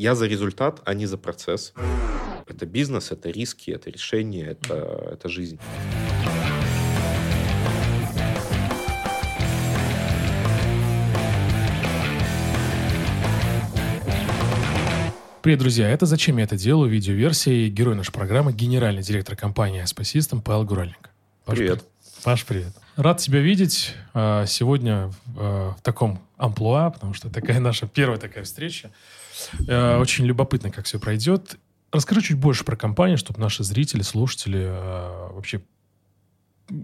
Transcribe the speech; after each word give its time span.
Я 0.00 0.14
за 0.14 0.28
результат, 0.28 0.80
а 0.84 0.94
не 0.94 1.06
за 1.06 1.18
процесс. 1.18 1.74
Это 2.46 2.66
бизнес, 2.66 3.10
это 3.10 3.30
риски, 3.30 3.72
это 3.72 3.90
решения, 3.90 4.44
это, 4.44 5.10
это 5.14 5.28
жизнь. 5.28 5.58
Привет, 15.42 15.58
друзья! 15.58 15.88
Это 15.88 16.06
«Зачем 16.06 16.36
я 16.36 16.44
это 16.44 16.56
делаю?» 16.56 16.88
видеоверсии. 16.88 17.68
Герой 17.68 17.96
нашей 17.96 18.12
программы– 18.12 18.52
генеральный 18.54 19.02
директор 19.02 19.34
компании 19.34 19.84
«Спасистом» 19.84 20.42
Павел 20.42 20.62
Гуральник. 20.62 21.10
Паш, 21.44 21.58
привет. 21.58 21.84
Паш, 22.22 22.46
привет. 22.46 22.72
Рад 22.94 23.18
тебя 23.18 23.40
видеть 23.40 23.96
а, 24.14 24.46
сегодня 24.46 25.10
а, 25.36 25.74
в 25.76 25.82
таком 25.82 26.20
амплуа, 26.36 26.90
потому 26.90 27.14
что 27.14 27.30
такая 27.30 27.58
наша 27.58 27.88
первая 27.88 28.20
такая 28.20 28.44
встреча. 28.44 28.92
А, 29.68 29.98
очень 29.98 30.24
любопытно, 30.24 30.70
как 30.70 30.86
все 30.86 30.98
пройдет. 30.98 31.56
Расскажи 31.90 32.22
чуть 32.22 32.38
больше 32.38 32.64
про 32.64 32.76
компанию, 32.76 33.18
чтобы 33.18 33.40
наши 33.40 33.64
зрители, 33.64 34.02
слушатели 34.02 34.66
вообще 35.32 35.62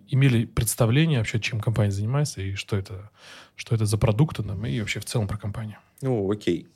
имели 0.09 0.47
представление 0.47 1.19
вообще, 1.19 1.41
чем 1.41 1.61
компания 1.61 1.91
занимается 1.91 2.41
и 2.41 2.55
что 2.55 2.77
это, 2.77 3.11
что 3.55 3.75
это 3.75 3.87
за 3.87 3.99
продукты 3.99 4.43
нам, 4.43 4.65
и 4.65 4.81
вообще 4.81 5.01
в 5.01 5.05
целом 5.05 5.29
про 5.29 5.37
компанию. 5.37 5.79
Ну, 6.01 6.31
окей. 6.31 6.69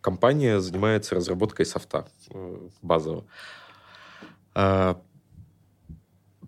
Компания 0.00 0.60
занимается 0.60 1.14
разработкой 1.14 1.66
софта 1.66 2.08
э, 2.30 2.68
базового. 2.80 3.26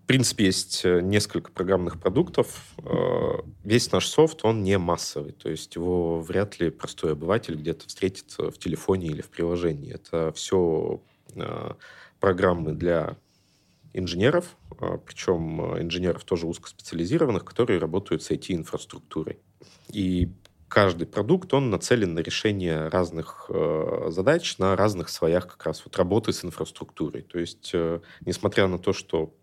В 0.03 0.05
принципе, 0.05 0.45
есть 0.45 0.83
э, 0.83 1.01
несколько 1.01 1.51
программных 1.51 1.99
продуктов. 1.99 2.73
Э, 2.79 3.39
весь 3.63 3.91
наш 3.91 4.07
софт, 4.07 4.43
он 4.43 4.61
не 4.61 4.77
массовый. 4.77 5.31
То 5.31 5.49
есть 5.49 5.75
его 5.75 6.19
вряд 6.19 6.59
ли 6.59 6.69
простой 6.69 7.13
обыватель 7.13 7.55
где-то 7.55 7.87
встретит 7.87 8.35
в 8.37 8.57
телефоне 8.57 9.07
или 9.07 9.21
в 9.21 9.29
приложении. 9.29 9.93
Это 9.93 10.31
все 10.33 11.01
программы 12.19 12.73
для 12.73 13.17
инженеров, 13.93 14.55
причем 15.07 15.81
инженеров 15.81 16.23
тоже 16.25 16.45
узкоспециализированных, 16.45 17.43
которые 17.43 17.79
работают 17.79 18.21
с 18.21 18.29
IT-инфраструктурой. 18.29 19.39
И 19.89 20.29
каждый 20.73 21.05
продукт, 21.05 21.53
он 21.53 21.69
нацелен 21.69 22.15
на 22.15 22.19
решение 22.19 22.87
разных 22.87 23.45
э, 23.49 24.07
задач 24.09 24.57
на 24.57 24.75
разных 24.75 25.09
слоях 25.09 25.47
как 25.47 25.67
раз 25.67 25.83
вот 25.85 25.95
работы 25.97 26.33
с 26.33 26.43
инфраструктурой. 26.43 27.21
То 27.21 27.37
есть, 27.37 27.69
э, 27.75 28.01
несмотря 28.21 28.67
на 28.67 28.79
то, 28.79 28.91
что, 28.91 29.35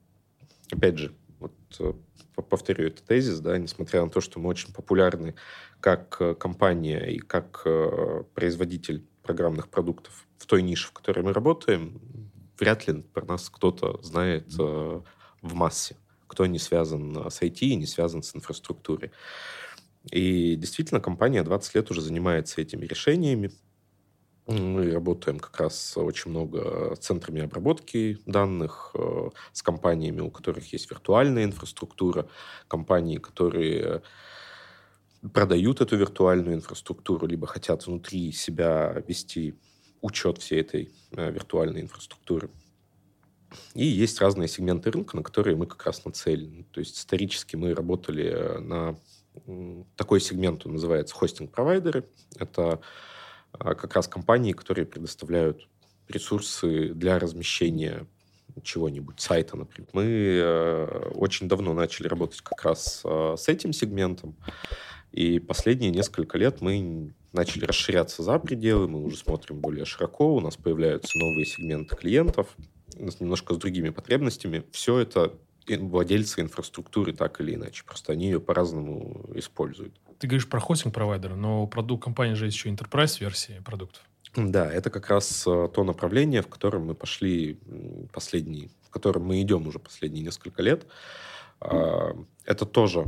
опять 0.73 0.99
же, 0.99 1.15
вот, 1.39 1.53
э, 1.79 1.93
повторю 2.43 2.87
этот 2.87 3.05
тезис, 3.05 3.41
да, 3.41 3.59
несмотря 3.59 4.03
на 4.05 4.11
то, 4.11 4.21
что 4.21 4.41
мы 4.41 4.49
очень 4.49 4.73
популярны 4.73 5.35
как 5.81 6.17
э, 6.21 6.35
компания 6.35 7.07
и 7.07 7.19
как 7.19 7.63
э, 7.65 8.25
производитель 8.35 9.05
программных 9.23 9.69
продуктов 9.69 10.27
в 10.39 10.47
той 10.47 10.63
нише, 10.63 10.89
в 10.89 10.93
которой 10.93 11.23
мы 11.23 11.33
работаем, 11.33 12.01
вряд 12.59 12.87
ли 12.87 13.03
про 13.03 13.25
нас 13.25 13.49
кто-то 13.49 14.01
знает 14.03 14.47
э, 14.59 15.01
в 15.43 15.55
массе, 15.55 15.97
кто 16.27 16.47
не 16.47 16.59
связан 16.59 17.31
с 17.31 17.41
IT 17.43 17.59
и 17.61 17.77
не 17.77 17.87
связан 17.87 18.23
с 18.23 18.35
инфраструктурой. 18.35 19.13
И 20.11 20.57
действительно, 20.57 21.01
компания 21.01 21.43
20 21.43 21.75
лет 21.75 21.91
уже 21.91 22.01
занимается 22.01 22.61
этими 22.61 22.87
решениями. 22.87 23.51
Мы 24.51 24.91
работаем 24.91 25.39
как 25.39 25.61
раз 25.61 25.97
очень 25.97 26.33
много 26.33 26.97
с 26.97 26.99
центрами 26.99 27.43
обработки 27.43 28.19
данных, 28.27 28.91
э, 28.95 29.31
с 29.53 29.63
компаниями, 29.63 30.23
у 30.23 30.31
которых 30.31 30.73
есть 30.73 30.91
виртуальная 30.91 31.45
инфраструктура, 31.45 32.29
компании, 32.67 33.19
которые 33.19 34.03
продают 35.33 35.81
эту 35.81 35.97
виртуальную 35.97 36.57
инфраструктуру, 36.57 37.29
либо 37.29 37.47
хотят 37.47 37.87
внутри 37.87 38.33
себя 38.33 39.05
вести 39.07 39.55
учет 40.01 40.39
всей 40.39 40.63
этой 40.63 40.93
э, 41.13 41.31
виртуальной 41.31 41.83
инфраструктуры. 41.83 42.51
И 43.75 43.85
есть 43.85 44.21
разные 44.21 44.49
сегменты 44.49 44.91
рынка, 44.91 45.17
на 45.17 45.23
которые 45.23 45.55
мы 45.55 45.67
как 45.67 45.87
раз 45.87 46.05
нацелены. 46.05 46.65
То 46.73 46.81
есть 46.81 46.99
исторически 46.99 47.55
мы 47.55 47.73
работали 47.73 48.25
э, 48.25 48.59
на 48.59 48.99
такой 49.95 50.21
сегмент 50.21 50.67
он 50.67 50.73
называется 50.73 51.15
хостинг-провайдеры. 51.15 52.05
Это 52.37 52.81
как 53.59 53.95
раз 53.95 54.09
компании, 54.09 54.53
которые 54.53 54.87
предоставляют 54.87 55.69
ресурсы 56.09 56.89
для 56.95 57.19
размещения 57.19 58.07
чего-нибудь, 58.63 59.21
сайта, 59.21 59.57
например. 59.57 59.89
Мы 59.93 60.05
э, 60.05 61.11
очень 61.15 61.49
давно 61.49 61.73
начали 61.73 62.09
работать 62.09 62.41
как 62.41 62.65
раз 62.65 63.03
э, 63.05 63.35
с 63.39 63.49
этим 63.49 63.73
сегментом, 63.73 64.37
и 65.13 65.39
последние 65.39 65.91
несколько 65.91 66.39
лет 66.39 66.61
мы 66.61 67.15
начали 67.33 67.65
расширяться 67.65 68.23
за 68.23 68.39
пределы, 68.39 68.89
мы 68.89 69.03
уже 69.03 69.17
смотрим 69.17 69.61
более 69.61 69.85
широко, 69.85 70.35
у 70.35 70.41
нас 70.41 70.57
появляются 70.57 71.19
новые 71.19 71.47
сегменты 71.47 71.97
клиентов, 71.97 72.49
немножко 72.97 73.55
с 73.55 73.59
другими 73.59 73.91
потребностями. 73.91 74.65
Все 74.73 74.99
это 74.99 75.35
владельцы 75.69 76.41
инфраструктуры 76.41 77.13
так 77.13 77.41
или 77.41 77.55
иначе. 77.55 77.85
Просто 77.85 78.13
они 78.13 78.27
ее 78.27 78.41
по-разному 78.41 79.31
используют. 79.35 79.95
Ты 80.19 80.27
говоришь 80.27 80.49
про 80.49 80.61
хостинг-провайдера, 80.61 81.35
но 81.35 81.63
у 81.63 81.67
продукт 81.67 82.05
компании 82.05 82.35
же 82.35 82.47
есть 82.47 82.57
еще 82.57 82.69
enterprise-версии 82.71 83.63
продуктов. 83.65 84.03
Да, 84.37 84.71
это 84.71 84.91
как 84.91 85.09
раз 85.09 85.45
э, 85.47 85.69
то 85.75 85.83
направление, 85.83 86.43
в 86.43 86.49
котором 86.49 86.87
мы 86.87 86.95
пошли 86.95 87.59
последние, 88.13 88.71
в 88.83 88.91
котором 88.91 89.25
мы 89.25 89.43
идем 89.43 89.67
уже 89.67 89.79
последние 89.79 90.25
несколько 90.25 90.63
лет. 90.63 90.87
А, 91.61 92.17
это 92.45 92.65
тоже 92.65 93.07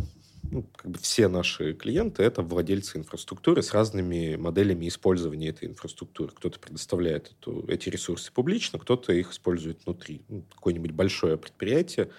ну, 0.50 0.66
как 0.76 0.90
бы 0.90 0.98
все 0.98 1.28
наши 1.28 1.72
клиенты 1.72 2.22
это 2.22 2.42
владельцы 2.42 2.98
инфраструктуры 2.98 3.62
с 3.62 3.72
разными 3.72 4.36
моделями 4.36 4.88
использования 4.88 5.48
этой 5.48 5.68
инфраструктуры. 5.68 6.32
Кто-то 6.32 6.58
предоставляет 6.58 7.32
эту, 7.32 7.64
эти 7.68 7.88
ресурсы 7.88 8.32
публично, 8.32 8.78
кто-то 8.78 9.12
их 9.12 9.32
использует 9.32 9.84
внутри. 9.84 10.22
Ну, 10.28 10.42
какое-нибудь 10.54 10.90
большое 10.92 11.36
предприятие, 11.36 12.10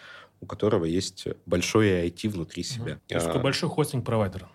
у 0.44 0.46
которого 0.46 0.86
есть 0.86 1.28
большое 1.46 2.08
IT 2.08 2.30
внутри 2.30 2.64
себя. 2.64 3.00
То 3.08 3.16
есть 3.16 3.28
а, 3.28 3.40
большой 3.40 3.70
хостинг-провайдер? 3.70 4.48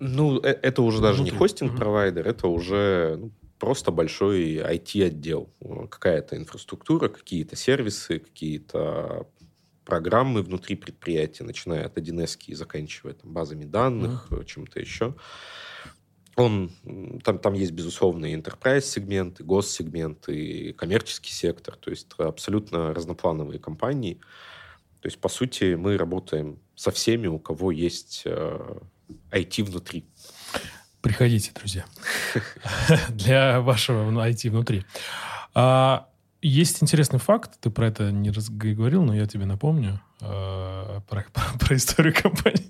Ну, 0.00 0.38
э, 0.40 0.56
это 0.62 0.82
уже 0.82 1.00
даже 1.00 1.18
внутри. 1.18 1.32
не 1.32 1.38
хостинг-провайдер, 1.38 2.26
это 2.26 2.48
уже 2.48 3.16
ну, 3.18 3.30
просто 3.58 3.90
большой 3.90 4.56
IT-отдел. 4.56 5.50
Какая-то 5.90 6.36
инфраструктура, 6.36 7.08
какие-то 7.08 7.56
сервисы, 7.56 8.20
какие-то 8.20 9.26
программы 9.84 10.42
внутри 10.42 10.76
предприятия, 10.76 11.44
начиная 11.44 11.86
от 11.86 11.96
1С 11.96 12.38
и 12.46 12.54
заканчивая 12.54 13.14
там, 13.14 13.32
базами 13.32 13.64
данных, 13.64 14.28
mm-hmm. 14.30 14.44
чем-то 14.44 14.80
еще. 14.80 15.14
Он, 16.36 16.70
там, 17.24 17.38
там 17.38 17.54
есть, 17.54 17.72
безусловно, 17.72 18.26
и 18.26 18.36
enterprise 18.36 18.82
сегмент, 18.82 19.40
и 19.40 19.42
госсегмент, 19.42 20.28
и 20.28 20.72
коммерческий 20.74 21.32
сектор, 21.32 21.76
то 21.76 21.90
есть 21.90 22.08
абсолютно 22.18 22.92
разноплановые 22.92 23.58
компании. 23.58 24.20
То 25.00 25.08
есть, 25.08 25.18
по 25.18 25.28
сути, 25.28 25.74
мы 25.74 25.96
работаем 25.96 26.58
со 26.74 26.90
всеми, 26.90 27.26
у 27.26 27.38
кого 27.38 27.70
есть 27.70 28.22
э, 28.24 28.78
IT 29.30 29.64
внутри. 29.64 30.04
Приходите, 31.00 31.52
друзья, 31.54 31.84
для 33.10 33.60
вашего 33.60 34.10
IT 34.10 34.50
внутри. 34.50 34.84
А, 35.54 36.08
есть 36.42 36.82
интересный 36.82 37.18
факт, 37.18 37.52
ты 37.60 37.70
про 37.70 37.88
это 37.88 38.10
не 38.10 38.30
говорил, 38.30 39.04
но 39.04 39.14
я 39.14 39.26
тебе 39.26 39.46
напомню 39.46 40.00
э, 40.20 41.00
про, 41.08 41.24
про, 41.32 41.58
про 41.58 41.76
историю 41.76 42.14
компании. 42.14 42.68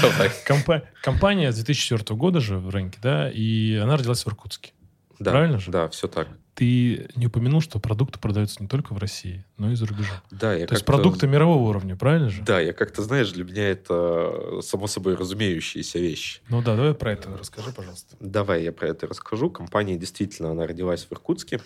Давай. 0.00 0.30
Компа- 0.46 0.82
компания 1.02 1.52
с 1.52 1.56
2004 1.56 2.16
года 2.16 2.40
же 2.40 2.58
в 2.58 2.70
рынке, 2.70 2.98
да, 3.02 3.30
и 3.30 3.74
она 3.76 3.96
родилась 3.96 4.24
в 4.24 4.28
Иркутске. 4.28 4.72
Да, 5.18 5.30
Правильно 5.32 5.58
же? 5.58 5.70
Да, 5.70 5.88
все 5.88 6.08
так 6.08 6.28
ты 6.54 7.08
не 7.16 7.26
упомянул, 7.26 7.60
что 7.60 7.80
продукты 7.80 8.18
продаются 8.18 8.62
не 8.62 8.68
только 8.68 8.94
в 8.94 8.98
России, 8.98 9.44
но 9.58 9.72
и 9.72 9.74
за 9.74 9.86
рубежом. 9.86 10.16
Да, 10.30 10.54
я 10.54 10.66
То 10.66 10.74
есть 10.74 10.84
продукты 10.84 11.26
мирового 11.26 11.68
уровня, 11.68 11.96
правильно 11.96 12.28
же? 12.28 12.42
Да, 12.42 12.60
я 12.60 12.72
как-то, 12.72 13.02
знаешь, 13.02 13.32
для 13.32 13.44
меня 13.44 13.68
это 13.70 14.60
само 14.62 14.86
собой 14.86 15.16
разумеющиеся 15.16 15.98
вещи. 15.98 16.40
Ну 16.48 16.62
да, 16.62 16.76
давай 16.76 16.94
про 16.94 17.12
это 17.12 17.36
расскажи, 17.36 17.72
пожалуйста. 17.72 18.16
Давай 18.20 18.62
я 18.62 18.72
про 18.72 18.88
это 18.88 19.06
расскажу. 19.06 19.50
Компания 19.50 19.96
действительно, 19.96 20.52
она 20.52 20.66
родилась 20.66 21.04
в 21.04 21.12
Иркутске. 21.12 21.60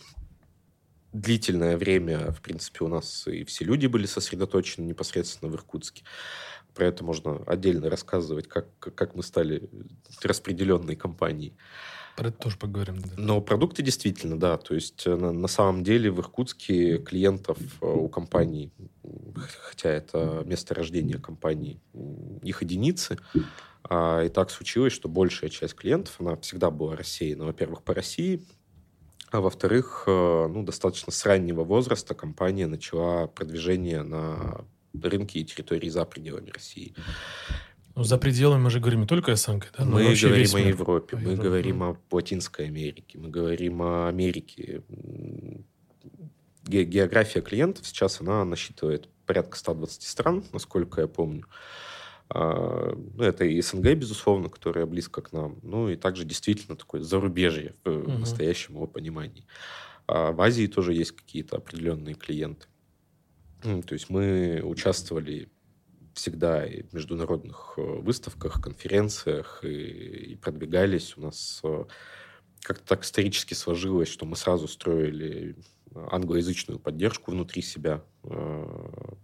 Длительное 1.13 1.77
время, 1.77 2.33
в 2.33 2.41
принципе, 2.41 2.85
у 2.85 2.89
нас 2.89 3.27
и 3.27 3.45
все 3.45 3.65
люди 3.65 3.87
были 3.87 4.07
сосредоточены 4.07 4.85
непосредственно 4.85 5.51
в 5.51 5.55
Иркутске. 5.55 6.05
Про 6.75 6.87
это 6.87 7.05
можно 7.05 7.43
отдельно 7.47 7.91
рассказывать, 7.91 8.47
как, 8.47 8.67
как 8.79 9.15
мы 9.15 9.23
стали 9.23 9.69
распределенной 10.23 10.97
компанией. 10.97 11.55
Про 12.19 12.31
это 12.31 12.39
тоже 12.39 12.57
поговорим. 12.57 12.99
Да. 12.99 13.11
Но 13.17 13.41
продукты 13.41 13.85
действительно, 13.85 14.37
да. 14.37 14.57
То 14.57 14.75
есть 14.75 15.07
э, 15.07 15.15
на, 15.15 15.31
на 15.31 15.47
самом 15.47 15.85
деле 15.85 16.11
в 16.11 16.19
Иркутске 16.19 16.99
клиентов 16.99 17.59
э, 17.81 17.87
у 17.87 18.09
компаний, 18.09 18.73
хотя 19.61 19.91
это 19.91 20.43
место 20.45 20.75
рождения 20.75 21.19
компаний, 21.19 21.81
их 22.43 22.61
единицы. 22.63 23.19
А, 23.85 24.25
и 24.25 24.31
так 24.31 24.51
случилось, 24.51 24.93
что 24.93 25.09
большая 25.09 25.49
часть 25.49 25.77
клиентов, 25.77 26.17
она 26.19 26.35
всегда 26.39 26.73
была 26.73 26.97
рассеяна, 26.97 27.45
во-первых, 27.45 27.85
по 27.85 27.95
России, 27.95 28.45
а 29.31 29.41
во-вторых, 29.41 30.03
э, 30.09 30.49
ну, 30.51 30.65
достаточно 30.65 31.13
с 31.13 31.25
раннего 31.25 31.63
возраста 31.63 32.17
компания 32.17 32.67
начала 32.67 33.29
продвижение 33.29 34.03
на 34.03 34.65
рынке 35.01 35.39
и 35.39 35.45
территории 35.45 35.89
за 35.89 36.05
пределами 36.05 36.51
России. 36.51 36.97
Ну, 37.99 38.05
за 38.05 38.17
пределами 38.17 38.63
мы 38.63 38.71
же 38.71 38.79
говорим 38.79 39.01
не 39.01 39.07
только 39.09 39.35
СНГ, 39.35 39.73
да? 39.77 39.85
Мы 39.85 40.15
говорим 40.15 40.55
о 40.55 40.61
Европе, 40.61 41.17
мы 41.17 41.33
Европе. 41.33 41.43
говорим 41.43 41.83
о 41.83 41.97
Латинской 42.13 42.67
Америке, 42.67 43.19
мы 43.19 43.29
говорим 43.29 43.83
о 43.83 44.07
Америке. 44.07 44.83
География 46.65 47.41
клиентов 47.41 47.89
сейчас, 47.89 48.21
она 48.21 48.45
насчитывает 48.45 49.09
порядка 49.27 49.59
120 49.59 50.05
стран, 50.05 50.45
насколько 50.53 51.01
я 51.01 51.09
помню. 51.09 51.47
А, 52.29 52.95
ну, 52.95 53.25
это 53.25 53.45
и 53.45 53.61
СНГ, 53.61 53.95
безусловно, 53.95 54.49
которая 54.49 54.87
близко 54.87 55.21
к 55.21 55.33
нам, 55.33 55.59
ну 55.63 55.89
и 55.89 55.97
также 55.97 56.25
действительно 56.25 56.77
такое 56.77 57.01
зарубежье 57.03 57.75
в 57.85 57.91
угу. 57.91 58.13
настоящем 58.13 58.75
его 58.75 58.87
понимании. 58.87 59.45
А 60.07 60.31
в 60.31 60.41
Азии 60.41 60.69
тоже 60.69 60.95
есть 60.95 61.17
какие-то 61.17 61.57
определенные 61.57 62.15
клиенты. 62.15 62.69
То 63.63 63.93
есть 63.93 64.09
мы 64.09 64.61
участвовали 64.63 65.49
всегда 66.19 66.67
и 66.67 66.83
в 66.83 66.93
международных 66.93 67.75
э, 67.77 67.83
выставках, 67.83 68.61
конференциях 68.61 69.61
и, 69.63 70.33
и 70.33 70.35
продвигались. 70.35 71.17
У 71.17 71.21
нас 71.21 71.61
э, 71.63 71.85
как-то 72.61 72.85
так 72.85 73.05
исторически 73.05 73.55
сложилось, 73.55 74.09
что 74.09 74.27
мы 74.27 74.35
сразу 74.37 74.67
строили 74.67 75.57
англоязычную 75.95 76.81
поддержку 76.81 77.31
внутри 77.31 77.63
себя. 77.63 78.03
Э, 78.25 78.67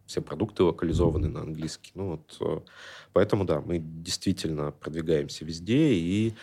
все 0.07 0.23
продукты 0.23 0.63
локализованы 0.63 1.29
на 1.29 1.41
английский. 1.41 1.91
Ну, 1.95 2.23
вот, 2.39 2.65
поэтому, 3.13 3.45
да, 3.45 3.61
мы 3.61 3.81
действительно 3.81 4.71
продвигаемся 4.71 5.45
везде. 5.45 5.95
И 5.95 6.35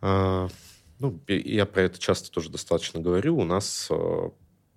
ну, 0.00 1.20
я 1.26 1.66
про 1.66 1.82
это 1.82 1.98
часто 1.98 2.30
тоже 2.30 2.50
достаточно 2.50 3.00
говорю. 3.00 3.36
У 3.36 3.44
нас 3.44 3.90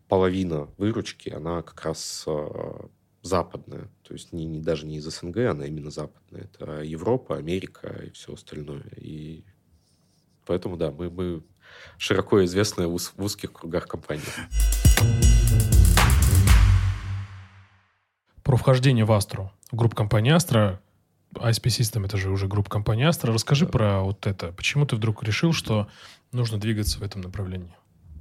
половина 0.07 0.67
выручки, 0.77 1.29
она 1.29 1.61
как 1.61 1.83
раз 1.85 2.25
западная, 3.21 3.89
то 4.03 4.13
есть 4.13 4.33
не, 4.33 4.45
не, 4.45 4.59
даже 4.59 4.85
не 4.85 4.97
из 4.97 5.05
СНГ, 5.05 5.37
она 5.37 5.65
именно 5.65 5.91
западная. 5.91 6.43
Это 6.43 6.81
Европа, 6.81 7.37
Америка 7.37 8.03
и 8.05 8.11
все 8.11 8.33
остальное. 8.33 8.83
И 8.97 9.43
поэтому, 10.45 10.77
да, 10.77 10.91
мы, 10.91 11.09
мы 11.09 11.43
широко 11.97 12.43
известны 12.45 12.87
в, 12.87 12.97
в 12.97 13.23
узких 13.23 13.53
кругах 13.53 13.87
компании. 13.87 14.23
Про 18.43 18.57
вхождение 18.57 19.05
в 19.05 19.11
Астру. 19.11 19.51
В 19.71 19.75
группу 19.75 19.95
компании 19.95 20.31
Астра 20.31 20.81
ISP 21.33 21.67
System 21.67 22.05
это 22.05 22.17
же 22.17 22.29
уже 22.29 22.47
группа 22.47 22.69
компании 22.69 23.07
Astra. 23.07 23.31
Расскажи 23.31 23.65
да. 23.65 23.71
про 23.71 24.01
вот 24.01 24.27
это. 24.27 24.51
Почему 24.51 24.85
ты 24.85 24.95
вдруг 24.95 25.23
решил, 25.23 25.53
что 25.53 25.87
нужно 26.31 26.59
двигаться 26.59 26.99
в 26.99 27.03
этом 27.03 27.21
направлении? 27.21 27.73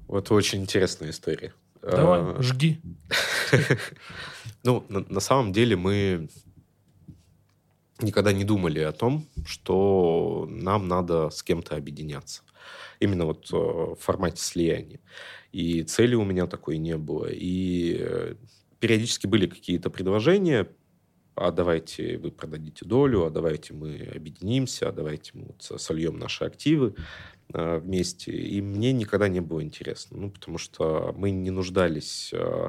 Вот 0.07 0.31
очень 0.31 0.63
интересная 0.63 1.11
история. 1.11 1.53
Давай, 1.83 2.21
а, 2.21 2.43
жги. 2.43 2.81
Ну, 4.63 4.85
на, 4.91 5.01
на 5.09 5.21
самом 5.21 5.53
деле 5.53 5.75
мы 5.75 6.29
никогда 8.03 8.31
не 8.33 8.45
думали 8.45 8.81
о 8.81 8.93
том, 8.93 9.27
что 9.47 10.47
нам 10.51 10.87
надо 10.87 11.31
с 11.31 11.43
кем-то 11.43 11.77
объединяться. 11.77 12.43
Именно 13.01 13.25
вот 13.25 13.49
э, 13.53 13.57
в 13.57 13.97
формате 13.99 14.43
слияния. 14.43 15.01
И 15.53 15.83
цели 15.83 16.15
у 16.15 16.25
меня 16.25 16.47
такой 16.47 16.77
не 16.77 16.99
было. 16.99 17.29
И 17.31 17.97
э, 17.99 18.35
периодически 18.81 19.27
были 19.27 19.47
какие-то 19.47 19.89
предложения, 19.89 20.69
а 21.35 21.51
давайте 21.51 22.19
вы 22.19 22.31
продадите 22.31 22.85
долю, 22.85 23.25
а 23.25 23.31
давайте 23.31 23.73
мы 23.73 24.11
объединимся, 24.15 24.91
а 24.91 24.93
давайте 24.93 25.31
мы 25.35 25.47
вот 25.47 25.81
сольем 25.81 26.19
наши 26.19 26.45
активы 26.45 26.95
вместе. 27.53 28.33
И 28.33 28.61
мне 28.61 28.93
никогда 28.93 29.29
не 29.29 29.41
было 29.41 29.63
интересно, 29.63 30.19
ну, 30.19 30.31
потому 30.31 30.59
что 30.59 31.15
мы 31.17 31.31
не 31.31 31.51
нуждались 31.51 32.31
э, 32.33 32.69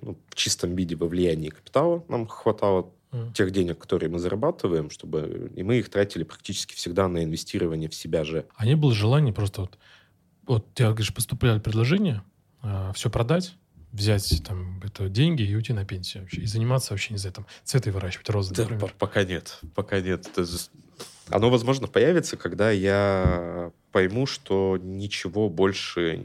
ну, 0.00 0.18
в 0.28 0.34
чистом 0.34 0.74
виде 0.74 0.96
во 0.96 1.06
влиянии 1.06 1.48
капитала. 1.48 2.04
Нам 2.08 2.26
хватало 2.26 2.92
mm. 3.12 3.32
тех 3.32 3.50
денег, 3.50 3.78
которые 3.78 4.10
мы 4.10 4.18
зарабатываем, 4.18 4.90
чтобы 4.90 5.52
и 5.54 5.62
мы 5.62 5.78
их 5.78 5.88
тратили 5.88 6.24
практически 6.24 6.74
всегда 6.74 7.08
на 7.08 7.24
инвестирование 7.24 7.88
в 7.88 7.94
себя 7.94 8.24
же. 8.24 8.46
А 8.56 8.66
не 8.66 8.76
было 8.76 8.92
желания 8.92 9.32
просто 9.32 9.62
вот, 9.62 9.78
вот 10.46 10.74
тебе, 10.74 10.88
говоришь, 10.88 11.14
поступали 11.14 11.58
предложения, 11.58 12.22
э, 12.62 12.92
все 12.94 13.10
продать, 13.10 13.54
взять 13.92 14.42
там 14.46 14.80
это 14.84 15.08
деньги 15.08 15.42
и 15.42 15.54
уйти 15.54 15.72
на 15.72 15.84
пенсию 15.84 16.22
вообще, 16.22 16.42
и 16.42 16.46
заниматься 16.46 16.92
вообще 16.92 17.14
не 17.14 17.18
знаю, 17.18 17.34
там 17.34 17.46
цветы 17.64 17.90
выращивать, 17.90 18.28
розы, 18.30 18.54
да, 18.54 18.62
например. 18.62 18.94
Пока 18.98 19.24
нет, 19.24 19.58
пока 19.74 20.00
нет. 20.00 20.28
Оно, 21.30 21.50
возможно, 21.50 21.86
появится, 21.86 22.36
когда 22.36 22.70
я 22.70 23.72
пойму, 23.92 24.26
что 24.26 24.78
ничего 24.80 25.48
больше 25.48 26.24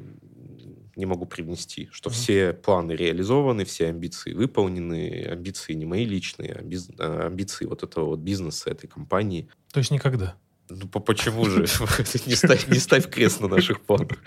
не 0.96 1.06
могу 1.06 1.26
привнести, 1.26 1.90
что 1.92 2.10
mm-hmm. 2.10 2.14
все 2.14 2.54
планы 2.54 2.92
реализованы, 2.94 3.66
все 3.66 3.88
амбиции 3.88 4.34
выполнены, 4.34 5.28
амбиции 5.32 5.74
не 5.74 5.86
мои 5.86 6.06
личные, 6.06 6.64
а 7.00 7.28
амбиции 7.28 7.66
вот 7.66 7.84
этого 7.84 8.06
вот 8.06 8.20
бизнеса, 8.20 8.70
этой 8.70 8.88
компании. 8.88 9.50
То 9.72 9.80
есть 9.80 9.92
никогда? 9.92 10.36
Ну, 10.70 10.88
почему 10.88 11.46
же? 11.46 11.62
не, 12.26 12.36
ставь, 12.36 12.68
не 12.68 12.80
ставь 12.80 13.10
крест 13.10 13.42
на 13.42 13.48
наших 13.48 13.82
планах. 13.82 14.18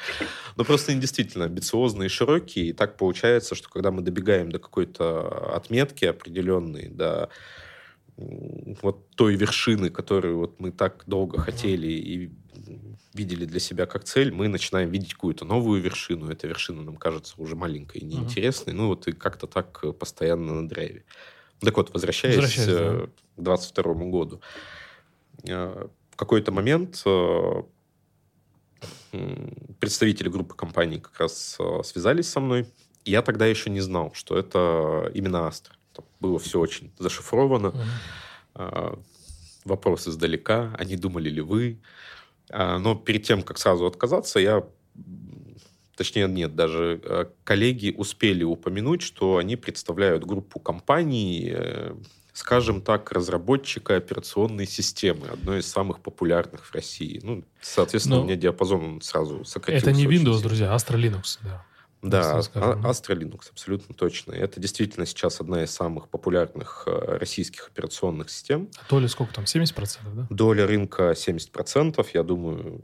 Ну, 0.56 0.64
просто 0.64 0.92
они 0.92 1.00
действительно 1.00 1.46
амбициозные 1.46 2.06
и 2.06 2.10
широкие. 2.10 2.66
И 2.66 2.72
так 2.72 2.96
получается, 2.96 3.54
что 3.54 3.68
когда 3.68 3.90
мы 3.90 4.02
добегаем 4.02 4.50
до 4.50 4.58
какой-то 4.58 5.54
отметки 5.54 6.04
определенной, 6.04 6.88
до 6.88 7.30
вот 8.16 9.10
той 9.14 9.36
вершины, 9.36 9.90
которую 9.90 10.38
вот 10.38 10.58
мы 10.58 10.72
так 10.72 11.04
долго 11.06 11.38
хотели 11.38 11.88
и 11.88 12.30
видели 13.12 13.44
для 13.44 13.60
себя 13.60 13.86
как 13.86 14.04
цель, 14.04 14.32
мы 14.32 14.48
начинаем 14.48 14.90
видеть 14.90 15.14
какую-то 15.14 15.44
новую 15.44 15.80
вершину. 15.82 16.30
Эта 16.30 16.46
вершина 16.46 16.82
нам 16.82 16.96
кажется 16.96 17.34
уже 17.38 17.56
маленькой 17.56 17.98
и 17.98 18.04
неинтересной. 18.04 18.74
Ну, 18.74 18.88
вот 18.88 19.08
и 19.08 19.12
как-то 19.12 19.46
так 19.46 19.84
постоянно 19.98 20.62
на 20.62 20.68
драйве. 20.68 21.04
Так 21.60 21.76
вот, 21.76 21.92
возвращаясь, 21.92 22.36
возвращаясь 22.36 22.68
да. 22.68 23.06
к 23.36 23.42
22 23.42 23.94
году 24.10 24.40
э, 25.44 25.88
в 26.10 26.16
какой-то 26.16 26.52
момент 26.52 27.02
э, 27.06 27.62
представители 29.80 30.28
группы 30.28 30.54
компаний 30.54 31.00
как 31.00 31.18
раз 31.18 31.56
э, 31.58 31.82
связались 31.84 32.28
со 32.28 32.40
мной. 32.40 32.66
Я 33.04 33.22
тогда 33.22 33.46
еще 33.46 33.70
не 33.70 33.80
знал, 33.80 34.12
что 34.14 34.36
это 34.36 35.10
именно 35.14 35.46
Астра. 35.46 35.75
Было 36.20 36.38
все 36.38 36.60
очень 36.60 36.92
зашифровано. 36.98 37.74
Mm-hmm. 38.54 39.04
Вопрос 39.64 40.08
издалека. 40.08 40.74
Они 40.78 40.96
думали 40.96 41.28
ли 41.28 41.40
вы? 41.40 41.80
А, 42.50 42.78
но 42.78 42.94
перед 42.94 43.24
тем, 43.24 43.42
как 43.42 43.58
сразу 43.58 43.86
отказаться, 43.86 44.38
я 44.38 44.64
точнее 45.96 46.28
нет, 46.28 46.54
даже 46.54 47.30
коллеги 47.44 47.94
успели 47.96 48.44
упомянуть, 48.44 49.02
что 49.02 49.38
они 49.38 49.56
представляют 49.56 50.24
группу 50.24 50.60
компаний, 50.60 51.54
скажем 52.32 52.82
так, 52.82 53.10
разработчика 53.12 53.96
операционной 53.96 54.66
системы, 54.66 55.28
одной 55.28 55.60
из 55.60 55.66
самых 55.66 56.00
популярных 56.00 56.66
в 56.66 56.74
России. 56.74 57.18
Ну, 57.22 57.44
соответственно, 57.62 58.16
Но... 58.16 58.22
у 58.22 58.24
меня 58.26 58.36
диапазон 58.36 58.84
он 58.84 59.00
сразу 59.00 59.44
сократился. 59.44 59.90
Это 59.90 59.98
не 59.98 60.04
Windows, 60.04 60.42
друзья, 60.42 60.74
Astra 60.74 60.96
Linux, 60.96 61.38
да. 61.42 61.64
Да, 62.10 62.38
а, 62.54 62.90
Astra 62.90 63.16
Linux, 63.16 63.50
абсолютно 63.50 63.94
точно. 63.94 64.32
Это 64.32 64.60
действительно 64.60 65.06
сейчас 65.06 65.40
одна 65.40 65.64
из 65.64 65.70
самых 65.70 66.08
популярных 66.08 66.84
э, 66.86 67.18
российских 67.18 67.68
операционных 67.68 68.30
систем. 68.30 68.68
А 68.78 68.88
доля 68.88 69.08
сколько 69.08 69.34
там, 69.34 69.44
70%, 69.44 69.98
да? 70.14 70.26
Доля 70.30 70.66
рынка 70.66 71.12
70%, 71.12 72.06
я 72.14 72.22
думаю, 72.22 72.80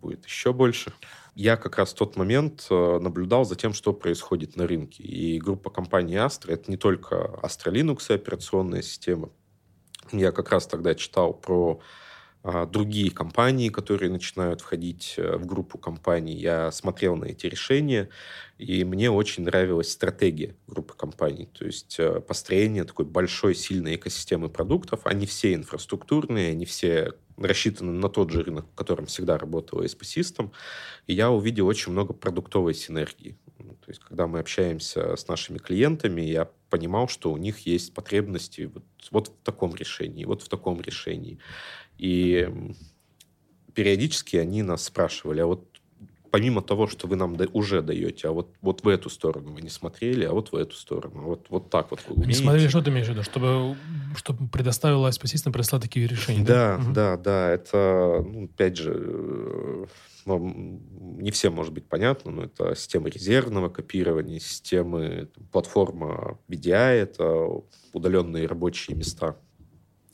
будет 0.00 0.24
еще 0.24 0.52
больше 0.52 0.92
я 1.34 1.56
как 1.56 1.78
раз 1.78 1.92
в 1.92 1.96
тот 1.96 2.16
момент 2.16 2.66
э, 2.70 2.98
наблюдал 3.00 3.44
за 3.44 3.56
тем, 3.56 3.72
что 3.72 3.92
происходит 3.92 4.56
на 4.56 4.66
рынке. 4.66 5.02
И 5.02 5.38
группа 5.38 5.70
компаний 5.70 6.16
Astra— 6.16 6.46
это 6.52 6.70
не 6.70 6.76
только 6.76 7.38
Astra 7.42 7.72
Linux 7.72 8.06
и 8.10 8.14
операционная 8.14 8.82
система. 8.82 9.30
Я 10.12 10.32
как 10.32 10.50
раз 10.50 10.66
тогда 10.66 10.94
читал 10.94 11.32
про 11.32 11.80
другие 12.44 13.10
компании, 13.10 13.68
которые 13.68 14.10
начинают 14.10 14.60
входить 14.60 15.14
э, 15.16 15.36
в 15.36 15.46
группу 15.46 15.78
компаний. 15.78 16.34
Я 16.34 16.72
смотрел 16.72 17.14
на 17.14 17.26
эти 17.26 17.46
решения, 17.46 18.08
и 18.58 18.82
мне 18.84 19.10
очень 19.10 19.44
нравилась 19.44 19.92
стратегия 19.92 20.56
группы 20.66 20.94
компаний. 20.94 21.48
То 21.52 21.64
есть 21.64 21.96
э, 22.00 22.20
построение 22.20 22.84
такой 22.84 23.04
большой, 23.04 23.54
сильной 23.54 23.94
экосистемы 23.94 24.48
продуктов. 24.48 25.06
Они 25.06 25.24
все 25.26 25.54
инфраструктурные, 25.54 26.50
они 26.50 26.64
все 26.64 27.12
рассчитаны 27.36 27.92
на 27.92 28.08
тот 28.08 28.30
же 28.30 28.42
рынок, 28.42 28.66
в 28.72 28.74
котором 28.74 29.06
всегда 29.06 29.38
работала 29.38 29.82
SP 29.82 30.02
System, 30.02 30.50
и 31.06 31.14
я 31.14 31.30
увидел 31.30 31.66
очень 31.66 31.92
много 31.92 32.12
продуктовой 32.12 32.74
синергии. 32.74 33.36
То 33.58 33.90
есть, 33.90 34.00
когда 34.00 34.26
мы 34.26 34.38
общаемся 34.38 35.16
с 35.16 35.26
нашими 35.28 35.58
клиентами, 35.58 36.22
я 36.22 36.48
понимал, 36.70 37.08
что 37.08 37.32
у 37.32 37.36
них 37.36 37.66
есть 37.66 37.92
потребности 37.94 38.70
вот, 38.72 38.84
вот 39.10 39.28
в 39.28 39.44
таком 39.44 39.74
решении, 39.74 40.24
вот 40.24 40.42
в 40.42 40.48
таком 40.48 40.80
решении. 40.80 41.38
И 42.02 42.48
периодически 43.74 44.36
они 44.36 44.64
нас 44.64 44.82
спрашивали, 44.82 45.40
а 45.40 45.46
вот 45.46 45.68
помимо 46.32 46.60
того, 46.60 46.88
что 46.88 47.06
вы 47.06 47.14
нам 47.14 47.36
уже 47.52 47.80
даете, 47.80 48.26
а 48.26 48.32
вот, 48.32 48.56
вот 48.60 48.82
в 48.82 48.88
эту 48.88 49.08
сторону 49.08 49.52
вы 49.52 49.60
не 49.60 49.68
смотрели, 49.68 50.24
а 50.24 50.32
вот 50.32 50.50
в 50.50 50.56
эту 50.56 50.74
сторону, 50.74 51.22
вот, 51.22 51.46
вот 51.48 51.70
так 51.70 51.92
вот 51.92 52.00
вы 52.08 52.14
умеете. 52.14 52.28
Не 52.28 52.34
смотрели, 52.34 52.66
что 52.66 52.82
ты 52.82 52.90
имеешь 52.90 53.06
в 53.06 53.10
виду? 53.10 53.22
Чтобы, 53.22 53.76
чтобы 54.16 54.48
предоставила 54.48 55.12
спасительно 55.12 55.52
прислала 55.52 55.80
такие 55.80 56.08
решения? 56.08 56.44
Да, 56.44 56.76
да, 56.76 56.82
угу. 56.82 56.92
да, 56.92 57.16
да. 57.18 57.50
Это, 57.50 58.24
ну, 58.26 58.44
опять 58.46 58.76
же, 58.78 58.94
э, 58.96 59.86
ну, 60.26 60.80
не 61.20 61.30
всем 61.30 61.52
может 61.52 61.72
быть 61.72 61.86
понятно, 61.86 62.32
но 62.32 62.42
это 62.42 62.74
система 62.74 63.10
резервного 63.10 63.68
копирования, 63.68 64.40
системы, 64.40 65.28
платформа 65.52 66.40
VDI, 66.48 66.94
это 66.94 67.46
удаленные 67.92 68.48
рабочие 68.48 68.96
места 68.96 69.36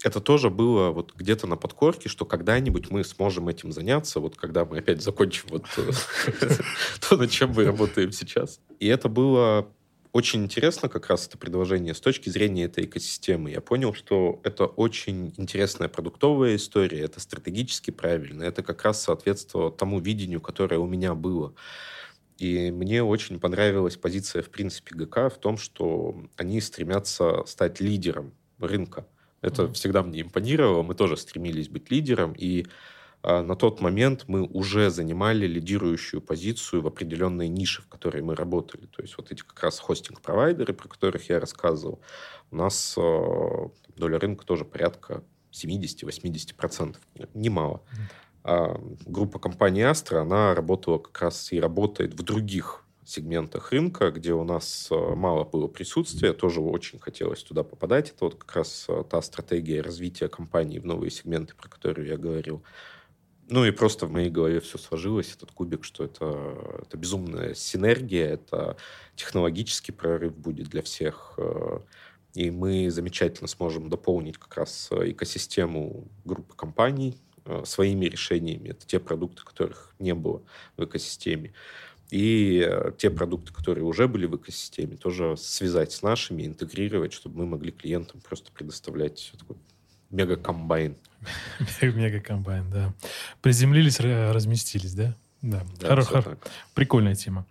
это 0.02 0.20
тоже 0.20 0.50
было 0.50 0.90
вот 0.90 1.14
где-то 1.14 1.46
на 1.46 1.56
подкорке, 1.56 2.08
что 2.08 2.24
когда-нибудь 2.24 2.90
мы 2.90 3.04
сможем 3.04 3.48
этим 3.48 3.72
заняться, 3.72 4.20
вот 4.20 4.36
когда 4.36 4.64
мы 4.64 4.78
опять 4.78 5.02
закончим 5.02 5.46
вот 5.50 5.64
э, 5.76 5.90
то, 7.08 7.16
над 7.16 7.30
чем 7.30 7.50
мы 7.50 7.64
работаем 7.64 8.12
сейчас. 8.12 8.60
И 8.78 8.86
это 8.86 9.08
было 9.08 9.68
очень 10.12 10.44
интересно 10.44 10.88
как 10.88 11.08
раз 11.08 11.26
это 11.26 11.36
предложение 11.36 11.94
с 11.94 12.00
точки 12.00 12.28
зрения 12.30 12.64
этой 12.64 12.84
экосистемы. 12.84 13.50
Я 13.50 13.60
понял, 13.60 13.94
что 13.94 14.40
это 14.42 14.66
очень 14.66 15.34
интересная 15.36 15.88
продуктовая 15.88 16.56
история, 16.56 17.00
это 17.00 17.20
стратегически 17.20 17.90
правильно, 17.90 18.42
это 18.42 18.62
как 18.62 18.82
раз 18.84 19.02
соответствовало 19.02 19.70
тому 19.70 20.00
видению, 20.00 20.40
которое 20.40 20.78
у 20.78 20.86
меня 20.86 21.14
было. 21.14 21.54
И 22.38 22.70
мне 22.70 23.02
очень 23.02 23.40
понравилась 23.40 23.96
позиция, 23.96 24.42
в 24.42 24.50
принципе, 24.50 24.94
ГК 24.94 25.28
в 25.28 25.38
том, 25.38 25.58
что 25.58 26.16
они 26.36 26.60
стремятся 26.60 27.42
стать 27.46 27.80
лидером 27.80 28.32
рынка. 28.58 29.06
Это 29.40 29.62
mm-hmm. 29.62 29.72
всегда 29.72 30.02
мне 30.02 30.22
импонировало. 30.22 30.82
Мы 30.82 30.94
тоже 30.94 31.16
стремились 31.16 31.68
быть 31.68 31.90
лидером. 31.90 32.32
И 32.32 32.66
а, 33.22 33.42
на 33.42 33.56
тот 33.56 33.80
момент 33.80 34.24
мы 34.26 34.42
уже 34.42 34.90
занимали 34.90 35.46
лидирующую 35.46 36.20
позицию 36.20 36.82
в 36.82 36.86
определенной 36.86 37.48
нише, 37.48 37.82
в 37.82 37.88
которой 37.88 38.22
мы 38.22 38.34
работали. 38.34 38.86
То 38.86 39.02
есть 39.02 39.16
вот 39.16 39.30
эти 39.30 39.42
как 39.42 39.62
раз 39.62 39.78
хостинг-провайдеры, 39.80 40.72
про 40.72 40.88
которых 40.88 41.28
я 41.28 41.40
рассказывал, 41.40 42.00
у 42.50 42.56
нас 42.56 42.94
а, 42.98 43.70
доля 43.96 44.18
рынка 44.18 44.44
тоже 44.44 44.64
порядка 44.64 45.22
70-80%. 45.52 46.96
Немало. 47.34 47.82
А 48.44 48.80
группа 49.04 49.38
компании 49.38 49.84
Astra, 49.84 50.18
она 50.18 50.54
работала 50.54 50.98
как 50.98 51.20
раз 51.20 51.52
и 51.52 51.60
работает 51.60 52.14
в 52.14 52.22
других 52.22 52.84
сегментах 53.08 53.72
рынка, 53.72 54.10
где 54.10 54.32
у 54.32 54.44
нас 54.44 54.88
а, 54.90 55.14
мало 55.14 55.44
было 55.44 55.66
присутствия, 55.66 56.32
тоже 56.32 56.60
очень 56.60 56.98
хотелось 56.98 57.42
туда 57.42 57.64
попадать. 57.64 58.10
Это 58.10 58.24
вот 58.26 58.34
как 58.36 58.56
раз 58.56 58.86
та 59.10 59.22
стратегия 59.22 59.80
развития 59.80 60.28
компании 60.28 60.78
в 60.78 60.86
новые 60.86 61.10
сегменты, 61.10 61.54
про 61.54 61.68
которую 61.68 62.06
я 62.06 62.16
говорил. 62.16 62.62
Ну 63.50 63.64
и 63.64 63.70
просто 63.70 64.06
в 64.06 64.10
моей 64.10 64.28
голове 64.28 64.60
все 64.60 64.76
сложилось, 64.76 65.34
этот 65.34 65.52
кубик, 65.52 65.82
что 65.82 66.04
это, 66.04 66.82
это 66.82 66.98
безумная 66.98 67.54
синергия, 67.54 68.34
это 68.34 68.76
технологический 69.16 69.92
прорыв 69.92 70.36
будет 70.36 70.68
для 70.68 70.82
всех. 70.82 71.34
Э, 71.38 71.80
и 72.34 72.50
мы 72.50 72.90
замечательно 72.90 73.48
сможем 73.48 73.88
дополнить 73.88 74.36
как 74.36 74.54
раз 74.54 74.90
экосистему 74.92 76.08
группы 76.26 76.54
компаний 76.56 77.16
э, 77.46 77.62
своими 77.64 78.04
решениями. 78.04 78.68
Это 78.68 78.86
те 78.86 79.00
продукты, 79.00 79.42
которых 79.42 79.94
не 79.98 80.14
было 80.14 80.42
в 80.76 80.84
экосистеме. 80.84 81.54
И 82.10 82.64
э, 82.66 82.92
те 82.96 83.10
продукты, 83.10 83.52
которые 83.52 83.84
уже 83.84 84.08
были 84.08 84.26
в 84.26 84.36
экосистеме, 84.36 84.96
тоже 84.96 85.36
связать 85.36 85.92
с 85.92 86.02
нашими, 86.02 86.46
интегрировать, 86.46 87.12
чтобы 87.12 87.38
мы 87.38 87.46
могли 87.46 87.70
клиентам 87.70 88.20
просто 88.20 88.50
предоставлять 88.52 89.32
такой 89.38 89.56
мега-комбайн. 90.10 90.96
Мега-комбайн, 91.82 92.70
да. 92.70 92.94
Приземлились, 93.42 94.00
разместились, 94.00 94.94
да? 94.94 95.14
Да. 95.42 95.62
да 95.80 96.02
хор- 96.02 96.22
хор- 96.22 96.38
Прикольная 96.74 97.14
тема. 97.14 97.44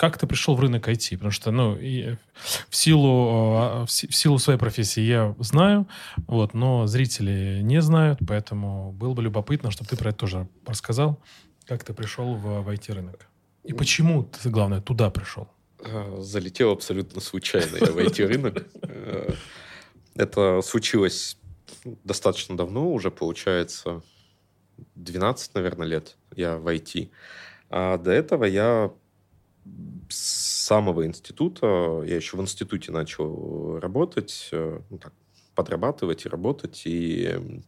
Как 0.00 0.16
ты 0.16 0.26
пришел 0.26 0.54
в 0.54 0.60
рынок 0.60 0.88
IT? 0.88 1.16
Потому 1.16 1.30
что, 1.30 1.50
ну, 1.50 1.74
в 1.74 2.74
силу, 2.74 3.54
а, 3.54 3.84
в 3.84 3.90
силу 3.90 4.38
своей 4.38 4.58
профессии 4.58 5.02
я 5.02 5.34
знаю, 5.38 5.86
вот, 6.26 6.54
но 6.54 6.86
зрители 6.86 7.60
не 7.60 7.82
знают, 7.82 8.18
поэтому 8.26 8.92
было 8.92 9.12
бы 9.12 9.22
любопытно, 9.22 9.70
чтобы 9.70 9.90
ты 9.90 9.98
про 9.98 10.08
это 10.08 10.20
тоже 10.20 10.48
рассказал. 10.64 11.20
Как 11.66 11.84
ты 11.84 11.92
пришел 11.92 12.34
в, 12.34 12.62
в 12.62 12.68
IT-рынок? 12.70 13.26
И 13.64 13.74
почему 13.74 14.22
ты, 14.22 14.48
главное, 14.48 14.80
туда 14.80 15.10
пришел? 15.10 15.48
А, 15.84 16.22
залетел 16.22 16.70
абсолютно 16.70 17.20
случайно 17.20 17.76
я 17.76 17.92
в 17.92 17.98
IT-рынок. 17.98 18.68
Э, 18.80 19.34
это 20.14 20.62
случилось 20.62 21.36
достаточно 22.04 22.56
давно, 22.56 22.90
уже 22.90 23.10
получается 23.10 24.00
12, 24.94 25.54
наверное, 25.56 25.86
лет 25.86 26.16
я 26.34 26.56
в 26.56 26.66
IT. 26.74 27.10
А 27.68 27.98
до 27.98 28.10
этого 28.12 28.46
я 28.46 28.90
с 30.08 30.66
самого 30.66 31.06
института, 31.06 32.02
я 32.06 32.16
еще 32.16 32.36
в 32.36 32.40
институте 32.40 32.92
начал 32.92 33.78
работать, 33.80 34.48
э, 34.52 34.80
ну, 34.90 34.98
так, 34.98 35.12
подрабатывать 35.54 36.24
и 36.24 36.28
работать, 36.28 36.82
и 36.84 37.62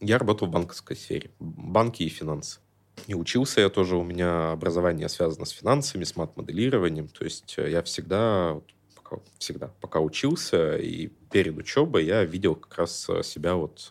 я 0.00 0.18
работал 0.18 0.48
в 0.48 0.50
банковской 0.50 0.96
сфере, 0.96 1.30
банки 1.38 2.02
и 2.02 2.08
финансы. 2.08 2.60
И 3.06 3.14
учился 3.14 3.60
я 3.60 3.68
тоже, 3.68 3.96
у 3.96 4.04
меня 4.04 4.52
образование 4.52 5.08
связано 5.08 5.44
с 5.44 5.50
финансами, 5.50 6.04
с 6.04 6.16
мат-моделированием. 6.16 7.08
То 7.08 7.24
есть 7.24 7.54
э, 7.58 7.70
я 7.70 7.82
всегда, 7.82 8.60
пока, 8.94 9.18
всегда, 9.38 9.70
пока 9.80 10.00
учился 10.00 10.76
и 10.76 11.08
перед 11.30 11.56
учебой, 11.56 12.04
я 12.04 12.24
видел 12.24 12.54
как 12.54 12.78
раз 12.78 13.06
э, 13.08 13.22
себя 13.22 13.54
вот 13.54 13.88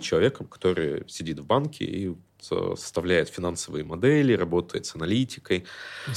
человеком, 0.00 0.46
который 0.46 1.08
сидит 1.08 1.38
в 1.40 1.46
банке 1.46 1.84
и 1.84 2.14
составляет 2.42 3.28
финансовые 3.28 3.84
модели, 3.84 4.32
работает 4.32 4.86
с 4.86 4.94
аналитикой. 4.94 5.64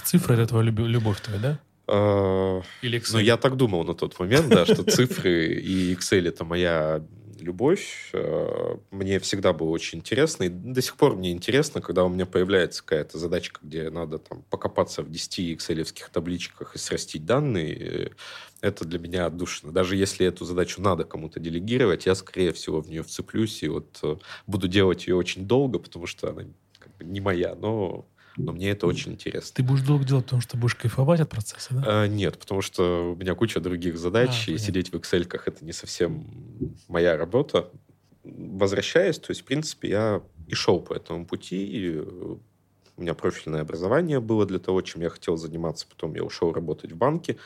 Цифры— 0.03 0.35
это 0.35 0.47
твоя 0.47 0.69
любовь 0.69 1.21
твоя, 1.21 1.39
да? 1.39 1.59
А, 1.87 2.61
Или 2.81 2.99
Excel? 2.99 3.13
Ну, 3.13 3.19
я 3.19 3.37
так 3.37 3.57
думал 3.57 3.83
на 3.83 3.93
тот 3.93 4.19
момент, 4.19 4.49
да, 4.49 4.65
что 4.65 4.83
цифры 4.83 5.53
и 5.53 5.93
Excel— 5.93 6.27
это 6.29 6.43
моя 6.43 7.03
любовь. 7.39 8.09
Э, 8.13 8.77
мне 8.91 9.19
всегда 9.19 9.53
было 9.53 9.69
очень 9.69 9.99
интересно, 9.99 10.43
и 10.43 10.49
до 10.49 10.81
сих 10.81 10.95
пор 10.95 11.15
мне 11.15 11.31
интересно, 11.31 11.81
когда 11.81 12.03
у 12.03 12.09
меня 12.09 12.25
появляется 12.25 12.83
какая-то 12.83 13.17
задачка, 13.17 13.59
где 13.63 13.89
надо 13.89 14.19
там 14.19 14.43
покопаться 14.49 15.01
в 15.01 15.09
10 15.09 15.57
excel 15.57 15.85
табличках 16.11 16.75
и 16.75 16.79
срастить 16.79 17.25
данные, 17.25 18.11
это 18.61 18.85
для 18.85 18.99
меня 18.99 19.25
отдушина. 19.25 19.71
Даже 19.71 19.95
если 19.95 20.25
эту 20.25 20.45
задачу 20.45 20.81
надо 20.81 21.03
кому-то 21.03 21.39
делегировать, 21.39 22.05
я, 22.05 22.15
скорее 22.15 22.51
всего, 22.53 22.81
в 22.81 22.89
нее 22.89 23.03
вцеплюсь 23.03 23.63
и 23.63 23.67
вот 23.67 23.99
э, 24.03 24.17
буду 24.47 24.67
делать 24.67 25.07
ее 25.07 25.15
очень 25.15 25.45
долго, 25.47 25.79
потому 25.79 26.07
что 26.07 26.29
она 26.29 26.43
как 26.79 26.95
бы 26.97 27.05
не 27.05 27.21
моя, 27.21 27.55
но 27.55 28.07
но 28.37 28.51
мне 28.51 28.69
это 28.71 28.87
очень 28.87 29.13
интересно. 29.13 29.55
Ты 29.55 29.63
будешь 29.63 29.83
долго 29.83 30.03
делать, 30.03 30.25
потому 30.25 30.41
что 30.41 30.57
будешь 30.57 30.75
кайфовать 30.75 31.21
от 31.21 31.29
процесса, 31.29 31.73
да? 31.73 31.83
А, 31.85 32.07
нет, 32.07 32.37
потому 32.37 32.61
что 32.61 33.13
у 33.13 33.15
меня 33.15 33.35
куча 33.35 33.59
других 33.59 33.97
задач, 33.97 34.47
а, 34.47 34.51
и 34.51 34.57
сидеть 34.57 34.91
в 34.91 34.95
Excel 34.95 35.27
это 35.45 35.65
не 35.65 35.73
совсем 35.73 36.27
моя 36.87 37.17
работа. 37.17 37.69
Возвращаясь, 38.23 39.19
то 39.19 39.31
есть, 39.31 39.41
в 39.41 39.45
принципе, 39.45 39.89
я 39.89 40.21
и 40.47 40.53
шел 40.53 40.81
по 40.81 40.93
этому 40.93 41.25
пути, 41.25 41.65
и 41.65 41.97
у 41.97 42.41
меня 42.97 43.13
профильное 43.13 43.61
образование 43.61 44.19
было 44.19 44.45
для 44.45 44.59
того, 44.59 44.81
чем 44.81 45.01
я 45.01 45.09
хотел 45.09 45.37
заниматься. 45.37 45.87
Потом 45.87 46.13
я 46.15 46.23
ушел 46.23 46.51
работать 46.51 46.91
в 46.91 46.97
банке. 46.97 47.37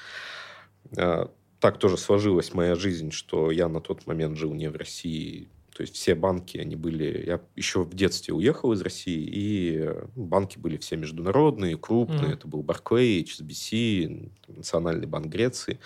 А, 0.98 1.32
так 1.60 1.78
тоже 1.78 1.98
сложилась 1.98 2.54
моя 2.54 2.76
жизнь, 2.76 3.12
что 3.12 3.52
я 3.52 3.68
на 3.68 3.82
тот 3.82 4.08
момент 4.08 4.38
жил 4.38 4.54
не 4.54 4.70
в 4.70 4.76
России, 4.76 5.50
то 5.80 5.84
есть 5.84 5.96
все 5.96 6.14
банки, 6.14 6.58
они 6.58 6.76
были... 6.76 7.24
Я 7.26 7.40
еще 7.56 7.86
в 7.86 7.94
детстве 7.94 8.34
уехал 8.34 8.74
из 8.74 8.82
России, 8.82 9.24
и 9.26 9.90
ну, 10.14 10.26
банки 10.26 10.60
были 10.60 10.76
все 10.76 10.98
международные, 10.98 11.78
крупные. 11.78 12.32
Mm. 12.32 12.34
Это 12.34 12.48
был 12.50 12.64
Barclay, 12.64 13.24
HSBC, 13.24 14.30
Национальный 14.50 15.08
банк 15.08 15.28
Греции. 15.28 15.80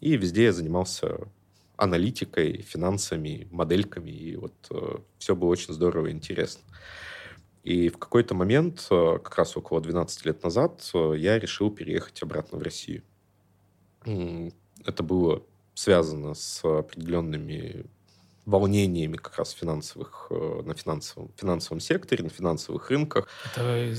И 0.00 0.16
везде 0.16 0.44
я 0.44 0.54
занимался 0.54 1.18
аналитикой, 1.76 2.62
финансами, 2.62 3.46
модельками. 3.50 4.08
И 4.08 4.36
вот 4.36 4.54
э, 4.70 5.00
все 5.18 5.36
было 5.36 5.50
очень 5.50 5.74
здорово 5.74 6.06
и 6.06 6.12
интересно. 6.12 6.62
И 7.62 7.90
в 7.90 7.98
какой-то 7.98 8.34
момент, 8.34 8.86
э, 8.90 9.18
как 9.22 9.36
раз 9.36 9.54
около 9.54 9.82
12 9.82 10.24
лет 10.24 10.42
назад, 10.44 10.90
э, 10.94 11.12
я 11.18 11.38
решил 11.38 11.70
переехать 11.70 12.22
обратно 12.22 12.56
в 12.56 12.62
Россию. 12.62 13.02
Это 14.02 15.02
было 15.02 15.42
связано 15.74 16.32
с 16.32 16.64
определенными 16.64 17.84
волнениями 18.46 19.16
как 19.16 19.36
раз 19.38 19.50
финансовых, 19.50 20.28
э, 20.30 20.62
на 20.64 20.74
финансовом, 20.74 21.30
финансовом 21.36 21.80
секторе, 21.80 22.22
на 22.22 22.30
финансовых 22.30 22.90
рынках. 22.90 23.28
Это 23.44 23.92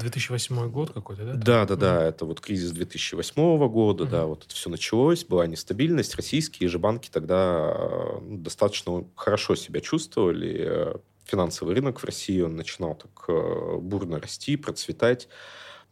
2008 0.00 0.68
год 0.70 0.92
какой-то, 0.92 1.24
да? 1.24 1.34
Да, 1.34 1.64
да, 1.64 1.76
да. 1.76 2.02
Это 2.02 2.26
вот 2.26 2.40
кризис 2.40 2.72
2008 2.72 3.68
года, 3.68 4.04
mm-hmm. 4.04 4.10
да, 4.10 4.26
вот 4.26 4.44
это 4.44 4.54
все 4.54 4.68
началось, 4.68 5.24
была 5.24 5.46
нестабильность. 5.46 6.16
Российские 6.16 6.68
же 6.68 6.80
банки 6.80 7.08
тогда 7.10 7.74
э, 7.76 8.18
достаточно 8.22 9.04
хорошо 9.14 9.54
себя 9.54 9.80
чувствовали. 9.80 11.00
Финансовый 11.24 11.74
рынок 11.74 12.00
в 12.00 12.04
России, 12.04 12.40
он 12.40 12.56
начинал 12.56 12.96
так 12.96 13.24
э, 13.28 13.76
бурно 13.80 14.18
расти, 14.18 14.56
процветать. 14.56 15.28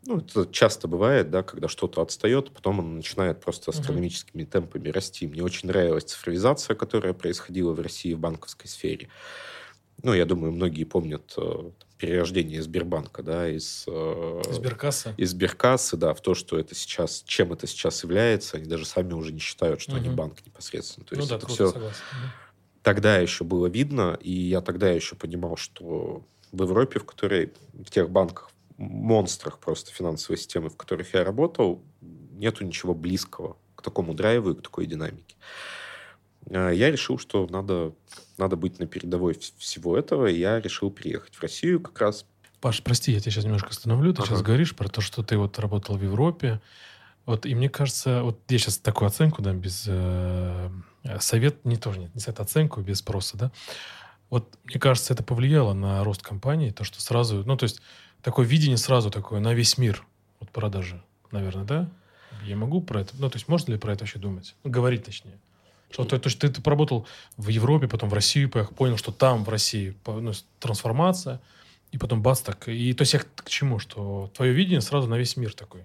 Ну, 0.07 0.19
это 0.19 0.47
часто 0.50 0.88
бывает, 0.88 1.30
да, 1.30 1.42
когда 1.42 1.69
что-то 1.69 2.00
отстает, 2.00 2.50
потом 2.52 2.78
он 2.78 2.97
начинает 2.97 3.40
просто 3.40 3.71
астрономическими 3.71 4.42
uh-huh. 4.42 4.50
темпами 4.50 4.88
расти. 4.88 5.26
Мне 5.26 5.42
очень 5.42 5.69
нравилась 5.69 6.04
цифровизация, 6.04 6.75
которая 6.75 7.12
происходила 7.12 7.73
в 7.73 7.80
России 7.80 8.14
в 8.14 8.19
банковской 8.19 8.69
сфере. 8.69 9.09
Ну, 10.02 10.14
я 10.14 10.25
думаю, 10.25 10.52
многие 10.52 10.85
помнят 10.85 11.35
э, 11.37 11.71
перерождение 11.99 12.62
Сбербанка, 12.62 13.23
да, 13.23 13.49
из... 13.49 13.85
Э, 13.87 14.42
Сберкассы? 14.50 15.14
Из 15.19 15.30
Сберкассы, 15.30 15.99
да, 15.99 16.14
в 16.14 16.23
то, 16.23 16.35
что 16.35 16.59
это 16.59 16.75
сейчас, 16.75 17.23
чем 17.26 17.52
это 17.52 17.66
сейчас 17.66 18.02
является. 18.02 18.57
Они 18.57 18.66
даже 18.66 18.87
сами 18.87 19.12
уже 19.12 19.33
не 19.33 19.40
считают, 19.40 19.83
что 19.83 19.92
угу. 19.92 20.00
они 20.00 20.09
банк 20.09 20.38
непосредственно. 20.47 21.04
То 21.04 21.14
ну 21.14 21.21
есть 21.21 21.30
да, 21.30 21.37
это 21.37 21.47
круто, 21.47 21.64
все 21.64 21.73
согласен. 21.73 22.02
Тогда 22.83 23.19
еще 23.19 23.45
было 23.45 23.66
видно, 23.66 24.16
и 24.23 24.33
я 24.33 24.62
тогда 24.62 24.90
еще 24.90 25.14
понимал, 25.14 25.57
что 25.57 26.25
в 26.50 26.62
Европе, 26.62 26.99
в 26.99 27.04
которой, 27.04 27.52
в 27.75 27.90
тех 27.90 28.09
банках, 28.09 28.50
монстрах 28.81 29.59
просто 29.59 29.93
финансовой 29.93 30.39
системы, 30.39 30.71
в 30.71 30.77
которых 30.77 31.15
я 31.15 31.23
работал, 31.25 31.83
нету 32.01 32.65
ничего 32.65 32.95
близкого 32.95 33.57
к 33.77 33.83
такому 33.83 34.15
драйву 34.15 34.51
и 34.51 34.55
к 34.55 34.63
такой 34.63 34.87
динамике. 34.87 35.37
А, 36.51 36.71
я 36.71 36.91
решил, 36.91 37.19
что 37.19 37.47
надо, 37.49 37.93
надо 38.39 38.57
быть 38.57 38.79
на 38.79 38.87
передовой 38.87 39.39
всего 39.59 39.97
этого, 39.97 40.27
и 40.27 40.39
я 40.39 40.61
решил 40.61 40.91
переехать 40.91 41.35
в 41.35 41.43
Россию 41.43 41.81
как 41.81 42.01
раз. 42.01 42.27
Паш, 42.61 42.83
прости, 42.83 43.13
я 43.13 43.21
тебя 43.21 43.33
сейчас 43.33 43.45
немножко 43.45 43.69
остановлю. 43.69 44.13
Ты 44.13 44.23
ага. 44.23 44.31
сейчас 44.31 44.43
говоришь 44.43 44.75
про 44.75 44.89
то, 44.89 45.01
что 45.01 45.23
ты 45.23 45.37
вот 45.37 45.59
работал 45.59 45.97
в 45.97 46.03
Европе. 46.03 46.61
Вот, 47.27 47.47
и 47.47 47.55
мне 47.55 47.69
кажется, 47.69 48.23
вот 48.23 48.41
я 48.49 48.59
сейчас 48.59 48.79
такую 48.79 49.07
оценку 49.07 49.43
дам 49.43 49.61
без... 49.61 49.85
Э, 49.87 50.71
совет, 51.21 51.65
не 51.65 51.77
тоже 51.77 52.01
нет, 52.01 52.15
не 52.15 52.21
совет, 52.21 52.41
оценку 52.41 52.81
без 52.81 52.99
спроса, 52.99 53.37
да. 53.37 53.53
Вот, 54.31 54.59
мне 54.65 54.79
кажется, 54.79 55.13
это 55.13 55.23
повлияло 55.23 55.73
на 55.73 56.05
рост 56.05 56.23
компании, 56.23 56.71
то, 56.71 56.85
что 56.85 57.01
сразу... 57.01 57.43
Ну, 57.45 57.57
то 57.57 57.65
есть, 57.65 57.83
такое 58.23 58.47
видение 58.47 58.77
сразу 58.77 59.11
такое 59.11 59.41
на 59.41 59.55
весь 59.55 59.79
мир 59.79 60.05
вот 60.41 60.50
продажи, 60.50 61.03
наверное, 61.31 61.65
да? 61.65 61.91
Я 62.45 62.57
могу 62.57 62.81
про 62.81 63.03
это... 63.03 63.15
Ну, 63.19 63.29
то 63.29 63.37
есть, 63.37 63.49
можно 63.49 63.73
ли 63.73 63.79
про 63.79 63.93
это 63.93 64.05
вообще 64.05 64.19
думать? 64.19 64.55
Ну, 64.65 64.71
говорить 64.71 65.05
точнее. 65.05 65.39
Что, 65.91 66.05
то, 66.05 66.19
то 66.19 66.29
есть 66.29 66.39
ты, 66.39 66.49
ты 66.49 66.62
поработал 66.62 67.07
в 67.37 67.49
Европе, 67.49 67.89
потом 67.89 68.09
в 68.09 68.15
Россию 68.15 68.49
понял, 68.49 68.97
что 68.97 69.12
там 69.12 69.45
в 69.45 69.49
России 69.49 69.97
ну, 70.07 70.33
трансформация, 70.59 71.41
и 71.91 71.99
потом 71.99 72.23
бац 72.23 72.41
так. 72.41 72.69
И 72.69 72.93
то 72.95 73.03
есть 73.03 73.12
я 73.12 73.21
к 73.21 73.49
чему? 73.49 73.79
Что 73.79 74.31
твое 74.35 74.53
видение 74.53 74.81
сразу 74.81 75.09
на 75.09 75.19
весь 75.19 75.37
мир 75.37 75.53
такой. 75.53 75.83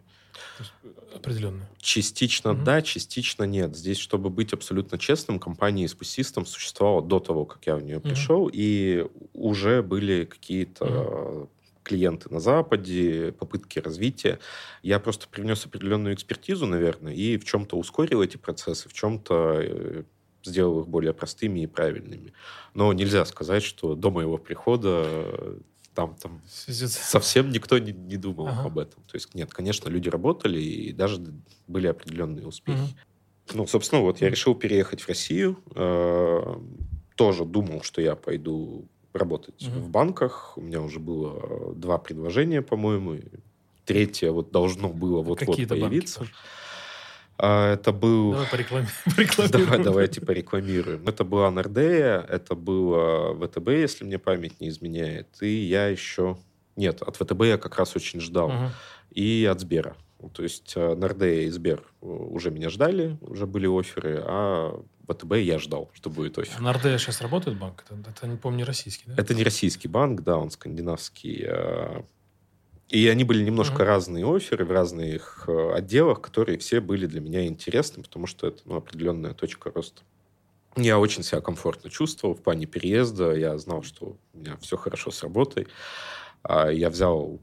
Определенно. 1.13 1.67
Частично 1.79 2.51
угу. 2.51 2.63
да, 2.63 2.81
частично 2.81 3.43
нет. 3.45 3.75
Здесь, 3.75 3.97
чтобы 3.97 4.29
быть 4.29 4.53
абсолютно 4.53 4.99
честным, 4.99 5.39
компания 5.39 5.85
System 5.85 6.45
существовала 6.45 7.01
до 7.01 7.19
того, 7.19 7.45
как 7.45 7.65
я 7.65 7.75
в 7.75 7.83
нее 7.83 7.99
пришел, 7.99 8.43
угу. 8.43 8.51
и 8.53 9.07
уже 9.33 9.81
были 9.81 10.25
какие-то 10.25 10.85
угу 10.85 11.49
клиенты 11.85 12.33
на 12.33 12.39
Западе, 12.39 13.31
попытки 13.31 13.79
развития. 13.79 14.39
Я 14.81 14.99
просто 14.99 15.27
привнес 15.29 15.65
определенную 15.65 16.15
экспертизу, 16.15 16.65
наверное, 16.65 17.13
и 17.13 17.37
в 17.37 17.45
чем-то 17.45 17.77
ускорил 17.77 18.21
эти 18.21 18.37
процессы, 18.37 18.89
в 18.89 18.93
чем-то 18.93 19.59
э, 19.61 20.03
сделал 20.43 20.81
их 20.81 20.87
более 20.87 21.13
простыми 21.13 21.61
и 21.61 21.67
правильными. 21.67 22.33
Но 22.73 22.91
нельзя 22.91 23.23
сказать, 23.25 23.63
что 23.63 23.95
до 23.95 24.11
моего 24.11 24.37
прихода 24.37 25.03
э, 25.05 25.59
там, 25.93 26.15
там 26.15 26.41
совсем 26.47 27.51
никто 27.51 27.77
не, 27.77 27.93
не 27.93 28.17
думал 28.17 28.47
ага. 28.47 28.65
об 28.65 28.79
этом. 28.79 29.03
То 29.03 29.15
есть, 29.15 29.33
нет, 29.33 29.53
конечно, 29.53 29.87
люди 29.87 30.09
работали, 30.09 30.59
и 30.59 30.91
даже 30.91 31.21
были 31.67 31.87
определенные 31.87 32.45
успехи. 32.47 32.79
Угу. 32.79 33.57
Ну, 33.57 33.67
собственно, 33.67 34.01
вот 34.01 34.21
я 34.21 34.29
решил 34.29 34.55
переехать 34.55 35.01
в 35.01 35.07
Россию. 35.07 35.57
Э, 35.75 36.59
тоже 37.15 37.45
думал, 37.45 37.81
что 37.83 38.01
я 38.01 38.15
пойду 38.15 38.89
работать 39.15 39.67
угу. 39.67 39.79
в 39.79 39.89
банках. 39.89 40.57
У 40.57 40.61
меня 40.61 40.81
уже 40.81 40.99
было 40.99 41.73
два 41.75 41.97
предложения, 41.97 42.61
по-моему. 42.61 43.19
Третье 43.85 44.31
вот 44.31 44.51
должно 44.51 44.89
было 44.89 45.21
вот-вот 45.21 45.67
появиться. 45.67 46.19
Банки? 46.19 46.33
А, 47.37 47.73
это 47.73 47.91
был... 47.91 48.31
Давай 48.31 48.47
порекламируем. 48.51 49.51
Давай, 49.51 49.83
давайте 49.83 50.21
порекламируем. 50.21 51.07
Это 51.07 51.23
была 51.23 51.51
Нордея, 51.51 52.19
это 52.19 52.55
было 52.55 53.35
ВТБ, 53.35 53.69
если 53.69 54.05
мне 54.05 54.19
память 54.19 54.59
не 54.61 54.69
изменяет. 54.69 55.27
И 55.41 55.49
я 55.65 55.87
еще... 55.87 56.37
Нет, 56.75 57.01
от 57.01 57.17
ВТБ 57.17 57.43
я 57.43 57.57
как 57.57 57.77
раз 57.77 57.95
очень 57.95 58.19
ждал. 58.19 58.49
Угу. 58.49 58.71
И 59.11 59.47
от 59.49 59.59
Сбера. 59.59 59.95
То 60.29 60.43
есть 60.43 60.73
э, 60.75 60.95
Нордея 60.95 61.47
и 61.47 61.49
Сбер 61.49 61.83
уже 62.01 62.51
меня 62.51 62.69
ждали, 62.69 63.17
уже 63.21 63.45
были 63.45 63.67
оферы, 63.67 64.21
а 64.23 64.81
ВТБ 65.07 65.33
я 65.35 65.59
ждал, 65.59 65.89
что 65.93 66.09
будет 66.09 66.37
офер. 66.37 66.55
А 66.57 66.61
Нордея 66.61 66.97
сейчас 66.97 67.21
работает 67.21 67.57
банк? 67.57 67.83
Это, 67.89 68.09
это 68.09 68.27
не 68.27 68.37
помню, 68.37 68.59
не 68.59 68.63
российский, 68.63 69.05
да? 69.07 69.15
Это 69.17 69.33
не 69.33 69.43
российский 69.43 69.87
банк, 69.87 70.21
да, 70.21 70.37
он 70.37 70.51
скандинавский. 70.51 71.45
Э, 71.47 72.03
и 72.89 73.07
они 73.07 73.23
были 73.23 73.43
немножко 73.43 73.83
uh-huh. 73.83 73.87
разные 73.87 74.35
оферы 74.35 74.65
в 74.65 74.71
разных 74.71 75.45
э, 75.47 75.73
отделах, 75.73 76.21
которые 76.21 76.57
все 76.59 76.79
были 76.81 77.07
для 77.07 77.19
меня 77.19 77.45
интересны, 77.47 78.03
потому 78.03 78.27
что 78.27 78.47
это 78.47 78.61
ну, 78.65 78.75
определенная 78.75 79.33
точка 79.33 79.71
роста. 79.73 80.03
Я 80.75 80.99
очень 80.99 81.23
себя 81.23 81.41
комфортно 81.41 81.89
чувствовал 81.89 82.35
в 82.35 82.41
плане 82.41 82.65
переезда. 82.65 83.33
Я 83.33 83.57
знал, 83.57 83.81
что 83.81 84.17
у 84.33 84.37
меня 84.37 84.57
все 84.57 84.77
хорошо 84.77 85.09
с 85.09 85.23
работой. 85.23 85.67
А 86.43 86.69
я 86.69 86.89
взял, 86.89 87.39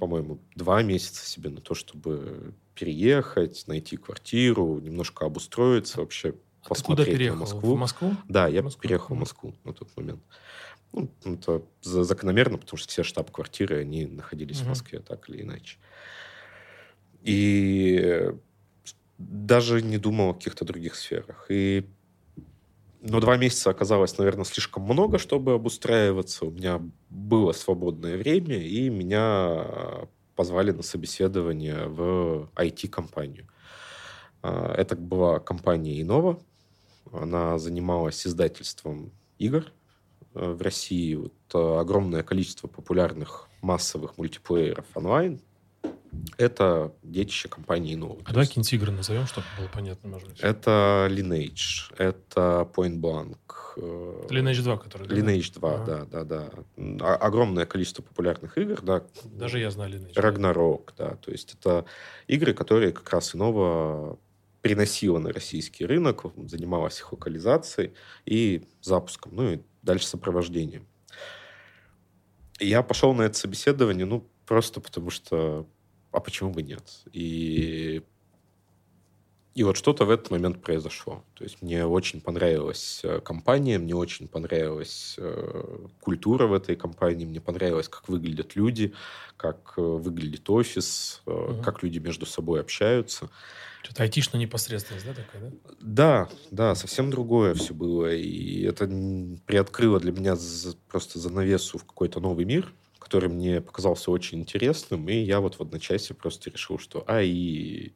по-моему, 0.00 0.40
два 0.56 0.82
месяца 0.82 1.26
себе 1.26 1.50
на 1.50 1.60
то, 1.60 1.74
чтобы 1.74 2.54
переехать, 2.74 3.64
найти 3.66 3.98
квартиру, 3.98 4.80
немножко 4.80 5.26
обустроиться, 5.26 6.00
вообще 6.00 6.34
а 6.64 6.70
посмотреть 6.70 7.06
ты 7.06 7.12
куда 7.12 7.18
переехал? 7.18 7.36
на 7.36 7.40
Москву. 7.40 7.74
В 7.74 7.78
Москву? 7.78 8.16
Да, 8.26 8.48
я 8.48 8.62
Москву? 8.62 8.82
переехал 8.82 9.14
в 9.14 9.18
Москву 9.18 9.54
на 9.64 9.74
тот 9.74 9.94
момент. 9.96 10.22
Ну, 10.92 11.10
это 11.24 11.62
закономерно, 11.82 12.56
потому 12.56 12.78
что 12.78 12.88
все 12.88 13.02
штаб-квартиры, 13.02 13.78
они 13.78 14.06
находились 14.06 14.58
угу. 14.60 14.64
в 14.64 14.68
Москве, 14.70 15.00
так 15.00 15.28
или 15.28 15.42
иначе. 15.42 15.76
И 17.20 18.32
даже 19.18 19.82
не 19.82 19.98
думал 19.98 20.30
о 20.30 20.34
каких-то 20.34 20.64
других 20.64 20.94
сферах. 20.94 21.46
И 21.50 21.86
но 23.00 23.20
два 23.20 23.36
месяца 23.36 23.70
оказалось, 23.70 24.18
наверное, 24.18 24.44
слишком 24.44 24.84
много, 24.84 25.18
чтобы 25.18 25.54
обустраиваться. 25.54 26.46
У 26.46 26.50
меня 26.50 26.80
было 27.08 27.52
свободное 27.52 28.16
время, 28.16 28.56
и 28.56 28.88
меня 28.88 30.06
позвали 30.34 30.70
на 30.70 30.82
собеседование 30.82 31.86
в 31.86 32.48
IT-компанию. 32.56 33.46
А, 34.42 34.74
это 34.74 34.96
была 34.96 35.38
компания 35.40 36.00
Innova. 36.00 36.40
Она 37.12 37.58
занималась 37.58 38.26
издательством 38.26 39.12
игр 39.38 39.72
Э, 40.34 40.52
в 40.52 40.62
России 40.62 41.14
вот, 41.14 41.34
э, 41.54 41.80
огромное 41.80 42.22
количество 42.22 42.68
популярных 42.68 43.48
массовых 43.62 44.16
мультиплееров 44.16 44.86
онлайн, 44.94 45.40
это 46.40 46.92
детище 47.02 47.48
компании 47.48 47.96
Innova. 47.96 48.22
А 48.24 48.32
давай 48.32 48.46
какие-нибудь 48.46 48.72
игры 48.72 48.92
назовем, 48.92 49.26
чтобы 49.26 49.46
было 49.58 49.68
понятно, 49.72 50.08
может 50.08 50.28
быть. 50.28 50.40
Это 50.40 51.06
Lineage, 51.10 51.94
это 51.98 52.68
Point 52.74 52.98
Blank. 52.98 53.36
Э, 53.76 54.26
Lineage 54.30 54.62
2, 54.62 54.76
который... 54.78 55.06
Lineage 55.06 55.52
2, 55.54 55.74
ага. 55.74 56.06
да, 56.10 56.24
да, 56.24 56.50
да. 56.76 57.14
Огромное 57.16 57.66
количество 57.66 58.02
популярных 58.02 58.56
игр, 58.58 58.80
да. 58.82 59.04
Даже 59.24 59.58
я 59.58 59.70
знаю 59.70 59.92
Lineage. 59.92 60.14
Ragnarok, 60.14 60.92
да. 60.96 61.16
То 61.16 61.30
есть 61.30 61.54
это 61.58 61.84
игры, 62.26 62.54
которые 62.54 62.92
как 62.92 63.10
раз 63.10 63.34
Innova 63.34 64.18
приносила 64.62 65.18
на 65.18 65.32
российский 65.32 65.86
рынок, 65.86 66.24
занималась 66.48 66.98
их 67.00 67.12
локализацией 67.12 67.94
и 68.26 68.66
запуском. 68.82 69.34
Ну 69.34 69.52
и 69.52 69.60
дальше 69.82 70.06
сопровождением. 70.06 70.86
Я 72.58 72.82
пошел 72.82 73.14
на 73.14 73.22
это 73.22 73.38
собеседование, 73.38 74.04
ну, 74.04 74.28
просто 74.50 74.80
потому 74.80 75.10
что... 75.10 75.64
А 76.10 76.18
почему 76.18 76.50
бы 76.50 76.60
нет? 76.60 76.82
И 77.12 78.02
и 79.54 79.62
вот 79.62 79.76
что-то 79.76 80.04
в 80.04 80.10
этот 80.10 80.30
момент 80.30 80.60
произошло. 80.60 81.24
То 81.34 81.44
есть 81.44 81.62
мне 81.62 81.86
очень 81.86 82.20
понравилась 82.20 83.00
э, 83.04 83.20
компания, 83.20 83.78
мне 83.78 83.94
очень 83.94 84.26
понравилась 84.26 85.14
э, 85.18 85.86
культура 86.00 86.46
в 86.46 86.52
этой 86.52 86.74
компании, 86.74 87.26
мне 87.26 87.40
понравилось, 87.40 87.88
как 87.88 88.08
выглядят 88.08 88.56
люди, 88.56 88.92
как 89.36 89.74
э, 89.76 89.80
выглядит 89.80 90.50
офис, 90.50 91.22
угу. 91.26 91.62
как 91.62 91.84
люди 91.84 91.98
между 91.98 92.26
собой 92.26 92.60
общаются. 92.60 93.28
Что-то 93.84 94.02
айтишно 94.02 94.36
непосредственность, 94.36 95.06
да, 95.06 95.14
такая, 95.14 95.42
да? 95.42 95.50
Да, 95.80 96.28
да, 96.50 96.74
совсем 96.74 97.10
другое 97.10 97.54
все 97.54 97.72
было. 97.72 98.12
И 98.12 98.62
это 98.62 98.86
приоткрыло 99.46 100.00
для 100.00 100.10
меня 100.10 100.36
просто 100.88 101.20
занавесу 101.20 101.78
в 101.78 101.84
какой-то 101.84 102.18
новый 102.18 102.44
мир, 102.44 102.72
который 103.00 103.28
мне 103.28 103.60
показался 103.60 104.12
очень 104.12 104.38
интересным. 104.38 105.08
И 105.08 105.14
я 105.14 105.40
вот 105.40 105.56
в 105.56 105.60
одночасье 105.60 106.14
просто 106.14 106.50
решил, 106.50 106.78
что 106.78 107.02
а, 107.08 107.22
и 107.22 107.92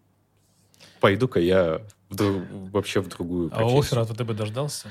пойду-ка 1.01 1.39
я 1.39 1.83
в 2.09 2.17
друг, 2.17 2.43
вообще 2.73 3.01
в 3.01 3.09
другую 3.09 3.51
профессию. 3.51 3.77
А 3.77 3.81
оффера 3.81 4.01
от 4.01 4.11
ВТБ 4.11 4.33
дождался? 4.35 4.89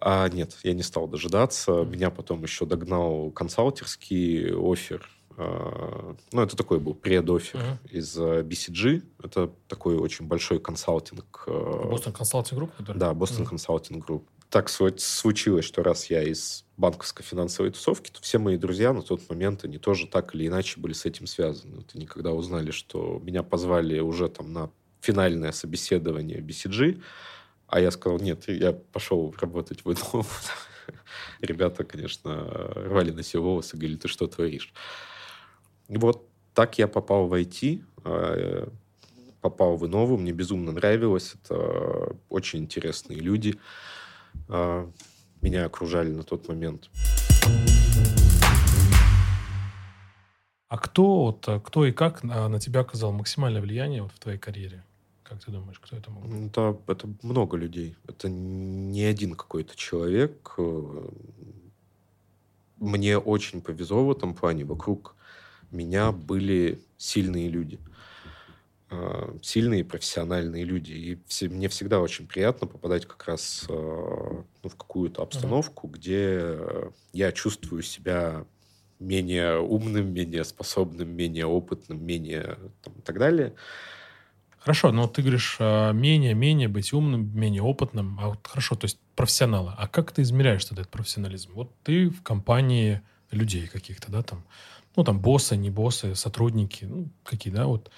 А, 0.00 0.28
нет, 0.28 0.56
я 0.62 0.72
не 0.72 0.82
стал 0.82 1.08
дожидаться. 1.08 1.84
Меня 1.84 2.10
потом 2.10 2.42
еще 2.42 2.64
догнал 2.64 3.30
консалтерский 3.32 4.54
офер. 4.54 5.10
А, 5.36 6.14
ну, 6.30 6.42
это 6.42 6.56
такой 6.56 6.78
был 6.78 6.94
предоффер 6.94 7.60
угу. 7.60 7.90
из 7.90 8.16
BCG. 8.16 9.02
Это 9.22 9.50
такой 9.66 9.96
очень 9.96 10.26
большой 10.26 10.60
консалтинг. 10.60 11.44
Boston 11.46 12.12
Consulting 12.12 12.58
Group? 12.58 12.72
Да, 12.96 13.12
Boston 13.14 13.44
Consulting 13.44 14.06
Group. 14.06 14.28
Так 14.50 14.68
случилось, 14.68 15.64
что 15.64 15.82
раз 15.82 16.10
я 16.10 16.22
из 16.22 16.64
банковской 16.76 17.24
финансовой 17.24 17.72
тусовки, 17.72 18.10
то 18.10 18.20
все 18.20 18.38
мои 18.38 18.56
друзья 18.56 18.92
на 18.92 19.02
тот 19.02 19.28
момент, 19.28 19.64
они 19.64 19.78
тоже 19.78 20.06
так 20.06 20.34
или 20.34 20.46
иначе 20.46 20.80
были 20.80 20.92
с 20.92 21.04
этим 21.04 21.26
связаны. 21.26 21.76
Вот 21.76 21.90
они 21.94 22.06
когда 22.06 22.32
узнали, 22.32 22.70
что 22.70 23.20
меня 23.22 23.42
позвали 23.42 23.98
уже 24.00 24.28
там 24.28 24.52
на 24.52 24.70
финальное 25.00 25.52
собеседование 25.52 26.40
BCG, 26.40 27.02
а 27.66 27.80
я 27.80 27.90
сказал, 27.90 28.18
нет, 28.18 28.48
я 28.48 28.72
пошел 28.72 29.34
работать 29.40 29.84
в 29.84 29.92
ИНО. 29.92 30.24
Ребята, 31.40 31.84
конечно, 31.84 32.46
рвали 32.74 33.10
на 33.10 33.22
себе 33.22 33.40
волосы, 33.40 33.76
говорили, 33.76 33.98
ты 33.98 34.08
что 34.08 34.26
творишь? 34.26 34.72
И 35.88 35.96
вот 35.98 36.28
так 36.54 36.78
я 36.78 36.88
попал 36.88 37.26
в 37.26 37.34
IT, 37.34 37.82
а, 38.04 38.68
попал 39.40 39.76
в 39.76 39.86
Инову, 39.86 40.16
мне 40.16 40.32
безумно 40.32 40.72
нравилось, 40.72 41.34
это 41.34 42.16
очень 42.28 42.60
интересные 42.60 43.18
люди, 43.18 43.58
меня 44.48 45.64
окружали 45.64 46.10
на 46.10 46.22
тот 46.22 46.48
момент. 46.48 46.90
А 50.68 50.78
кто, 50.78 51.24
вот, 51.24 51.48
кто 51.64 51.86
и 51.86 51.92
как 51.92 52.22
на, 52.22 52.48
на 52.48 52.58
тебя 52.58 52.80
оказал 52.80 53.12
максимальное 53.12 53.60
влияние 53.60 54.02
вот 54.02 54.12
в 54.12 54.18
твоей 54.18 54.38
карьере? 54.38 54.84
как 55.34 55.44
ты 55.44 55.50
думаешь, 55.50 55.78
кто 55.80 55.96
это 55.96 56.10
мог 56.10 56.26
быть? 56.26 56.50
Это, 56.50 56.78
это 56.86 57.08
много 57.22 57.56
людей. 57.56 57.96
Это 58.06 58.28
не 58.28 59.02
один 59.02 59.34
какой-то 59.34 59.74
человек. 59.76 60.56
Мне 62.78 63.18
очень 63.18 63.60
повезло 63.60 64.04
в 64.04 64.12
этом 64.12 64.34
плане. 64.34 64.64
Вокруг 64.64 65.16
меня 65.70 66.12
были 66.12 66.78
сильные 66.98 67.48
люди. 67.48 67.80
А, 67.80 67.93
сильные 69.44 69.84
профессиональные 69.84 70.64
люди. 70.64 70.92
И 70.92 71.18
все, 71.26 71.48
мне 71.48 71.68
всегда 71.68 72.00
очень 72.00 72.26
приятно 72.26 72.66
попадать 72.66 73.06
как 73.06 73.26
раз 73.26 73.66
а, 73.68 74.44
ну, 74.62 74.68
в 74.68 74.76
какую-то 74.76 75.22
обстановку, 75.22 75.86
uh-huh. 75.86 75.92
где 75.92 76.58
я 77.12 77.30
чувствую 77.30 77.82
себя 77.82 78.46
менее 78.98 79.58
умным, 79.58 80.12
менее 80.14 80.44
способным, 80.44 81.10
менее 81.10 81.46
опытным, 81.46 82.02
менее 82.04 82.56
там, 82.82 82.94
и 82.94 83.02
так 83.02 83.18
далее. 83.18 83.54
Хорошо, 84.58 84.92
но 84.92 85.06
ты 85.06 85.20
говоришь 85.20 85.58
а, 85.60 85.92
менее, 85.92 86.32
менее 86.32 86.68
быть 86.68 86.94
умным, 86.94 87.30
менее 87.38 87.62
опытным. 87.62 88.18
А 88.20 88.28
вот 88.30 88.46
хорошо, 88.46 88.76
то 88.76 88.86
есть 88.86 88.98
профессионала. 89.14 89.74
А 89.76 89.88
как 89.88 90.12
ты 90.12 90.22
измеряешь 90.22 90.64
тогда 90.64 90.82
этот 90.82 90.92
профессионализм? 90.92 91.52
Вот 91.52 91.70
ты 91.82 92.08
в 92.08 92.22
компании 92.22 93.02
людей 93.30 93.66
каких-то, 93.66 94.10
да, 94.10 94.22
там, 94.22 94.42
ну, 94.96 95.04
там, 95.04 95.20
боссы, 95.20 95.56
не 95.56 95.68
боссы, 95.68 96.14
сотрудники, 96.14 96.86
ну, 96.86 97.10
какие, 97.24 97.52
да, 97.52 97.66
вот. 97.66 97.90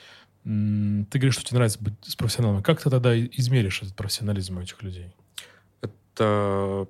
Ты 0.46 1.18
говоришь, 1.18 1.35
что 1.35 1.44
тебе 1.44 1.56
нравится 1.56 1.82
быть 1.82 1.94
с 2.02 2.14
профессионалами. 2.14 2.62
Как 2.62 2.80
ты 2.80 2.88
тогда 2.88 3.18
измеришь 3.18 3.82
этот 3.82 3.96
профессионализм 3.96 4.59
у 4.59 4.61
этих 4.61 4.80
людей? 4.80 5.12
Это 5.80 6.87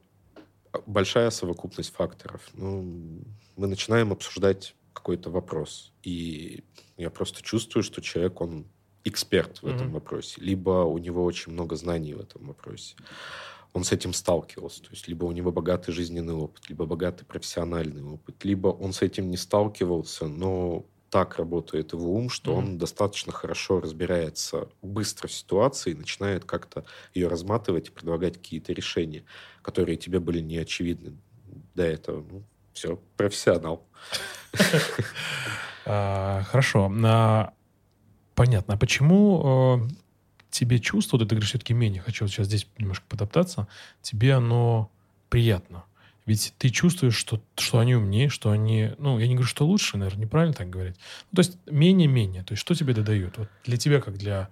большая 0.85 1.31
совокупность 1.31 1.95
факторов. 1.95 2.43
Ну, 2.53 3.23
мы 3.57 3.67
начинаем 3.67 4.13
обсуждать 4.13 4.75
какой-то 4.93 5.31
вопрос, 5.31 5.93
и 6.03 6.65
я 6.99 7.09
просто 7.09 7.43
чувствую, 7.43 7.83
что 7.83 8.03
человек, 8.03 8.43
он 8.43 8.67
эксперт 9.05 9.59
в 9.59 9.65
mm-hmm. 9.65 9.75
этом 9.75 9.93
вопросе, 9.93 10.41
либо 10.41 10.85
у 10.85 10.99
него 10.99 11.25
очень 11.25 11.53
много 11.53 11.77
знаний 11.77 12.13
в 12.13 12.21
этом 12.21 12.47
вопросе. 12.47 12.95
Он 13.73 13.85
с 13.85 13.93
этим 13.93 14.13
сталкивался, 14.13 14.83
то 14.83 14.91
есть 14.91 15.09
либо 15.09 15.25
у 15.25 15.33
него 15.33 15.51
богатый 15.51 15.93
жизненный 15.93 16.35
опыт, 16.35 16.69
либо 16.69 16.85
богатый 16.85 17.25
профессиональный 17.25 18.03
опыт, 18.03 18.45
либо 18.45 18.69
он 18.69 18.93
с 18.93 19.01
этим 19.01 19.31
не 19.31 19.37
сталкивался, 19.37 20.27
но 20.27 20.85
так 21.11 21.37
работает 21.37 21.93
его 21.93 22.15
ум, 22.15 22.29
что 22.29 22.53
mm-hmm. 22.53 22.59
он 22.59 22.79
достаточно 22.79 23.33
хорошо 23.33 23.81
разбирается 23.81 24.69
быстро 24.83 25.29
в 25.29 25.33
ситуации 25.33 25.93
и 25.93 25.95
начинает 25.95 26.45
как-то 26.45 26.85
ее 27.15 27.29
разматывать 27.29 27.89
и 27.89 27.91
предлагать 27.91 28.35
какие-то 28.35 28.73
решения, 28.73 29.25
которые 29.63 29.97
тебе 29.97 30.21
были 30.21 30.41
не 30.41 30.59
очевидны 30.59 31.17
до 31.75 31.85
этого. 31.85 32.25
Ну, 32.31 32.43
все, 32.73 33.01
профессионал. 33.17 33.87
А, 35.89 36.43
хорошо. 36.43 36.93
А, 37.05 37.53
понятно. 38.35 38.75
А 38.75 38.77
почему 38.77 39.79
э, 39.79 39.89
тебе 40.51 40.81
чувство, 40.81 41.17
ты 41.17 41.27
говоришь, 41.27 41.51
все-таки 41.51 41.75
менее, 41.75 42.03
хочу 42.03 42.27
сейчас 42.27 42.49
здесь 42.49 42.67
немножко 42.77 43.05
подоптаться, 43.09 43.69
тебе 44.03 44.35
оно 44.35 44.91
приятно? 45.29 45.85
Ведь 46.27 46.55
ты 46.59 46.71
чувствуешь, 46.71 47.15
что, 47.15 47.41
что 47.57 47.79
они 47.79 47.95
умнее, 47.95 48.29
что 48.29 48.51
они... 48.51 48.91
Ну, 48.99 49.19
я 49.21 49.29
не 49.29 49.35
говорю, 49.35 49.49
что 49.49 49.65
лучше, 49.65 49.97
наверное, 49.97 50.25
неправильно 50.25 50.55
так 50.55 50.69
говорить. 50.69 50.97
Ну, 51.31 51.37
то 51.37 51.41
есть 51.41 51.57
менее-менее. 51.67 52.43
То 52.43 52.53
есть 52.53 52.61
что 52.61 52.75
тебе 52.75 52.95
додают? 52.95 53.39
Вот 53.39 53.49
для 53.65 53.77
тебя, 53.77 54.01
как 54.01 54.19
для 54.19 54.51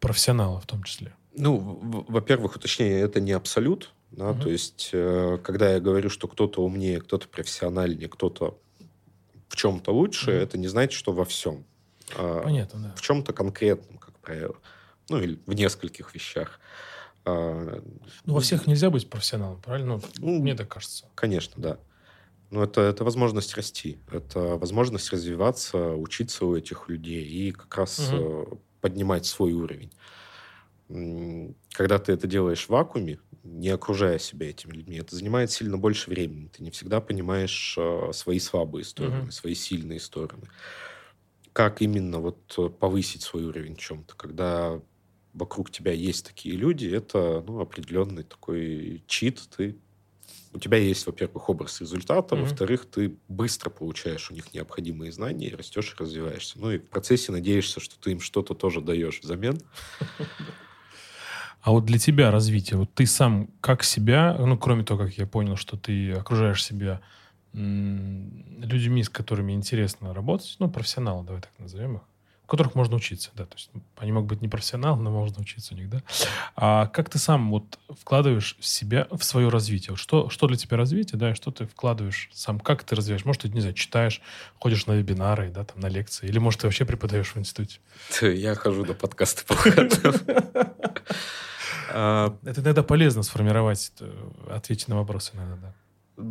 профессионала 0.00 0.60
в 0.60 0.66
том 0.66 0.82
числе. 0.82 1.14
Ну, 1.36 2.04
во-первых, 2.08 2.56
уточнение, 2.56 3.00
это 3.00 3.20
не 3.20 3.30
абсолют. 3.30 3.92
Да? 4.10 4.30
Угу. 4.30 4.42
То 4.42 4.50
есть, 4.50 4.90
э, 4.92 5.38
когда 5.42 5.72
я 5.72 5.80
говорю, 5.80 6.10
что 6.10 6.26
кто-то 6.26 6.64
умнее, 6.64 7.00
кто-то 7.00 7.28
профессиональнее, 7.28 8.08
кто-то 8.08 8.58
в 9.48 9.56
чем-то 9.56 9.92
лучше, 9.92 10.32
угу. 10.32 10.38
это 10.38 10.58
не 10.58 10.66
значит, 10.66 10.98
что 10.98 11.12
во 11.12 11.24
всем. 11.24 11.64
А 12.16 12.42
Понятно, 12.42 12.80
да. 12.80 12.94
В 12.96 13.00
чем-то 13.00 13.32
конкретном, 13.32 13.98
как 13.98 14.18
правило. 14.18 14.56
Ну, 15.08 15.20
или 15.20 15.38
в 15.46 15.54
нескольких 15.54 16.12
вещах. 16.14 16.58
А, 17.24 17.82
ну, 18.24 18.34
во 18.34 18.40
всех 18.40 18.66
нельзя 18.66 18.90
быть 18.90 19.08
профессионалом, 19.08 19.60
правильно? 19.60 20.00
Ну, 20.18 20.40
мне 20.40 20.54
так 20.54 20.68
кажется. 20.68 21.08
Конечно, 21.14 21.54
да. 21.56 21.78
Но 22.50 22.62
это, 22.62 22.82
это 22.82 23.02
возможность 23.04 23.54
расти, 23.56 23.98
это 24.12 24.56
возможность 24.56 25.10
развиваться, 25.10 25.94
учиться 25.94 26.44
у 26.46 26.54
этих 26.54 26.88
людей 26.88 27.24
и 27.24 27.50
как 27.50 27.76
раз 27.76 28.12
угу. 28.12 28.60
поднимать 28.80 29.26
свой 29.26 29.52
уровень. 29.52 29.90
Когда 31.72 31.98
ты 31.98 32.12
это 32.12 32.26
делаешь 32.26 32.66
в 32.66 32.68
вакууме, 32.68 33.18
не 33.42 33.70
окружая 33.70 34.18
себя 34.18 34.50
этими 34.50 34.72
людьми, 34.72 34.98
это 34.98 35.16
занимает 35.16 35.50
сильно 35.50 35.78
больше 35.78 36.10
времени. 36.10 36.48
Ты 36.48 36.62
не 36.62 36.70
всегда 36.70 37.00
понимаешь 37.00 37.74
э, 37.78 38.10
свои 38.12 38.38
слабые 38.38 38.84
стороны, 38.84 39.24
угу. 39.24 39.30
свои 39.30 39.54
сильные 39.54 39.98
стороны. 39.98 40.46
Как 41.52 41.82
именно 41.82 42.20
вот 42.20 42.78
повысить 42.78 43.22
свой 43.22 43.44
уровень 43.44 43.76
в 43.76 43.80
чем-то, 43.80 44.14
когда 44.14 44.80
вокруг 45.34 45.70
тебя 45.70 45.92
есть 45.92 46.26
такие 46.26 46.56
люди, 46.56 46.86
это 46.86 47.44
ну, 47.46 47.60
определенный 47.60 48.22
такой 48.22 49.02
чит. 49.06 49.42
Ты, 49.56 49.76
у 50.52 50.58
тебя 50.58 50.78
есть, 50.78 51.04
во-первых, 51.06 51.48
образ 51.50 51.80
результата, 51.80 52.34
mm-hmm. 52.34 52.40
во-вторых, 52.40 52.86
ты 52.86 53.16
быстро 53.28 53.70
получаешь 53.70 54.30
у 54.30 54.34
них 54.34 54.54
необходимые 54.54 55.10
знания, 55.12 55.48
и 55.48 55.54
растешь 55.54 55.92
и 55.92 56.02
развиваешься. 56.02 56.58
Ну 56.58 56.70
и 56.70 56.78
в 56.78 56.88
процессе 56.88 57.32
надеешься, 57.32 57.80
что 57.80 57.98
ты 57.98 58.12
им 58.12 58.20
что-то 58.20 58.54
тоже 58.54 58.80
даешь 58.80 59.20
взамен. 59.20 59.60
А 61.60 61.70
вот 61.70 61.86
для 61.86 61.98
тебя 61.98 62.30
развитие, 62.30 62.78
вот 62.78 62.92
ты 62.92 63.06
сам 63.06 63.48
как 63.62 63.84
себя, 63.84 64.36
ну, 64.38 64.58
кроме 64.58 64.84
того, 64.84 65.04
как 65.04 65.16
я 65.16 65.26
понял, 65.26 65.56
что 65.56 65.78
ты 65.78 66.12
окружаешь 66.12 66.62
себя 66.62 67.00
людьми, 67.54 69.02
с 69.02 69.08
которыми 69.08 69.52
интересно 69.52 70.12
работать, 70.12 70.56
ну, 70.58 70.70
профессионалы, 70.70 71.24
давай 71.24 71.40
так 71.40 71.52
назовем 71.58 71.96
их, 71.96 72.02
у 72.44 72.46
которых 72.46 72.74
можно 72.74 72.96
учиться, 72.96 73.30
да, 73.34 73.46
то 73.46 73.54
есть 73.56 73.70
они 73.96 74.12
могут 74.12 74.28
быть 74.28 74.42
не 74.42 74.48
профессионалы, 74.48 75.02
но 75.02 75.10
можно 75.10 75.40
учиться 75.40 75.74
у 75.74 75.76
них, 75.78 75.88
да. 75.88 76.02
А 76.56 76.86
как 76.88 77.08
ты 77.08 77.18
сам 77.18 77.50
вот 77.50 77.78
вкладываешь 77.88 78.56
в 78.60 78.66
себя, 78.66 79.06
в 79.10 79.24
свое 79.24 79.48
развитие? 79.48 79.92
Вот 79.92 79.98
что, 79.98 80.28
что 80.28 80.46
для 80.46 80.58
тебя 80.58 80.76
развитие, 80.76 81.18
да, 81.18 81.30
и 81.30 81.34
что 81.34 81.50
ты 81.50 81.66
вкладываешь 81.66 82.28
сам, 82.34 82.60
как 82.60 82.84
ты 82.84 82.96
развиваешь? 82.96 83.24
Может, 83.24 83.42
ты, 83.42 83.48
не 83.48 83.60
знаю, 83.60 83.74
читаешь, 83.74 84.20
ходишь 84.58 84.86
на 84.86 84.92
вебинары, 84.92 85.50
да, 85.50 85.64
там, 85.64 85.80
на 85.80 85.86
лекции, 85.86 86.26
или, 86.28 86.38
может, 86.38 86.60
ты 86.60 86.66
вообще 86.66 86.84
преподаешь 86.84 87.34
в 87.34 87.38
институте? 87.38 87.80
Я 88.20 88.54
хожу 88.54 88.84
на 88.84 88.92
подкасты 88.92 89.44
по 89.46 89.54
а, 91.92 92.36
Это 92.44 92.60
иногда 92.60 92.82
полезно 92.82 93.22
сформировать, 93.22 93.90
ответить 94.50 94.88
на 94.88 94.96
вопросы 94.96 95.32
иногда, 95.34 95.56
да. 95.56 96.24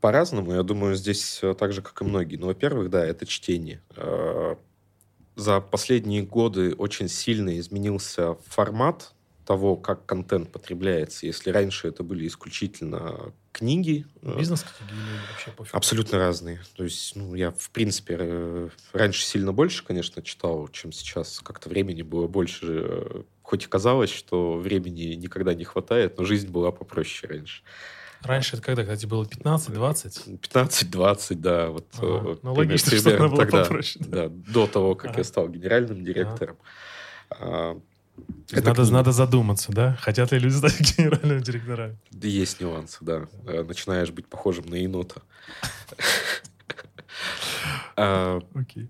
По-разному, 0.00 0.52
я 0.52 0.62
думаю, 0.62 0.94
здесь 0.94 1.40
так 1.58 1.72
же, 1.72 1.82
как 1.82 2.00
и 2.00 2.04
многие. 2.04 2.36
Ну, 2.36 2.46
во-первых, 2.46 2.90
да, 2.90 3.04
это 3.04 3.26
чтение 3.26 3.82
а, 3.96 4.56
за 5.36 5.60
последние 5.60 6.22
годы 6.22 6.74
очень 6.74 7.08
сильно 7.08 7.58
изменился 7.58 8.34
формат 8.46 9.12
того, 9.44 9.76
как 9.76 10.06
контент 10.06 10.50
потребляется. 10.52 11.26
Если 11.26 11.50
раньше 11.50 11.88
это 11.88 12.02
были 12.02 12.26
исключительно 12.26 13.32
книги. 13.50 14.06
Э, 14.22 14.38
Бизнес-книги 14.38 14.92
вообще 15.30 15.50
пофиг? 15.50 15.74
Абсолютно 15.74 16.18
разные. 16.18 16.60
То 16.76 16.84
есть, 16.84 17.16
ну, 17.16 17.34
я, 17.34 17.50
в 17.50 17.70
принципе, 17.70 18.16
э, 18.18 18.68
раньше 18.92 19.24
сильно 19.24 19.52
больше, 19.52 19.84
конечно, 19.84 20.22
читал, 20.22 20.68
чем 20.68 20.92
сейчас. 20.92 21.40
Как-то 21.40 21.68
времени 21.68 22.02
было 22.02 22.28
больше. 22.28 22.66
Э, 22.66 23.22
хоть 23.42 23.64
и 23.64 23.68
казалось, 23.68 24.10
что 24.10 24.56
времени 24.58 25.14
никогда 25.14 25.54
не 25.54 25.64
хватает, 25.64 26.18
но 26.18 26.24
жизнь 26.24 26.48
была 26.48 26.70
попроще 26.70 27.32
раньше. 27.32 27.62
Раньше 28.24 28.56
это 28.56 28.64
когда, 28.64 28.82
кстати, 28.82 29.06
было 29.06 29.24
15-20? 29.24 30.40
15-20, 30.40 31.34
да. 31.34 31.70
Вот, 31.70 31.86
ага. 31.98 32.38
Ну, 32.42 32.54
логично, 32.54 32.96
что 32.96 33.16
она 33.16 33.28
была 33.28 33.44
тогда, 33.44 33.62
попроще. 33.62 34.04
Да, 34.06 34.28
до 34.28 34.66
того, 34.66 34.94
как 34.94 35.10
ага. 35.10 35.18
я 35.18 35.24
стал 35.24 35.48
генеральным 35.48 36.04
директором. 36.04 36.56
Ага. 37.30 37.80
Это 38.50 38.66
надо, 38.66 38.82
книга. 38.82 38.92
надо 38.92 39.12
задуматься, 39.12 39.72
да? 39.72 39.96
Хотят 40.00 40.32
ли 40.32 40.38
люди 40.38 40.54
стать 40.54 40.78
генеральным 40.98 41.40
директором? 41.40 41.98
Да 42.10 42.28
есть 42.28 42.60
нюансы, 42.60 42.98
да. 43.00 43.26
Э, 43.46 43.62
начинаешь 43.62 44.10
быть 44.10 44.26
похожим 44.26 44.66
на 44.66 44.76
енота. 44.76 45.22
А, 47.94 48.40
Окей. 48.54 48.88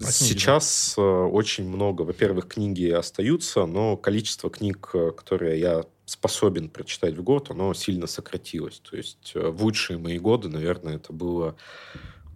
Сейчас 0.00 0.94
э, 0.98 1.00
очень 1.00 1.66
много, 1.66 2.02
во-первых, 2.02 2.46
книги 2.46 2.90
остаются, 2.90 3.64
но 3.64 3.96
количество 3.96 4.50
книг, 4.50 4.90
э, 4.92 5.12
которые 5.16 5.58
я 5.58 5.84
способен 6.06 6.68
прочитать 6.68 7.16
в 7.16 7.22
год, 7.22 7.50
оно 7.50 7.72
сильно 7.74 8.06
сократилось. 8.06 8.80
То 8.80 8.96
есть 8.96 9.32
э, 9.34 9.48
в 9.48 9.62
лучшие 9.62 9.98
мои 9.98 10.18
годы, 10.18 10.48
наверное, 10.48 10.96
это 10.96 11.12
было 11.12 11.56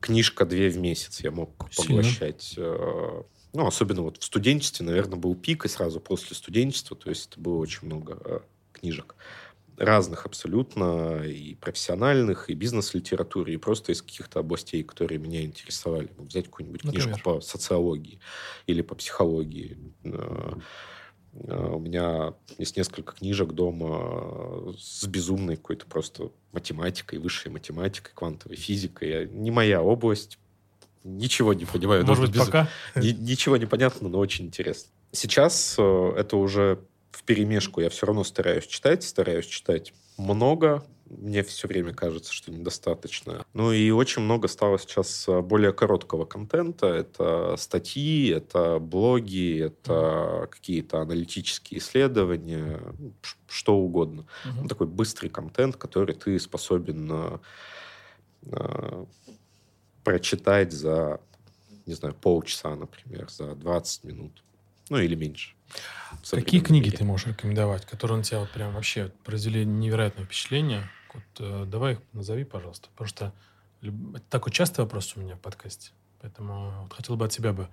книжка 0.00 0.46
две 0.46 0.70
в 0.70 0.78
месяц 0.78 1.20
я 1.20 1.30
мог 1.30 1.50
поглощать. 1.76 2.42
Сильно. 2.42 3.24
Ну, 3.54 3.66
особенно 3.66 4.02
вот 4.02 4.18
в 4.18 4.24
студенчестве, 4.24 4.84
наверное, 4.84 5.18
был 5.18 5.34
пик, 5.34 5.64
и 5.64 5.68
сразу 5.68 6.00
после 6.00 6.36
студенчества, 6.36 6.96
то 6.96 7.08
есть 7.08 7.30
это 7.30 7.40
было 7.40 7.56
очень 7.56 7.86
много 7.86 8.42
книжек 8.72 9.16
разных 9.78 10.26
абсолютно, 10.26 11.22
и 11.24 11.54
профессиональных, 11.54 12.50
и 12.50 12.54
бизнес-литературы, 12.54 13.54
и 13.54 13.56
просто 13.56 13.92
из 13.92 14.02
каких-то 14.02 14.40
областей, 14.40 14.82
которые 14.82 15.18
меня 15.18 15.42
интересовали. 15.42 16.10
Взять 16.18 16.46
какую-нибудь 16.46 16.84
Например? 16.84 17.06
книжку 17.06 17.22
по 17.22 17.40
социологии 17.40 18.18
или 18.66 18.82
по 18.82 18.94
психологии. 18.94 19.78
Э, 20.04 20.10
э, 20.12 20.60
у 21.32 21.78
меня 21.78 22.34
есть 22.58 22.76
несколько 22.76 23.12
книжек 23.12 23.52
дома 23.52 24.74
с 24.78 25.06
безумной 25.06 25.56
какой-то 25.56 25.86
просто 25.86 26.30
математикой, 26.52 27.18
высшей 27.18 27.52
математикой, 27.52 28.12
квантовой 28.14 28.56
физикой. 28.56 29.28
Не 29.28 29.50
моя 29.50 29.82
область, 29.82 30.38
ничего 31.04 31.54
не 31.54 31.64
понимаю. 31.64 32.04
Может 32.06 32.26
быть, 32.26 32.34
без... 32.34 32.44
пока? 32.44 32.68
Ни, 32.96 33.10
ничего 33.10 33.56
не 33.56 33.66
понятно, 33.66 34.08
но 34.08 34.18
очень 34.18 34.46
интересно. 34.46 34.90
Сейчас 35.12 35.76
э, 35.78 36.12
это 36.16 36.36
уже 36.36 36.80
в 37.10 37.22
перемешку. 37.22 37.80
Я 37.80 37.90
все 37.90 38.06
равно 38.06 38.24
стараюсь 38.24 38.66
читать, 38.66 39.04
стараюсь 39.04 39.46
читать 39.46 39.92
много, 40.16 40.84
мне 41.10 41.42
все 41.42 41.68
время 41.68 41.94
кажется, 41.94 42.32
что 42.32 42.50
недостаточно. 42.50 43.44
Ну 43.54 43.72
и 43.72 43.90
очень 43.90 44.22
много 44.22 44.48
стало 44.48 44.78
сейчас 44.78 45.26
э, 45.28 45.40
более 45.40 45.72
короткого 45.72 46.24
контента. 46.24 46.86
Это 46.86 47.56
статьи, 47.56 48.28
это 48.28 48.78
блоги, 48.78 49.60
это 49.60 50.48
какие-то 50.50 51.00
аналитические 51.00 51.80
исследования, 51.80 52.80
что 53.46 53.76
угодно. 53.76 54.26
Ну, 54.44 54.68
такой 54.68 54.86
быстрый 54.86 55.28
контент, 55.28 55.76
который 55.76 56.14
ты 56.14 56.38
способен 56.38 57.08
э, 57.10 57.38
э, 58.46 59.04
прочитать 60.04 60.72
за, 60.72 61.20
не 61.86 61.94
знаю, 61.94 62.14
полчаса, 62.14 62.74
например, 62.74 63.30
за 63.30 63.54
20 63.54 64.04
минут. 64.04 64.42
Ну 64.90 64.98
или 64.98 65.14
меньше. 65.14 65.54
Какие 66.30 66.60
книги 66.60 66.86
мире. 66.86 66.96
ты 66.96 67.04
можешь 67.04 67.26
рекомендовать, 67.26 67.84
которые 67.84 68.18
на 68.18 68.24
тебя 68.24 68.40
вот 68.40 68.50
прям 68.50 68.72
вообще 68.72 69.12
произвели 69.24 69.64
невероятное 69.66 70.24
впечатление? 70.24 70.88
Вот, 71.14 71.24
э, 71.40 71.64
давай 71.66 71.94
их 71.94 72.00
назови, 72.12 72.44
пожалуйста. 72.44 72.88
Потому 72.90 73.08
что 73.08 73.32
это 73.82 74.22
такой 74.30 74.52
частый 74.52 74.84
вопрос 74.84 75.16
у 75.16 75.20
меня 75.20 75.36
в 75.36 75.40
подкасте. 75.40 75.90
Поэтому 76.20 76.72
вот 76.82 76.92
хотел 76.92 77.16
бы 77.16 77.26
от 77.26 77.30
тебя 77.30 77.52
бы 77.52 77.68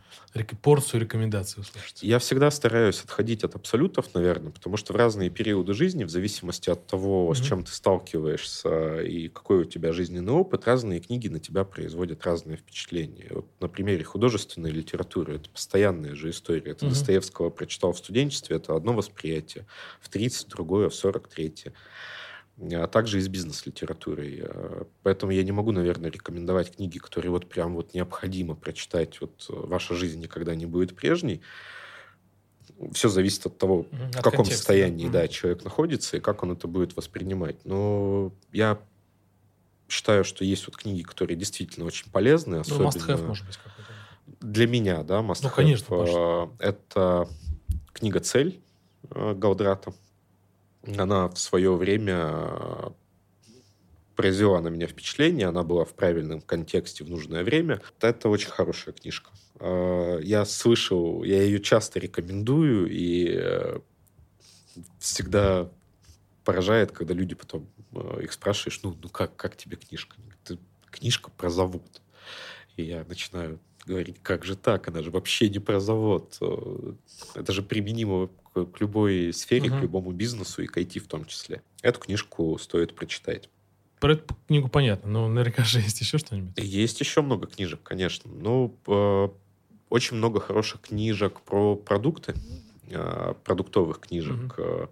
порцию 0.61 1.01
рекомендаций 1.01 1.61
услышать. 1.61 2.03
Я 2.03 2.19
всегда 2.19 2.51
стараюсь 2.51 3.01
отходить 3.01 3.43
от 3.43 3.55
абсолютов, 3.55 4.13
наверное, 4.13 4.51
потому 4.51 4.77
что 4.77 4.93
в 4.93 4.95
разные 4.95 5.31
периоды 5.31 5.73
жизни, 5.73 6.03
в 6.03 6.11
зависимости 6.11 6.69
от 6.69 6.85
того, 6.85 7.31
mm-hmm. 7.31 7.35
с 7.35 7.41
чем 7.41 7.63
ты 7.63 7.71
сталкиваешься 7.71 9.01
и 9.01 9.29
какой 9.29 9.61
у 9.61 9.63
тебя 9.63 9.93
жизненный 9.93 10.33
опыт, 10.33 10.67
разные 10.67 10.99
книги 10.99 11.27
на 11.27 11.39
тебя 11.39 11.63
производят 11.63 12.23
разные 12.23 12.57
впечатления. 12.57 13.29
Вот 13.31 13.47
на 13.59 13.67
примере 13.67 14.03
художественной 14.03 14.69
литературы 14.69 15.37
это 15.37 15.49
постоянная 15.49 16.13
же 16.13 16.29
история. 16.29 16.71
Это 16.71 16.85
mm-hmm. 16.85 16.89
Достоевского 16.89 17.49
прочитал 17.49 17.93
в 17.93 17.97
студенчестве, 17.97 18.57
это 18.57 18.75
одно 18.75 18.93
восприятие, 18.93 19.65
в 19.99 20.09
30 20.09 20.49
другое, 20.49 20.89
в 20.89 20.95
43 20.95 21.73
а 22.57 22.87
также 22.87 23.17
и 23.17 23.21
с 23.21 23.27
бизнес-литературой. 23.27 24.43
А, 24.43 24.87
поэтому 25.03 25.31
я 25.31 25.43
не 25.43 25.51
могу, 25.51 25.71
наверное, 25.71 26.09
рекомендовать 26.09 26.75
книги, 26.75 26.97
которые 26.97 27.31
вот 27.31 27.47
прям 27.49 27.75
вот 27.75 27.93
необходимо 27.93 28.55
прочитать. 28.55 29.19
Вот 29.19 29.45
э, 29.49 29.53
«Ваша 29.53 29.93
жизнь 29.95 30.21
никогда 30.21 30.55
не 30.55 30.65
будет 30.65 30.95
прежней». 30.95 31.41
Все 32.93 33.09
зависит 33.09 33.45
от 33.45 33.57
того, 33.57 33.81
от 33.91 34.15
в 34.15 34.17
каком 34.17 34.31
контекста, 34.31 34.57
состоянии 34.57 35.07
да. 35.07 35.21
Да, 35.21 35.27
человек 35.27 35.63
находится 35.63 36.17
и 36.17 36.19
как 36.19 36.43
он 36.43 36.51
это 36.53 36.67
будет 36.67 36.95
воспринимать. 36.95 37.63
Но 37.65 38.33
я 38.51 38.79
считаю, 39.87 40.23
что 40.23 40.43
есть 40.43 40.65
вот 40.67 40.77
книги, 40.77 41.03
которые 41.03 41.37
действительно 41.37 41.85
очень 41.85 42.09
полезны. 42.11 42.55
Особенно... 42.55 42.83
Ну, 42.83 42.89
must-have, 42.89 43.25
может 43.25 43.45
быть, 43.45 43.57
какой-то. 43.57 43.91
Для 44.41 44.67
меня, 44.67 45.03
да, 45.03 45.19
must-have. 45.19 45.43
Ну, 45.43 45.49
конечно, 45.49 45.87
а, 45.91 46.51
Это 46.59 47.29
книга 47.93 48.19
«Цель» 48.19 48.59
э, 49.09 49.33
Галдрата 49.35 49.93
она 50.97 51.27
в 51.29 51.37
свое 51.37 51.75
время 51.75 52.29
э, 52.31 52.89
произвела 54.15 54.61
на 54.61 54.69
меня 54.69 54.87
впечатление, 54.87 55.47
она 55.47 55.63
была 55.63 55.85
в 55.85 55.93
правильном 55.93 56.41
контексте 56.41 57.03
в 57.03 57.09
нужное 57.09 57.43
время. 57.43 57.81
Это 58.01 58.29
очень 58.29 58.49
хорошая 58.49 58.93
книжка. 58.93 59.31
Э, 59.59 60.19
я 60.21 60.45
слышал, 60.45 61.23
я 61.23 61.41
ее 61.41 61.59
часто 61.59 61.99
рекомендую, 61.99 62.87
и 62.89 63.37
э, 63.37 63.79
всегда 64.99 65.69
поражает, 66.43 66.91
когда 66.91 67.13
люди 67.13 67.33
потом 67.33 67.67
их 68.21 68.33
спрашиваешь, 68.33 68.79
ну, 68.83 68.95
ну 69.01 69.09
как, 69.09 69.35
как 69.35 69.55
тебе 69.55 69.77
книжка? 69.77 70.17
Это 70.43 70.59
книжка 70.91 71.31
про 71.31 71.49
завод. 71.49 72.01
И 72.75 72.83
я 72.83 73.03
начинаю 73.05 73.59
говорить, 73.85 74.17
как 74.21 74.45
же 74.45 74.55
так? 74.55 74.87
Она 74.87 75.01
же 75.01 75.11
вообще 75.11 75.49
не 75.49 75.59
про 75.59 75.79
завод. 75.79 76.37
Это 77.35 77.51
же 77.51 77.63
применимо 77.63 78.29
к 78.63 78.79
любой 78.79 79.33
сфере, 79.33 79.69
угу. 79.69 79.79
к 79.79 79.81
любому 79.81 80.11
бизнесу 80.11 80.61
и 80.63 80.67
к 80.67 80.77
IT 80.77 80.99
в 80.99 81.07
том 81.07 81.25
числе. 81.25 81.61
Эту 81.81 81.99
книжку 81.99 82.57
стоит 82.57 82.95
прочитать. 82.95 83.49
Про 83.99 84.13
эту 84.13 84.35
книгу 84.47 84.69
понятно, 84.69 85.09
но 85.09 85.27
наверняка 85.27 85.63
же 85.63 85.79
есть 85.79 85.99
еще 85.99 86.17
что-нибудь. 86.17 86.53
Есть 86.57 86.99
еще 86.99 87.21
много 87.21 87.47
книжек, 87.47 87.81
конечно. 87.83 88.31
Ну, 88.31 88.77
э, 88.87 89.29
очень 89.89 90.17
много 90.17 90.39
хороших 90.39 90.81
книжек 90.81 91.41
про 91.41 91.75
продукты, 91.75 92.35
э, 92.89 93.33
продуктовых 93.43 93.99
книжек. 93.99 94.57
Угу. 94.57 94.89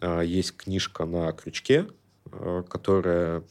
Э, 0.00 0.22
есть 0.24 0.56
книжка 0.56 1.04
на 1.04 1.32
крючке, 1.32 1.86
э, 2.32 2.62
которая 2.68 3.42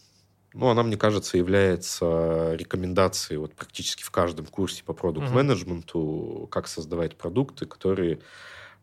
ну, 0.53 0.67
она, 0.67 0.83
мне 0.83 0.97
кажется, 0.97 1.37
является 1.37 2.53
рекомендацией 2.53 3.39
вот 3.39 3.55
практически 3.55 4.03
в 4.03 4.11
каждом 4.11 4.45
курсе 4.45 4.83
по 4.83 4.93
продукт-менеджменту, 4.93 6.43
uh 6.43 6.47
как 6.47 6.67
создавать 6.67 7.17
продукты, 7.17 7.65
которые 7.65 8.19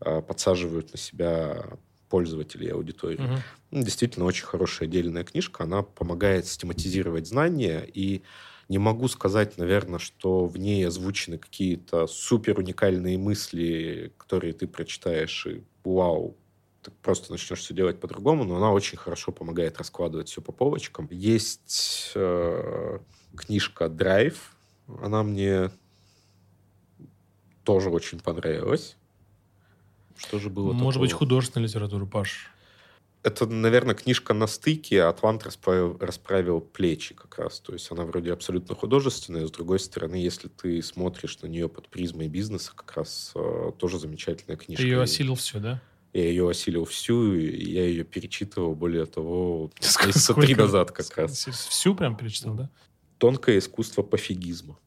подсаживают 0.01 0.93
на 0.93 0.99
себя 0.99 1.65
пользователей 2.09 2.67
и 2.67 2.71
аудитории. 2.71 3.21
Uh-huh. 3.21 3.39
Ну, 3.71 3.83
действительно, 3.83 4.25
очень 4.27 4.45
хорошая 4.45 4.89
отдельная 4.89 5.25
книжка. 5.25 5.65
Она 5.65 5.83
помогает 5.83 6.47
систематизировать 6.47 7.29
знания 7.29 7.87
и 7.87 8.23
не 8.69 8.79
могу 8.79 9.09
сказать, 9.09 9.59
наверное, 9.59 9.99
что 9.99 10.47
в 10.47 10.57
ней 10.57 10.87
озвучены 10.87 11.39
какие-то 11.39 12.07
супер 12.07 12.59
уникальные 12.59 13.19
мысли, 13.19 14.13
которые 14.17 14.53
ты 14.53 14.67
прочитаешь 14.67 15.47
и 15.47 15.65
вау, 15.85 16.37
ты 16.83 16.91
просто 17.03 17.33
начнешь 17.33 17.59
все 17.61 17.75
делать 17.75 18.01
по-другому, 18.01 18.45
но 18.45 18.57
она 18.57 18.73
очень 18.73 18.97
хорошо 18.97 19.33
помогает 19.33 19.79
раскладывать 19.79 20.29
все 20.29 20.41
по 20.41 20.53
полочкам. 20.53 21.09
Есть 21.11 22.13
э, 22.15 22.99
книжка 23.37 23.89
«Драйв», 23.89 24.57
она 25.03 25.23
мне 25.23 25.71
тоже 27.65 27.91
очень 27.91 28.21
понравилась. 28.21 28.97
Что 30.21 30.39
же 30.39 30.51
было 30.51 30.73
Может 30.73 30.95
такого? 30.95 31.03
быть, 31.03 31.13
художественная 31.13 31.67
литература, 31.67 32.05
Паш? 32.05 32.51
Это, 33.23 33.47
наверное, 33.47 33.95
книжка 33.95 34.33
на 34.33 34.47
стыке, 34.47 35.03
а 35.03 35.11
Атлант 35.11 35.45
расправил, 35.45 35.97
расправил 35.99 36.61
плечи 36.61 37.15
как 37.15 37.39
раз. 37.39 37.61
То 37.61 37.73
есть 37.73 37.91
она 37.91 38.05
вроде 38.05 38.33
абсолютно 38.33 38.75
художественная, 38.75 39.47
с 39.47 39.51
другой 39.51 39.79
стороны, 39.79 40.15
если 40.17 40.49
ты 40.49 40.83
смотришь 40.83 41.39
на 41.41 41.47
нее 41.47 41.69
под 41.69 41.89
призмой 41.89 42.29
бизнеса, 42.29 42.73
как 42.75 42.97
раз 42.97 43.33
э, 43.35 43.73
тоже 43.79 43.99
замечательная 43.99 44.57
книжка. 44.57 44.83
Ты 44.83 44.89
ее 44.89 45.03
осилил 45.03 45.35
все, 45.35 45.59
да? 45.59 45.83
Я 46.13 46.25
ее 46.25 46.49
осилил 46.49 46.85
всю, 46.87 47.35
и 47.35 47.73
я 47.73 47.87
ее 47.87 48.05
перечитывал, 48.05 48.75
более 48.75 49.07
того, 49.07 49.71
месяца 49.81 50.35
три 50.35 50.55
назад 50.55 50.91
как 50.91 51.17
раз. 51.17 51.47
Всю 51.47 51.95
прям 51.95 52.17
перечитал, 52.17 52.55
да? 52.55 52.71
«Тонкое 53.19 53.59
искусство 53.59 54.03
пофигизма». 54.03 54.79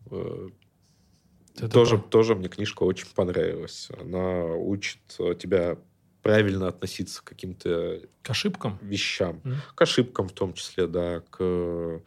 Э, 1.55 1.65
Это 1.65 1.69
тоже, 1.69 1.97
про... 1.97 2.09
тоже 2.09 2.35
мне 2.35 2.49
книжка 2.49 2.83
очень 2.83 3.07
понравилась. 3.13 3.89
Она 3.99 4.45
учит 4.45 5.01
тебя 5.39 5.77
правильно 6.21 6.67
относиться 6.67 7.21
к 7.21 7.25
каким-то... 7.25 8.01
К 8.21 8.29
ошибкам? 8.29 8.79
Вещам. 8.81 9.41
Mm. 9.43 9.55
К 9.75 9.81
ошибкам 9.81 10.29
в 10.29 10.33
том 10.33 10.53
числе, 10.53 10.87
да. 10.87 11.21
К... 11.29 12.01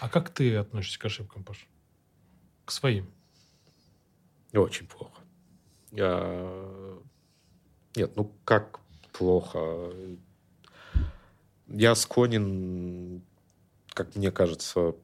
А 0.00 0.08
как 0.08 0.30
ты 0.30 0.56
относишься 0.56 0.98
к 0.98 1.04
ошибкам, 1.04 1.44
Паш? 1.44 1.66
К 2.64 2.70
своим? 2.70 3.10
Очень 4.52 4.86
плохо. 4.86 5.22
Я 5.90 7.00
нет, 7.96 8.16
ну 8.16 8.32
как 8.44 8.80
плохо? 9.12 9.92
Я 11.68 11.94
склонен, 11.94 13.22
как 13.90 14.14
мне 14.16 14.30
кажется, 14.30 14.94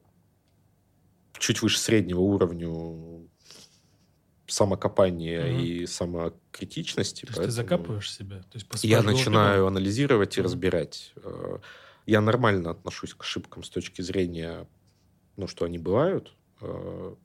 чуть 1.37 1.61
выше 1.61 1.79
среднего 1.79 2.19
уровню 2.19 3.28
самокопания 4.49 5.45
угу. 5.45 5.61
и 5.61 5.85
самокритичности. 5.85 7.25
То 7.25 7.31
есть 7.31 7.41
ты 7.41 7.51
закапываешь 7.51 8.11
себя? 8.11 8.37
То 8.51 8.57
есть 8.57 8.83
я 8.83 9.01
начинаю 9.01 9.67
анализировать 9.67 10.37
и 10.37 10.41
разбирать. 10.41 11.13
Э, 11.17 11.59
я 12.05 12.21
нормально 12.21 12.71
отношусь 12.71 13.13
к 13.13 13.21
ошибкам 13.21 13.63
с 13.63 13.69
точки 13.69 14.01
зрения, 14.01 14.67
ну, 15.37 15.47
что 15.47 15.65
они 15.65 15.77
бывают. 15.77 16.33
Э, 16.61 17.15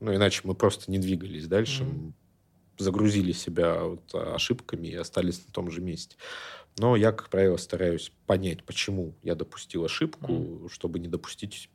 ну, 0.00 0.14
иначе 0.14 0.42
мы 0.44 0.54
просто 0.54 0.90
не 0.90 0.98
двигались 0.98 1.46
дальше. 1.46 1.84
Угу 1.84 2.12
загрузили 2.78 3.32
себя 3.32 3.82
вот 3.82 4.14
ошибками 4.14 4.88
и 4.88 4.94
остались 4.94 5.44
на 5.44 5.52
том 5.52 5.70
же 5.70 5.80
месте. 5.80 6.16
Но 6.78 6.96
я, 6.96 7.12
как 7.12 7.28
правило, 7.28 7.56
стараюсь 7.56 8.12
понять, 8.26 8.64
почему 8.64 9.16
я 9.22 9.34
допустил 9.34 9.84
ошибку, 9.84 10.32
mm. 10.32 10.68
чтобы 10.70 10.98
не 10.98 11.08
допустить 11.08 11.70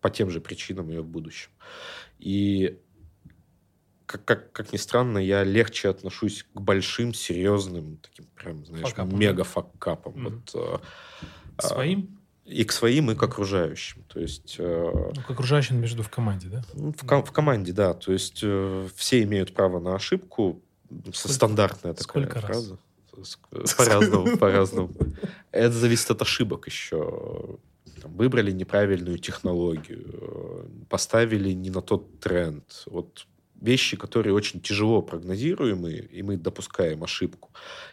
по 0.00 0.10
тем 0.10 0.30
же 0.30 0.40
причинам 0.40 0.90
ее 0.90 1.00
в 1.00 1.08
будущем. 1.08 1.50
И 2.18 2.78
как, 4.08 4.24
как, 4.24 4.52
как 4.52 4.72
ни 4.72 4.78
странно, 4.78 5.18
я 5.18 5.44
легче 5.44 5.90
отношусь 5.90 6.46
к 6.54 6.60
большим, 6.60 7.12
серьезным, 7.12 7.98
таким 7.98 8.24
прям, 8.34 8.64
знаешь, 8.64 8.96
мега-факкапам. 8.96 10.14
Mm. 10.14 10.24
Вот, 10.24 10.50
а, 10.54 10.80
а, 11.58 11.62
Своим? 11.62 12.18
И 12.46 12.64
к 12.64 12.72
своим, 12.72 13.10
и 13.10 13.14
к 13.14 13.22
окружающим. 13.22 14.02
То 14.08 14.20
есть... 14.20 14.56
Э, 14.58 15.12
ну, 15.14 15.22
к 15.22 15.30
окружающим 15.30 15.78
между 15.78 16.02
в 16.02 16.08
команде, 16.08 16.48
да? 16.48 16.64
Ну, 16.72 16.92
в, 16.92 17.06
ком- 17.06 17.22
в 17.22 17.32
команде, 17.32 17.72
да. 17.72 17.92
То 17.92 18.10
есть 18.10 18.40
э, 18.42 18.88
все 18.96 19.22
имеют 19.24 19.52
право 19.52 19.78
на 19.78 19.94
ошибку. 19.94 20.62
Сколько, 21.12 21.34
стандартная 21.34 21.92
такая 21.92 22.04
сколько 22.04 22.40
фраза. 22.40 22.78
Раз? 23.14 23.38
По-разному, 23.76 24.38
по-разному. 24.38 24.90
Это 25.52 25.72
зависит 25.72 26.10
от 26.10 26.22
ошибок 26.22 26.66
еще. 26.66 27.58
Там, 28.00 28.16
выбрали 28.16 28.52
неправильную 28.52 29.18
технологию, 29.18 30.66
поставили 30.88 31.52
не 31.52 31.68
на 31.68 31.82
тот 31.82 32.20
тренд. 32.20 32.64
Вот 32.86 33.26
вещи, 33.60 33.96
которые 33.96 34.34
очень 34.34 34.60
тяжело 34.60 35.02
прогнозируемые, 35.02 36.04
и 36.04 36.22
мы 36.22 36.36
допускаем 36.36 37.02
ошибку. 37.02 37.50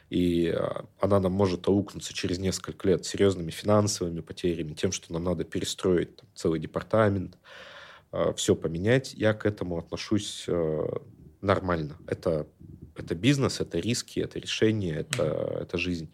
И 0.09 0.49
а, 0.49 0.85
она 0.99 1.19
нам 1.19 1.31
может 1.31 1.67
аукнуться 1.67 2.13
через 2.13 2.37
несколько 2.37 2.87
лет 2.87 3.05
серьезными 3.05 3.51
финансовыми 3.51 4.21
потерями, 4.21 4.73
тем, 4.73 4.91
что 4.91 5.11
нам 5.13 5.23
надо 5.23 5.43
перестроить 5.43 6.15
там, 6.17 6.29
целый 6.35 6.59
департамент, 6.59 7.37
а, 8.11 8.33
все 8.33 8.55
поменять. 8.55 9.13
Я 9.13 9.33
к 9.33 9.45
этому 9.45 9.77
отношусь 9.77 10.45
а, 10.47 11.01
нормально. 11.41 11.97
Это, 12.07 12.47
это 12.95 13.15
бизнес, 13.15 13.59
это 13.59 13.79
риски, 13.79 14.19
это 14.19 14.39
решение, 14.39 14.95
это, 14.95 15.59
это 15.61 15.77
жизнь. 15.77 16.11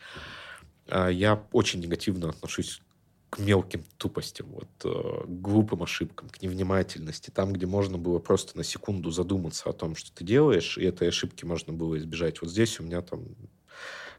Я 0.87 1.47
очень 1.53 1.79
негативно 1.79 2.29
отношусь 2.29 2.81
к 3.31 3.39
мелким 3.39 3.83
тупостям, 3.97 4.47
вот, 4.51 4.67
э, 4.83 5.23
к 5.25 5.41
глупым 5.41 5.83
ошибкам, 5.83 6.29
к 6.29 6.41
невнимательности, 6.41 7.29
там, 7.29 7.53
где 7.53 7.65
можно 7.65 7.97
было 7.97 8.19
просто 8.19 8.57
на 8.57 8.63
секунду 8.63 9.09
задуматься 9.09 9.69
о 9.69 9.73
том, 9.73 9.95
что 9.95 10.13
ты 10.13 10.25
делаешь, 10.25 10.77
и 10.77 10.83
этой 10.83 11.07
ошибки 11.07 11.45
можно 11.45 11.71
было 11.71 11.97
избежать. 11.97 12.41
Вот 12.41 12.51
здесь 12.51 12.79
у 12.81 12.83
меня 12.83 13.01
там 13.01 13.25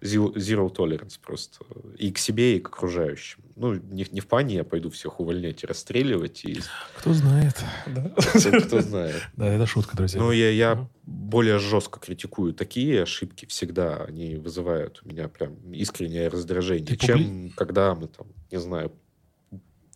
zero 0.02 0.74
tolerance 0.74 1.18
просто. 1.20 1.64
И 1.98 2.10
к 2.10 2.18
себе, 2.18 2.56
и 2.56 2.60
к 2.60 2.68
окружающим. 2.68 3.42
Ну, 3.54 3.74
не, 3.74 4.06
не 4.10 4.20
в 4.20 4.26
плане 4.26 4.56
я 4.56 4.64
пойду 4.64 4.90
всех 4.90 5.20
увольнять 5.20 5.62
и 5.62 5.66
расстреливать. 5.66 6.44
И... 6.44 6.60
Кто 6.96 7.12
знает. 7.12 7.62
Да? 7.86 8.10
Кто, 8.16 8.60
кто 8.60 8.80
знает. 8.80 9.22
Да, 9.36 9.46
это 9.46 9.66
шутка, 9.66 9.96
друзья. 9.96 10.20
Но 10.20 10.32
я, 10.32 10.50
я 10.50 10.88
более 11.04 11.58
жестко 11.58 12.00
критикую 12.00 12.54
такие 12.54 13.02
ошибки 13.02 13.46
всегда. 13.46 14.04
Они 14.04 14.36
вызывают 14.36 15.02
у 15.04 15.08
меня 15.08 15.28
прям 15.28 15.54
искреннее 15.72 16.28
раздражение. 16.28 16.86
Ты 16.86 16.96
чем 16.96 17.18
публи... 17.18 17.52
когда 17.56 17.94
мы 17.94 18.08
там, 18.08 18.26
не 18.50 18.58
знаю, 18.58 18.90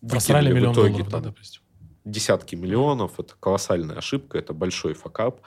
Просрали 0.09 0.53
миллион 0.53 0.73
в 0.73 0.75
итоге, 0.75 0.89
долларов, 0.91 1.11
там, 1.11 1.23
да, 1.23 1.29
допустим. 1.31 1.63
Десятки 2.05 2.55
миллионов. 2.55 3.19
Это 3.19 3.35
колоссальная 3.39 3.97
ошибка, 3.97 4.39
это 4.39 4.53
большой 4.53 4.95
факап. 4.95 5.41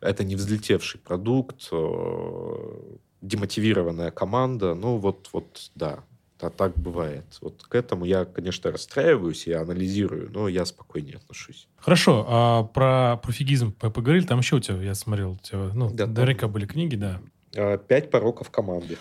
Это 0.00 0.24
не 0.24 0.34
взлетевший 0.34 1.00
продукт, 1.00 1.68
э, 1.70 2.96
демотивированная 3.20 4.10
команда. 4.10 4.74
Ну, 4.74 4.96
вот, 4.96 5.28
вот 5.32 5.70
да, 5.74 6.00
а 6.42 6.50
так 6.50 6.76
бывает. 6.76 7.24
Вот 7.40 7.62
к 7.62 7.74
этому 7.74 8.04
я, 8.04 8.24
конечно, 8.24 8.72
расстраиваюсь, 8.72 9.46
я 9.46 9.60
анализирую, 9.60 10.30
но 10.32 10.48
я 10.48 10.64
спокойнее 10.66 11.16
отношусь. 11.16 11.68
Хорошо, 11.76 12.26
а 12.28 12.64
про 12.64 13.16
пофигизм 13.22 13.72
поговорили? 13.72 14.26
Там 14.26 14.40
еще 14.40 14.56
у 14.56 14.60
тебя, 14.60 14.82
я 14.82 14.94
смотрел, 14.94 15.32
у 15.32 15.38
тебя, 15.38 15.70
ну, 15.72 15.90
да, 15.90 16.06
наверняка 16.06 16.42
там... 16.42 16.52
были 16.52 16.66
книги, 16.66 16.96
да. 16.96 17.20
А, 17.56 17.78
пять 17.78 18.10
пороков 18.10 18.50
команды. 18.50 18.98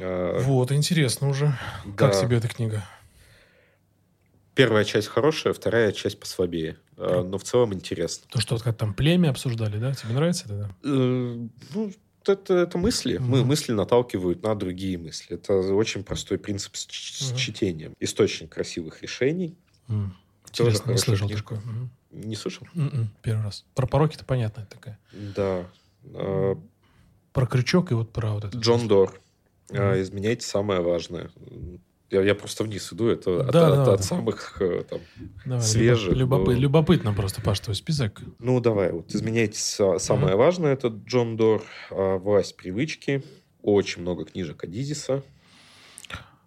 А, 0.00 0.40
вот, 0.40 0.72
интересно 0.72 1.28
уже. 1.28 1.56
Да. 1.84 1.92
Как 1.96 2.20
тебе 2.20 2.38
эта 2.38 2.48
книга? 2.48 2.84
Первая 4.54 4.84
часть 4.84 5.08
хорошая, 5.08 5.52
вторая 5.52 5.92
часть 5.92 6.20
послабее. 6.20 6.78
А, 6.96 7.22
но 7.22 7.38
в 7.38 7.44
целом 7.44 7.74
интересно. 7.74 8.26
То, 8.30 8.40
что 8.40 8.58
как 8.58 8.76
там 8.76 8.94
племя 8.94 9.30
обсуждали, 9.30 9.78
да? 9.78 9.94
Тебе 9.94 10.14
нравится 10.14 10.44
это? 10.44 10.54
Да? 10.54 10.70
Э, 10.84 11.46
ну, 11.74 11.92
это, 12.24 12.54
это 12.54 12.78
мысли. 12.78 13.16
Угу. 13.16 13.24
Мы, 13.24 13.44
мысли 13.44 13.72
наталкивают 13.72 14.42
на 14.42 14.54
другие 14.54 14.96
мысли. 14.96 15.34
Это 15.34 15.54
очень 15.54 16.04
простой 16.04 16.38
принцип 16.38 16.76
с, 16.76 16.86
с 16.88 17.30
угу. 17.30 17.38
чтением. 17.38 17.94
Источник 18.00 18.52
красивых 18.52 19.02
решений. 19.02 19.56
Угу. 19.88 20.10
Интересно, 20.48 20.92
не 20.92 20.98
слышал 20.98 21.28
такое. 21.28 21.58
Угу. 21.58 21.88
Не 22.26 22.36
слышал? 22.36 22.66
М-м, 22.74 23.10
первый 23.22 23.42
раз. 23.42 23.64
Про 23.74 23.88
пороки-то 23.88 24.24
понятно 24.24 24.66
такая. 24.70 24.98
Да. 25.12 25.66
А, 26.14 26.56
про 27.32 27.46
крючок 27.46 27.90
и 27.90 27.94
вот 27.94 28.12
про 28.12 28.34
вот 28.34 28.44
это. 28.44 28.56
Джон 28.56 28.86
Дор. 28.86 29.20
Угу. 29.70 29.78
Изменяйте 29.78 30.46
самое 30.46 30.80
важное. 30.80 31.30
Я, 32.14 32.22
я 32.22 32.34
просто 32.36 32.62
вниз 32.62 32.92
иду, 32.92 33.08
это 33.08 33.38
да, 33.38 33.46
от, 33.46 33.52
да, 33.52 33.68
от, 33.68 33.86
да. 33.86 33.92
от 33.94 34.04
самых 34.04 34.56
э, 34.60 34.84
там, 34.88 35.00
давай, 35.44 35.62
свежих. 35.62 36.14
Любопы, 36.14 36.54
до... 36.54 36.60
Любопытно 36.60 37.12
просто, 37.12 37.40
Паш, 37.40 37.58
твой 37.58 37.74
список. 37.74 38.22
Ну, 38.38 38.60
давай, 38.60 38.92
вот 38.92 39.12
изменяйте 39.12 39.58
самое 39.58 39.98
mm-hmm. 39.98 40.36
важное, 40.36 40.72
это 40.74 40.88
Джон 40.88 41.36
Дор, 41.36 41.64
а, 41.90 42.18
«Власть 42.18 42.56
привычки», 42.56 43.24
очень 43.62 44.02
много 44.02 44.26
книжек 44.26 44.62
Адизиса. 44.62 45.24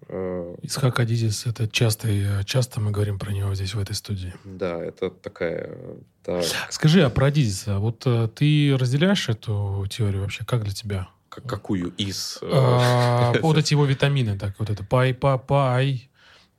Э, 0.07 0.55
Исхак 0.61 1.01
Адизис, 1.01 1.45
это 1.45 1.67
часто, 1.67 2.07
часто 2.45 2.79
мы 2.79 2.91
говорим 2.91 3.19
про 3.19 3.33
него 3.33 3.53
здесь, 3.53 3.73
в 3.73 3.79
этой 3.79 3.95
студии. 3.95 4.33
Да, 4.45 4.81
это 4.81 5.09
такая... 5.09 5.77
Да. 6.25 6.41
Скажи, 6.69 7.03
а 7.03 7.09
про 7.09 7.27
Адизиса, 7.27 7.79
вот 7.79 8.03
э, 8.05 8.29
ты 8.33 8.77
разделяешь 8.77 9.27
эту 9.27 9.85
теорию 9.89 10.21
вообще? 10.21 10.45
Как 10.45 10.63
для 10.63 10.73
тебя? 10.73 11.09
Какую 11.45 11.93
из? 11.97 12.39
Э, 12.41 12.49
а, 12.51 13.33
вот 13.41 13.57
эти 13.57 13.73
его 13.73 13.85
витамины, 13.85 14.37
так, 14.37 14.55
вот 14.59 14.69
это 14.69 14.83
пай, 14.83 15.13
пай, 15.13 15.39
пай, 15.39 16.09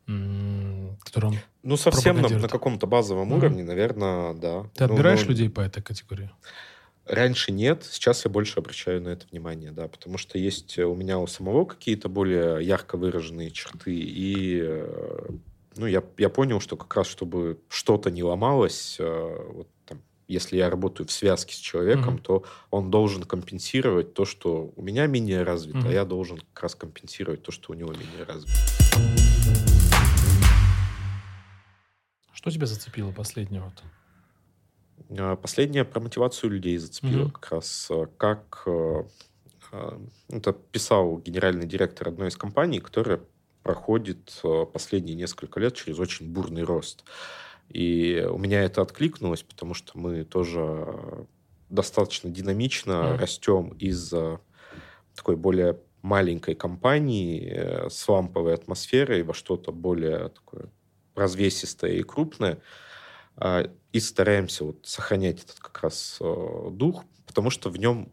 который 0.07 1.27
он 1.27 1.37
Ну, 1.62 1.77
совсем 1.77 2.21
на, 2.21 2.29
на 2.29 2.49
каком-то 2.49 2.87
базовом 2.87 3.33
mm-hmm. 3.33 3.37
уровне, 3.37 3.64
наверное, 3.64 4.35
да. 4.35 4.64
Ты 4.75 4.87
ну, 4.87 4.95
отбираешь 4.95 5.23
ну, 5.23 5.31
людей 5.31 5.51
по 5.51 5.61
этой 5.61 5.83
категории? 5.83 6.31
Раньше 7.07 7.53
нет, 7.53 7.85
сейчас 7.91 8.25
я 8.25 8.31
больше 8.31 8.59
обращаю 8.61 9.01
на 9.01 9.09
это 9.09 9.27
внимание, 9.31 9.73
да, 9.73 9.88
потому 9.88 10.19
что 10.19 10.38
есть 10.38 10.79
у 10.79 10.95
меня 10.95 11.19
у 11.19 11.27
самого 11.27 11.64
какие-то 11.64 12.11
более 12.11 12.62
ярко 12.64 12.99
выраженные 12.99 13.51
черты, 13.51 13.95
и 13.95 14.61
э, 14.62 15.29
ну, 15.77 15.87
я, 15.87 16.03
я 16.19 16.29
понял, 16.29 16.61
что 16.61 16.77
как 16.77 16.95
раз, 16.95 17.07
чтобы 17.07 17.61
что-то 17.69 18.11
не 18.11 18.23
ломалось, 18.23 18.97
э, 18.99 19.37
вот 19.55 19.69
если 20.29 20.59
я 20.59 20.69
работаю 20.69 21.07
в 21.07 21.12
связке 21.12 21.55
с 21.55 21.59
человеком, 21.59 22.17
mm-hmm. 22.17 22.23
то 22.23 22.45
он 22.71 22.91
должен 22.91 23.25
компенсировать 23.25 24.12
то, 24.12 24.27
что 24.27 24.73
у 24.77 24.83
меня 24.83 25.07
менее 25.07 25.43
развито, 25.43 25.79
mm-hmm. 25.79 25.88
а 25.88 25.93
я 25.93 26.05
должен 26.05 26.38
как 26.53 26.64
раз 26.64 26.75
компенсировать 26.75 27.43
то, 27.43 27.51
что 27.51 27.73
у 27.73 27.75
него 27.75 27.93
менее 27.93 28.25
развито. 28.27 28.53
Что 32.33 32.51
тебя 32.51 32.67
зацепило 32.67 33.11
последнее? 33.11 33.62
Вот? 33.62 33.83
А, 35.19 35.37
последнее 35.37 35.85
про 35.85 36.01
мотивацию 36.01 36.51
людей 36.51 36.77
зацепило 36.77 37.25
mm-hmm. 37.25 37.33
как 37.33 37.51
раз. 37.51 37.88
А, 37.91 38.07
как 38.19 38.62
а, 38.67 39.07
это 40.29 40.53
писал 40.53 41.19
генеральный 41.19 41.67
директор 41.67 42.09
одной 42.09 42.29
из 42.29 42.37
компаний, 42.37 42.81
которая 42.81 43.21
проходит 43.62 44.41
последние 44.73 45.14
несколько 45.14 45.61
лет 45.61 45.75
через 45.75 45.99
очень 45.99 46.33
бурный 46.33 46.62
рост. 46.62 47.05
И 47.68 48.26
у 48.31 48.38
меня 48.38 48.62
это 48.62 48.83
откликнулось, 48.83 49.42
потому 49.42 49.74
что 49.74 49.98
мы 49.98 50.24
тоже 50.24 51.26
достаточно 51.68 52.31
динамично 52.31 52.92
mm. 52.92 53.16
растем 53.18 53.68
из 53.78 54.12
такой 55.14 55.37
более 55.37 55.78
маленькой 56.02 56.54
компании 56.54 57.50
э, 57.50 57.90
с 57.90 58.09
ламповой 58.09 58.54
атмосферой 58.54 59.22
во 59.22 59.35
что-то 59.35 59.72
более 59.72 60.28
такое 60.28 60.70
развесистое 61.14 61.92
и 61.92 62.02
крупное. 62.02 62.59
А, 63.37 63.70
и 63.92 64.00
стараемся 64.00 64.64
вот 64.64 64.87
сохранять 64.87 65.42
этот 65.44 65.59
как 65.59 65.83
раз 65.83 66.18
э, 66.20 66.68
дух, 66.70 67.04
потому 67.26 67.50
что 67.50 67.70
в 67.70 67.76
нем 67.76 68.11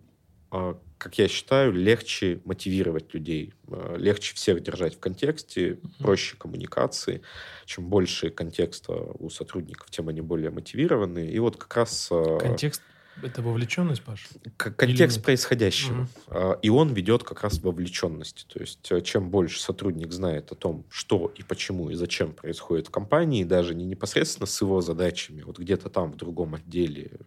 как 0.97 1.17
я 1.17 1.27
считаю, 1.27 1.71
легче 1.71 2.39
мотивировать 2.45 3.13
людей, 3.13 3.53
э, 3.67 3.95
легче 3.97 4.33
всех 4.35 4.63
держать 4.63 4.95
в 4.95 4.99
контексте, 4.99 5.79
проще 5.99 6.35
коммуникации. 6.37 7.21
Чем 7.65 7.89
больше 7.89 8.29
контекста 8.29 8.93
у 8.93 9.29
сотрудников, 9.29 9.89
тем 9.91 10.09
они 10.09 10.21
более 10.21 10.51
мотивированы. 10.51 11.27
И 11.27 11.39
вот 11.39 11.57
как 11.57 11.75
раз... 11.75 12.09
Э, 12.11 12.39
Контекст 12.39 12.81
это 13.23 13.41
вовлеченность, 13.41 14.03
Паш? 14.03 14.27
Контекст 14.57 15.23
происходящего. 15.23 16.07
Угу. 16.27 16.59
И 16.61 16.69
он 16.69 16.93
ведет 16.93 17.23
как 17.23 17.43
раз 17.43 17.59
вовлеченности. 17.59 18.45
То 18.51 18.59
есть, 18.59 18.91
чем 19.05 19.29
больше 19.29 19.61
сотрудник 19.61 20.11
знает 20.11 20.51
о 20.51 20.55
том, 20.55 20.85
что 20.89 21.31
и 21.37 21.43
почему 21.43 21.89
и 21.89 21.95
зачем 21.95 22.33
происходит 22.33 22.87
в 22.87 22.91
компании, 22.91 23.43
даже 23.45 23.73
не 23.73 23.85
непосредственно 23.85 24.47
с 24.47 24.61
его 24.61 24.81
задачами, 24.81 25.43
вот 25.43 25.59
где-то 25.59 25.89
там 25.89 26.11
в 26.11 26.17
другом 26.17 26.55
отделе 26.55 27.11
а, 27.13 27.23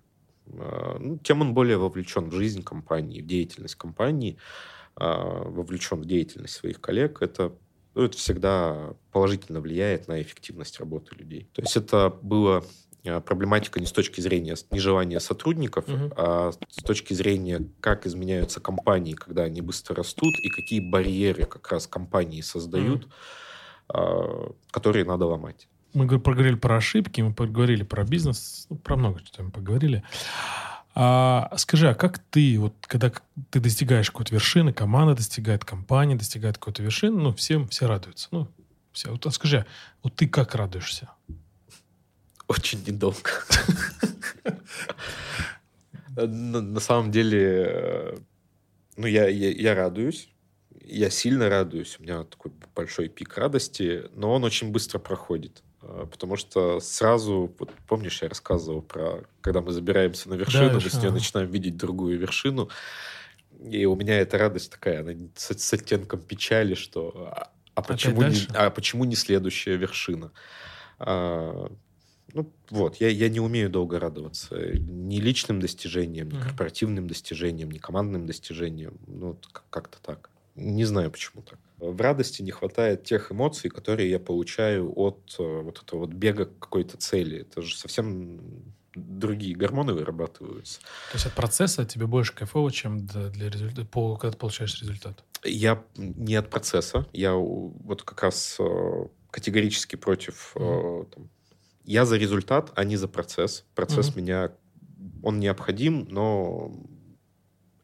ну, 0.52 1.18
тем 1.18 1.40
он 1.40 1.54
более 1.54 1.76
вовлечен 1.76 2.28
в 2.28 2.34
жизнь 2.34 2.62
компании, 2.62 3.20
в 3.20 3.26
деятельность 3.26 3.74
компании, 3.76 4.38
а, 4.96 5.48
вовлечен 5.48 6.00
в 6.00 6.04
деятельность 6.06 6.54
своих 6.54 6.80
коллег. 6.80 7.22
Это, 7.22 7.52
ну, 7.94 8.02
это 8.02 8.16
всегда 8.16 8.94
положительно 9.12 9.60
влияет 9.60 10.08
на 10.08 10.20
эффективность 10.20 10.78
работы 10.80 11.14
людей. 11.14 11.48
То 11.52 11.62
есть 11.62 11.76
это 11.76 12.10
было 12.22 12.64
а, 13.04 13.20
проблематика 13.20 13.80
не 13.80 13.86
с 13.86 13.92
точки 13.92 14.20
зрения 14.20 14.56
нежелания 14.70 15.20
сотрудников, 15.20 15.88
угу. 15.88 16.12
а 16.16 16.52
с 16.68 16.82
точки 16.82 17.14
зрения, 17.14 17.68
как 17.80 18.06
изменяются 18.06 18.60
компании, 18.60 19.12
когда 19.12 19.44
они 19.44 19.60
быстро 19.60 19.96
растут, 19.96 20.34
и 20.42 20.48
какие 20.48 20.80
барьеры 20.80 21.44
как 21.44 21.70
раз 21.70 21.86
компании 21.86 22.40
создают, 22.40 23.06
угу. 23.88 24.56
которые 24.70 25.04
надо 25.04 25.26
ломать 25.26 25.68
мы 25.98 26.18
поговорили 26.18 26.54
про 26.54 26.76
ошибки, 26.76 27.20
мы 27.20 27.34
поговорили 27.34 27.82
про 27.82 28.04
бизнес, 28.04 28.66
ну, 28.70 28.76
про 28.76 28.96
много 28.96 29.20
чего 29.20 29.46
мы 29.46 29.50
поговорили. 29.50 30.02
А, 30.94 31.52
скажи, 31.56 31.88
а 31.88 31.94
как 31.94 32.18
ты, 32.18 32.58
вот 32.58 32.74
когда 32.80 33.12
ты 33.50 33.60
достигаешь 33.60 34.10
какой-то 34.10 34.34
вершины, 34.34 34.72
команда 34.72 35.14
достигает, 35.14 35.64
компания 35.64 36.16
достигает 36.16 36.58
какой-то 36.58 36.82
вершины, 36.82 37.20
ну, 37.20 37.32
всем 37.34 37.68
все 37.68 37.86
радуются. 37.86 38.28
Ну, 38.30 38.48
все. 38.92 39.10
Вот 39.10 39.26
а 39.26 39.30
скажи, 39.30 39.66
вот 40.02 40.14
ты 40.14 40.26
как 40.26 40.54
радуешься? 40.54 41.10
Очень 42.46 42.82
недолго. 42.86 43.30
На 46.16 46.80
самом 46.80 47.12
деле, 47.12 48.18
ну, 48.96 49.06
я 49.06 49.74
радуюсь. 49.74 50.30
Я 50.84 51.10
сильно 51.10 51.48
радуюсь. 51.48 51.96
У 52.00 52.02
меня 52.02 52.24
такой 52.24 52.50
большой 52.74 53.08
пик 53.08 53.36
радости, 53.36 54.04
но 54.14 54.32
он 54.32 54.44
очень 54.44 54.72
быстро 54.72 54.98
проходит. 54.98 55.62
Э, 55.82 56.06
потому 56.10 56.36
что 56.36 56.80
сразу, 56.80 57.52
вот, 57.58 57.70
помнишь, 57.86 58.22
я 58.22 58.28
рассказывал 58.28 58.82
про, 58.82 59.24
когда 59.40 59.60
мы 59.60 59.72
забираемся 59.72 60.28
на 60.28 60.34
вершину, 60.34 60.70
да, 60.70 60.74
мы 60.74 60.90
с 60.90 60.94
нее 60.94 61.10
начинаем 61.10 61.50
видеть 61.50 61.76
другую 61.76 62.18
вершину, 62.18 62.68
и 63.62 63.86
у 63.86 63.96
меня 63.96 64.18
эта 64.18 64.38
радость 64.38 64.70
такая, 64.70 65.00
она 65.00 65.12
с, 65.34 65.52
с 65.52 65.72
оттенком 65.72 66.20
печали, 66.20 66.74
что 66.74 67.32
а, 67.34 67.50
а 67.74 67.82
почему, 67.82 68.22
не, 68.22 68.46
а 68.54 68.70
почему 68.70 69.04
не 69.04 69.14
следующая 69.14 69.76
вершина? 69.76 70.32
А, 70.98 71.70
ну, 72.34 72.52
вот, 72.70 72.96
я, 72.96 73.08
я 73.08 73.28
не 73.28 73.40
умею 73.40 73.70
долго 73.70 73.98
радоваться 73.98 74.56
ни 74.74 75.16
личным 75.16 75.60
достижениям, 75.60 76.28
ни 76.28 76.40
корпоративным 76.40 77.08
достижениям, 77.08 77.70
ни 77.70 77.78
командным 77.78 78.26
достижениям. 78.26 78.98
Ну, 79.06 79.38
как-то 79.70 79.98
так. 80.02 80.30
Не 80.54 80.84
знаю, 80.84 81.10
почему 81.10 81.42
так. 81.42 81.58
В 81.78 82.00
радости 82.00 82.42
не 82.42 82.50
хватает 82.50 83.04
тех 83.04 83.30
эмоций, 83.30 83.70
которые 83.70 84.10
я 84.10 84.18
получаю 84.18 84.92
от 84.96 85.36
э, 85.38 85.60
вот 85.62 85.80
этого 85.82 86.00
вот 86.00 86.10
бега 86.10 86.46
к 86.46 86.58
какой-то 86.58 86.96
цели. 86.96 87.40
Это 87.42 87.62
же 87.62 87.76
совсем 87.76 88.40
другие 88.94 89.54
гормоны 89.54 89.92
вырабатываются. 89.92 90.80
То 90.80 91.14
есть 91.14 91.26
от 91.26 91.34
процесса 91.34 91.84
тебе 91.84 92.06
больше 92.06 92.34
кайфово, 92.34 92.72
чем 92.72 93.06
для 93.06 93.48
результата, 93.48 93.86
когда 93.92 94.30
ты 94.30 94.38
получаешь 94.38 94.80
результат? 94.80 95.22
Я 95.44 95.84
не 95.96 96.34
от 96.34 96.50
процесса. 96.50 97.06
Я 97.12 97.34
вот 97.34 98.02
как 98.02 98.22
раз 98.22 98.56
э, 98.58 99.06
категорически 99.30 99.96
против 99.96 100.52
mm-hmm. 100.54 101.10
там, 101.14 101.30
я 101.84 102.04
за 102.04 102.16
результат, 102.16 102.72
а 102.74 102.84
не 102.84 102.96
за 102.96 103.08
процесс. 103.08 103.64
Процесс 103.74 104.10
mm-hmm. 104.10 104.20
меня, 104.20 104.52
он 105.22 105.38
необходим, 105.38 106.06
но 106.10 106.72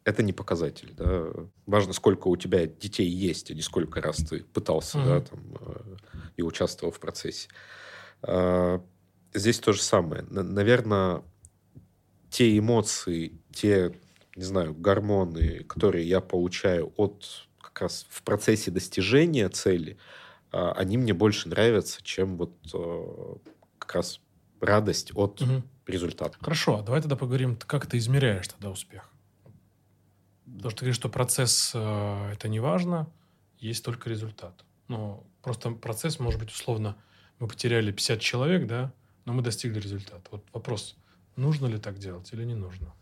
это 0.05 0.21
не 0.21 0.31
показатель. 0.33 0.93
Да? 0.95 1.27
Важно, 1.65 1.91
сколько 1.91 2.27
у 2.27 2.37
тебя 2.37 2.67
детей 2.67 3.09
есть, 3.09 3.51
а 3.51 3.55
не 3.55 3.61
сколько 3.61 4.01
раз 4.01 4.17
ты 4.17 4.43
пытался 4.43 4.99
mm-hmm. 4.99 5.05
да, 5.05 5.21
там, 5.21 5.39
э, 5.59 5.97
и 6.37 6.41
участвовал 6.43 6.93
в 6.93 6.99
процессе. 6.99 7.49
А, 8.21 8.81
здесь 9.33 9.59
то 9.59 9.73
же 9.73 9.81
самое. 9.81 10.21
Наверное, 10.29 11.23
те 12.29 12.57
эмоции, 12.57 13.41
те, 13.51 13.99
не 14.35 14.43
знаю, 14.43 14.75
гормоны, 14.75 15.63
которые 15.63 16.07
я 16.07 16.21
получаю 16.21 16.93
от 16.97 17.25
как 17.59 17.81
раз 17.81 18.05
в 18.09 18.21
процессе 18.21 18.69
достижения 18.69 19.49
цели, 19.49 19.97
а, 20.51 20.71
они 20.73 20.97
мне 20.97 21.13
больше 21.15 21.49
нравятся, 21.49 22.03
чем 22.03 22.37
вот 22.37 22.53
э, 22.73 23.35
как 23.79 23.95
раз 23.95 24.21
радость 24.61 25.11
от 25.15 25.41
угу. 25.41 25.63
результата. 25.87 26.37
Хорошо, 26.39 26.77
а 26.77 26.83
давай 26.83 27.01
тогда 27.01 27.15
поговорим, 27.15 27.57
как 27.57 27.87
ты 27.87 27.97
измеряешь 27.97 28.47
тогда 28.47 28.69
успех. 28.69 29.09
Потому 30.55 30.71
что 30.71 30.79
ты 30.79 30.85
говоришь, 30.85 30.95
что 30.95 31.09
процесс 31.09 31.71
э, 31.73 32.31
это 32.33 32.47
не 32.47 32.59
важно, 32.59 33.07
есть 33.59 33.83
только 33.83 34.09
результат. 34.09 34.63
Но 34.87 35.23
просто 35.41 35.71
процесс 35.71 36.19
может 36.19 36.39
быть 36.39 36.51
условно, 36.51 36.95
мы 37.39 37.47
потеряли 37.47 37.91
50 37.91 38.19
человек, 38.19 38.67
да, 38.67 38.93
но 39.25 39.33
мы 39.33 39.41
достигли 39.41 39.79
результата. 39.79 40.21
Вот 40.31 40.45
вопрос, 40.53 40.95
нужно 41.35 41.67
ли 41.67 41.77
так 41.77 41.97
делать 41.97 42.31
или 42.33 42.43
не 42.43 42.55
нужно? 42.55 42.93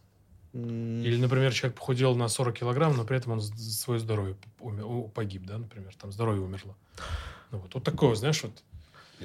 Или, 0.53 1.17
например, 1.17 1.51
человек 1.51 1.79
похудел 1.79 2.15
на 2.15 2.27
40 2.27 2.59
килограмм, 2.59 2.95
но 2.95 3.05
при 3.05 3.17
этом 3.17 3.31
он 3.33 3.41
свое 3.41 3.99
здоровье 3.99 4.37
умер, 4.59 5.09
погиб, 5.09 5.45
да, 5.47 5.57
например, 5.57 5.95
там 5.95 6.11
здоровье 6.11 6.43
умерло. 6.43 6.75
Ну, 7.49 7.57
вот, 7.57 7.73
вот 7.73 7.83
такое, 7.83 8.13
знаешь, 8.13 8.43
вот 8.43 8.63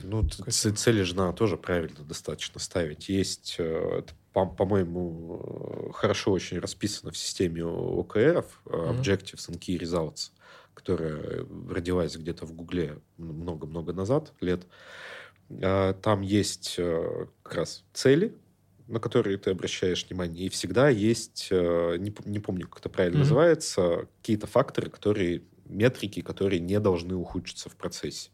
ну, 0.02 0.26
цели 0.26 1.02
же 1.02 1.14
надо 1.14 1.36
тоже 1.36 1.56
правильно 1.56 2.02
достаточно 2.04 2.60
ставить. 2.60 3.08
Есть, 3.08 3.56
э, 3.58 4.02
по-моему, 4.46 5.90
хорошо 5.94 6.32
очень 6.32 6.58
расписано 6.58 7.10
в 7.12 7.16
системе 7.16 7.64
ОКРов, 7.64 8.62
mm-hmm. 8.64 9.00
Objectives 9.00 9.48
and 9.48 9.58
Key 9.58 9.78
Results, 9.78 10.30
которая 10.74 11.46
родилась 11.68 12.16
где-то 12.16 12.46
в 12.46 12.52
Гугле 12.52 12.98
много-много 13.16 13.92
назад, 13.92 14.32
лет. 14.40 14.66
А, 15.62 15.94
там 15.94 16.20
есть 16.20 16.76
э, 16.78 17.26
как 17.42 17.54
раз 17.54 17.84
цели, 17.92 18.34
на 18.86 19.00
которые 19.00 19.36
ты 19.36 19.50
обращаешь 19.50 20.06
внимание, 20.08 20.46
и 20.46 20.48
всегда 20.48 20.88
есть, 20.88 21.48
не, 21.50 22.14
не 22.24 22.38
помню, 22.38 22.66
как 22.68 22.80
это 22.80 22.88
правильно 22.88 23.16
mm-hmm. 23.16 23.20
называется, 23.20 24.08
какие-то 24.20 24.46
факторы, 24.46 24.88
которые, 24.90 25.42
метрики, 25.66 26.22
которые 26.22 26.60
не 26.60 26.80
должны 26.80 27.14
ухудшиться 27.14 27.68
в 27.68 27.76
процессе. 27.76 28.30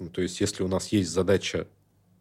Ну, 0.00 0.08
то 0.10 0.20
есть, 0.20 0.40
если 0.40 0.62
у 0.62 0.68
нас 0.68 0.88
есть 0.88 1.10
задача 1.10 1.66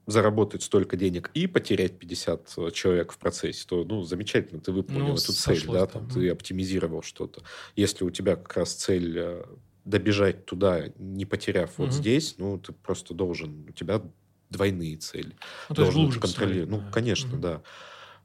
заработать 0.08 0.64
столько 0.64 0.96
денег 0.96 1.30
и 1.34 1.48
потерять 1.48 2.00
50 2.00 2.54
э, 2.58 2.72
человек 2.72 3.12
в 3.12 3.18
процессе, 3.18 3.66
то, 3.68 3.84
ну, 3.84 4.04
замечательно, 4.04 4.62
ты 4.62 4.72
выполнил 4.72 5.08
ну, 5.08 5.16
эту 5.16 5.34
цель, 5.34 5.68
да, 5.68 5.86
там, 5.86 6.10
ты 6.10 6.30
оптимизировал 6.30 7.04
что-то. 7.04 7.44
Если 7.76 8.06
у 8.06 8.10
тебя 8.10 8.38
как 8.38 8.56
раз 8.56 8.74
цель 8.74 9.18
э, 9.18 9.44
добежать 9.84 10.46
туда, 10.46 10.86
не 10.98 11.26
потеряв 11.26 11.72
угу. 11.72 11.84
вот 11.84 11.94
здесь, 11.94 12.36
ну, 12.38 12.58
ты 12.58 12.72
просто 12.72 13.14
должен, 13.14 13.66
у 13.68 13.72
тебя 13.74 14.02
двойные 14.50 14.96
цели. 14.96 15.36
Ну, 15.68 15.76
должен 15.76 16.12
контролировать. 16.22 16.70
Ну, 16.70 16.78
да. 16.80 16.92
конечно, 16.92 17.34
угу. 17.34 17.42
да. 17.42 17.62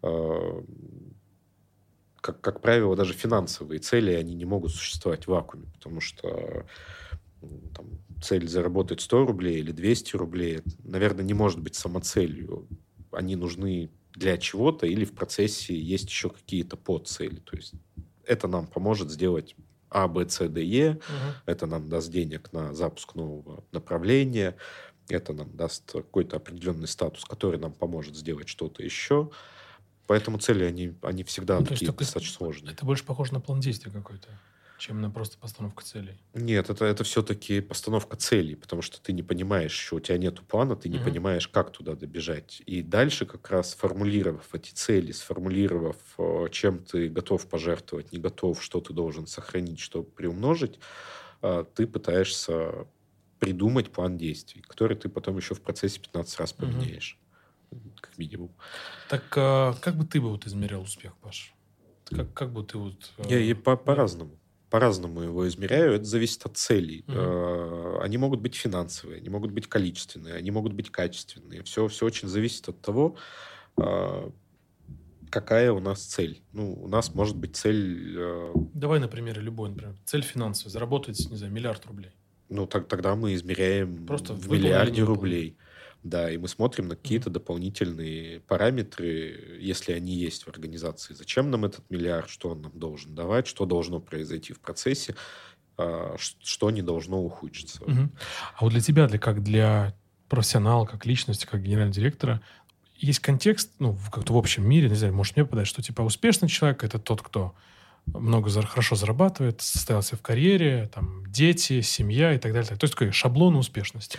А, 0.02 0.64
как, 2.20 2.40
как 2.40 2.60
правило, 2.60 2.94
даже 2.94 3.12
финансовые 3.12 3.80
цели, 3.80 4.12
они 4.12 4.34
не 4.34 4.44
могут 4.44 4.70
существовать 4.70 5.24
в 5.24 5.28
вакууме, 5.28 5.66
потому 5.74 6.00
что 6.00 6.64
там, 7.74 7.86
цель 8.22 8.48
заработать 8.48 9.00
100 9.00 9.26
рублей 9.26 9.58
или 9.58 9.72
200 9.72 10.16
рублей, 10.16 10.60
наверное, 10.84 11.24
не 11.24 11.34
может 11.34 11.60
быть 11.60 11.74
самоцелью. 11.74 12.68
Они 13.10 13.36
нужны 13.36 13.90
для 14.14 14.36
чего-то 14.38 14.86
или 14.86 15.04
в 15.04 15.14
процессе 15.14 15.78
есть 15.78 16.08
еще 16.08 16.30
какие-то 16.30 16.76
подцели. 16.76 17.36
То 17.36 17.56
есть 17.56 17.74
это 18.24 18.48
нам 18.48 18.66
поможет 18.66 19.10
сделать 19.10 19.56
А, 19.90 20.08
Б, 20.08 20.28
С, 20.28 20.48
Д, 20.48 20.64
Е. 20.64 20.92
Угу. 20.92 21.00
Это 21.46 21.66
нам 21.66 21.88
даст 21.88 22.10
денег 22.10 22.52
на 22.52 22.74
запуск 22.74 23.14
нового 23.14 23.64
направления. 23.72 24.56
Это 25.08 25.32
нам 25.32 25.54
даст 25.56 25.92
какой-то 25.92 26.36
определенный 26.36 26.88
статус, 26.88 27.24
который 27.24 27.58
нам 27.58 27.72
поможет 27.72 28.16
сделать 28.16 28.48
что-то 28.48 28.82
еще. 28.82 29.30
Поэтому 30.06 30.38
цели, 30.38 30.64
они, 30.64 30.94
они 31.02 31.24
всегда 31.24 31.60
ну, 31.60 31.66
такие 31.66 31.90
достаточно 31.90 32.36
сложные. 32.36 32.74
Это 32.74 32.84
больше 32.84 33.04
похоже 33.04 33.34
на 33.34 33.40
план 33.40 33.60
действия 33.60 33.90
какой-то 33.90 34.28
чем 34.82 35.00
на 35.00 35.10
просто 35.10 35.38
постановка 35.38 35.84
целей. 35.84 36.18
Нет, 36.34 36.68
это, 36.68 36.84
это 36.84 37.04
все-таки 37.04 37.60
постановка 37.60 38.16
целей, 38.16 38.56
потому 38.56 38.82
что 38.82 39.00
ты 39.00 39.12
не 39.12 39.22
понимаешь, 39.22 39.70
что 39.70 39.96
у 39.96 40.00
тебя 40.00 40.18
нет 40.18 40.40
плана, 40.40 40.74
ты 40.74 40.88
не 40.88 40.96
угу. 40.96 41.04
понимаешь, 41.04 41.46
как 41.46 41.70
туда 41.70 41.94
добежать. 41.94 42.62
И 42.66 42.82
дальше 42.82 43.24
как 43.24 43.48
раз 43.48 43.70
сформулировав 43.70 44.52
эти 44.52 44.72
цели, 44.72 45.12
сформулировав, 45.12 45.96
э, 46.18 46.46
чем 46.50 46.80
ты 46.80 47.08
готов 47.08 47.46
пожертвовать, 47.46 48.10
не 48.10 48.18
готов, 48.18 48.60
что 48.60 48.80
ты 48.80 48.92
должен 48.92 49.28
сохранить, 49.28 49.78
что 49.78 50.02
приумножить, 50.02 50.80
э, 51.42 51.64
ты 51.76 51.86
пытаешься 51.86 52.88
придумать 53.38 53.92
план 53.92 54.18
действий, 54.18 54.62
который 54.62 54.96
ты 54.96 55.08
потом 55.08 55.36
еще 55.36 55.54
в 55.54 55.62
процессе 55.62 56.00
15 56.00 56.40
раз 56.40 56.52
поменяешь. 56.52 57.20
Угу. 57.70 57.92
Как 58.00 58.18
минимум. 58.18 58.50
Так 59.08 59.22
а, 59.36 59.74
как 59.74 59.94
бы 59.94 60.04
ты 60.04 60.20
бы 60.20 60.30
вот 60.30 60.44
измерял 60.44 60.82
успех, 60.82 61.16
Паш? 61.18 61.54
Как, 62.06 62.34
как 62.34 62.52
бы 62.52 62.64
ты 62.64 62.78
вот... 62.78 63.12
Я, 63.28 63.38
я 63.38 63.54
по- 63.54 63.76
по-разному 63.76 64.41
по-разному 64.72 65.20
его 65.20 65.46
измеряю, 65.48 65.92
это 65.92 66.04
зависит 66.04 66.46
от 66.46 66.56
целей. 66.56 67.04
Угу. 67.06 68.00
Они 68.00 68.16
могут 68.16 68.40
быть 68.40 68.54
финансовые, 68.54 69.18
они 69.18 69.28
могут 69.28 69.50
быть 69.50 69.66
количественные, 69.68 70.34
они 70.36 70.50
могут 70.50 70.72
быть 70.72 70.90
качественные. 70.90 71.62
Все, 71.62 71.88
все 71.88 72.06
очень 72.06 72.26
зависит 72.26 72.70
от 72.70 72.80
того, 72.80 73.16
а, 73.76 74.32
какая 75.28 75.72
у 75.72 75.80
нас 75.80 76.00
цель. 76.02 76.42
Ну, 76.52 76.72
у 76.72 76.88
нас 76.88 77.14
может 77.14 77.36
быть 77.36 77.54
цель... 77.54 78.16
А, 78.18 78.52
Давай 78.72 78.98
на 78.98 79.08
примере 79.08 79.42
любой, 79.42 79.68
например. 79.68 79.94
Цель 80.06 80.22
финансовая. 80.22 80.72
Заработать, 80.72 81.18
не 81.30 81.36
знаю, 81.36 81.52
миллиард 81.52 81.84
рублей. 81.84 82.12
Ну, 82.48 82.66
так, 82.66 82.88
тогда 82.88 83.14
мы 83.14 83.34
измеряем 83.34 84.06
Просто 84.06 84.32
в 84.32 84.50
миллиарде 84.50 85.02
рублей. 85.02 85.58
Да, 86.02 86.30
и 86.30 86.36
мы 86.36 86.48
смотрим 86.48 86.88
на 86.88 86.96
какие-то 86.96 87.30
дополнительные 87.30 88.40
параметры, 88.40 89.58
если 89.60 89.92
они 89.92 90.14
есть 90.14 90.44
в 90.44 90.48
организации. 90.48 91.14
Зачем 91.14 91.50
нам 91.50 91.64
этот 91.64 91.88
миллиард, 91.90 92.28
что 92.28 92.50
он 92.50 92.62
нам 92.62 92.72
должен 92.76 93.14
давать, 93.14 93.46
что 93.46 93.66
должно 93.66 94.00
произойти 94.00 94.52
в 94.52 94.58
процессе, 94.58 95.14
а, 95.76 96.16
что 96.18 96.70
не 96.70 96.82
должно 96.82 97.22
ухудшиться. 97.22 97.84
Mm-hmm. 97.84 98.08
А 98.56 98.64
вот 98.64 98.72
для 98.72 98.80
тебя, 98.80 99.06
для, 99.06 99.18
как 99.18 99.44
для 99.44 99.94
профессионала, 100.28 100.86
как 100.86 101.06
личности, 101.06 101.46
как 101.46 101.62
генерального 101.62 101.94
директора, 101.94 102.42
есть 102.96 103.20
контекст, 103.20 103.70
ну, 103.78 103.96
как-то 104.10 104.32
в 104.32 104.38
общем 104.38 104.68
мире, 104.68 104.88
не 104.88 104.94
знаю, 104.96 105.14
может 105.14 105.36
мне 105.36 105.44
попадать, 105.44 105.66
что 105.66 105.82
типа 105.82 106.02
успешный 106.02 106.48
человек– 106.48 106.82
это 106.84 106.98
тот, 106.98 107.22
кто 107.22 107.54
много 108.06 108.50
хорошо 108.62 108.96
зарабатывает, 108.96 109.60
состоялся 109.60 110.16
в 110.16 110.22
карьере, 110.22 110.90
там, 110.92 111.24
дети, 111.26 111.80
семья 111.80 112.34
и 112.34 112.38
так 112.38 112.52
далее. 112.52 112.76
То 112.76 112.84
есть 112.84 112.94
такой 112.94 113.12
шаблон 113.12 113.56
успешности. 113.56 114.18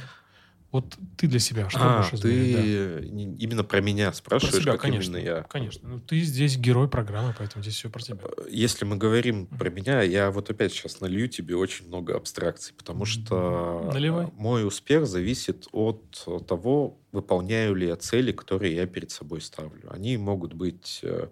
Вот 0.74 0.98
ты 1.18 1.28
для 1.28 1.38
себя 1.38 1.70
что 1.70 1.80
а, 1.80 1.98
будешь 2.00 2.20
ты 2.20 3.00
да. 3.00 3.06
именно 3.06 3.64
про 3.64 3.80
меня 3.80 4.12
спрашиваешь, 4.12 4.56
про 4.56 4.62
себя, 4.62 4.72
как 4.72 4.82
конечно, 4.82 5.18
именно 5.18 5.24
я? 5.24 5.44
Конечно. 5.44 5.88
Ну, 5.88 6.00
ты 6.00 6.20
здесь 6.22 6.58
герой 6.58 6.90
программы, 6.90 7.36
поэтому 7.38 7.62
здесь 7.62 7.76
все 7.76 7.92
про 7.92 8.02
тебя. 8.02 8.18
Э, 8.24 8.48
если 8.50 8.84
мы 8.84 8.98
говорим 8.98 9.44
mm-hmm. 9.44 9.58
про 9.60 9.70
меня, 9.70 10.02
я 10.02 10.32
вот 10.32 10.50
опять 10.50 10.74
сейчас 10.74 11.00
налью 11.00 11.28
тебе 11.28 11.56
очень 11.56 11.86
много 11.86 12.18
абстракций, 12.18 12.74
потому 12.76 13.06
что 13.06 13.92
Наливай. 13.94 14.30
мой 14.34 14.66
успех 14.66 15.06
зависит 15.06 15.68
от 15.72 16.28
того, 16.48 16.98
выполняю 17.12 17.76
ли 17.76 17.86
я 17.86 17.96
цели, 17.96 18.32
которые 18.32 18.76
я 18.76 18.88
перед 18.88 19.12
собой 19.12 19.42
ставлю. 19.42 19.94
Они 19.94 20.18
могут 20.18 20.56
быть... 20.56 21.02
Э, 21.04 21.28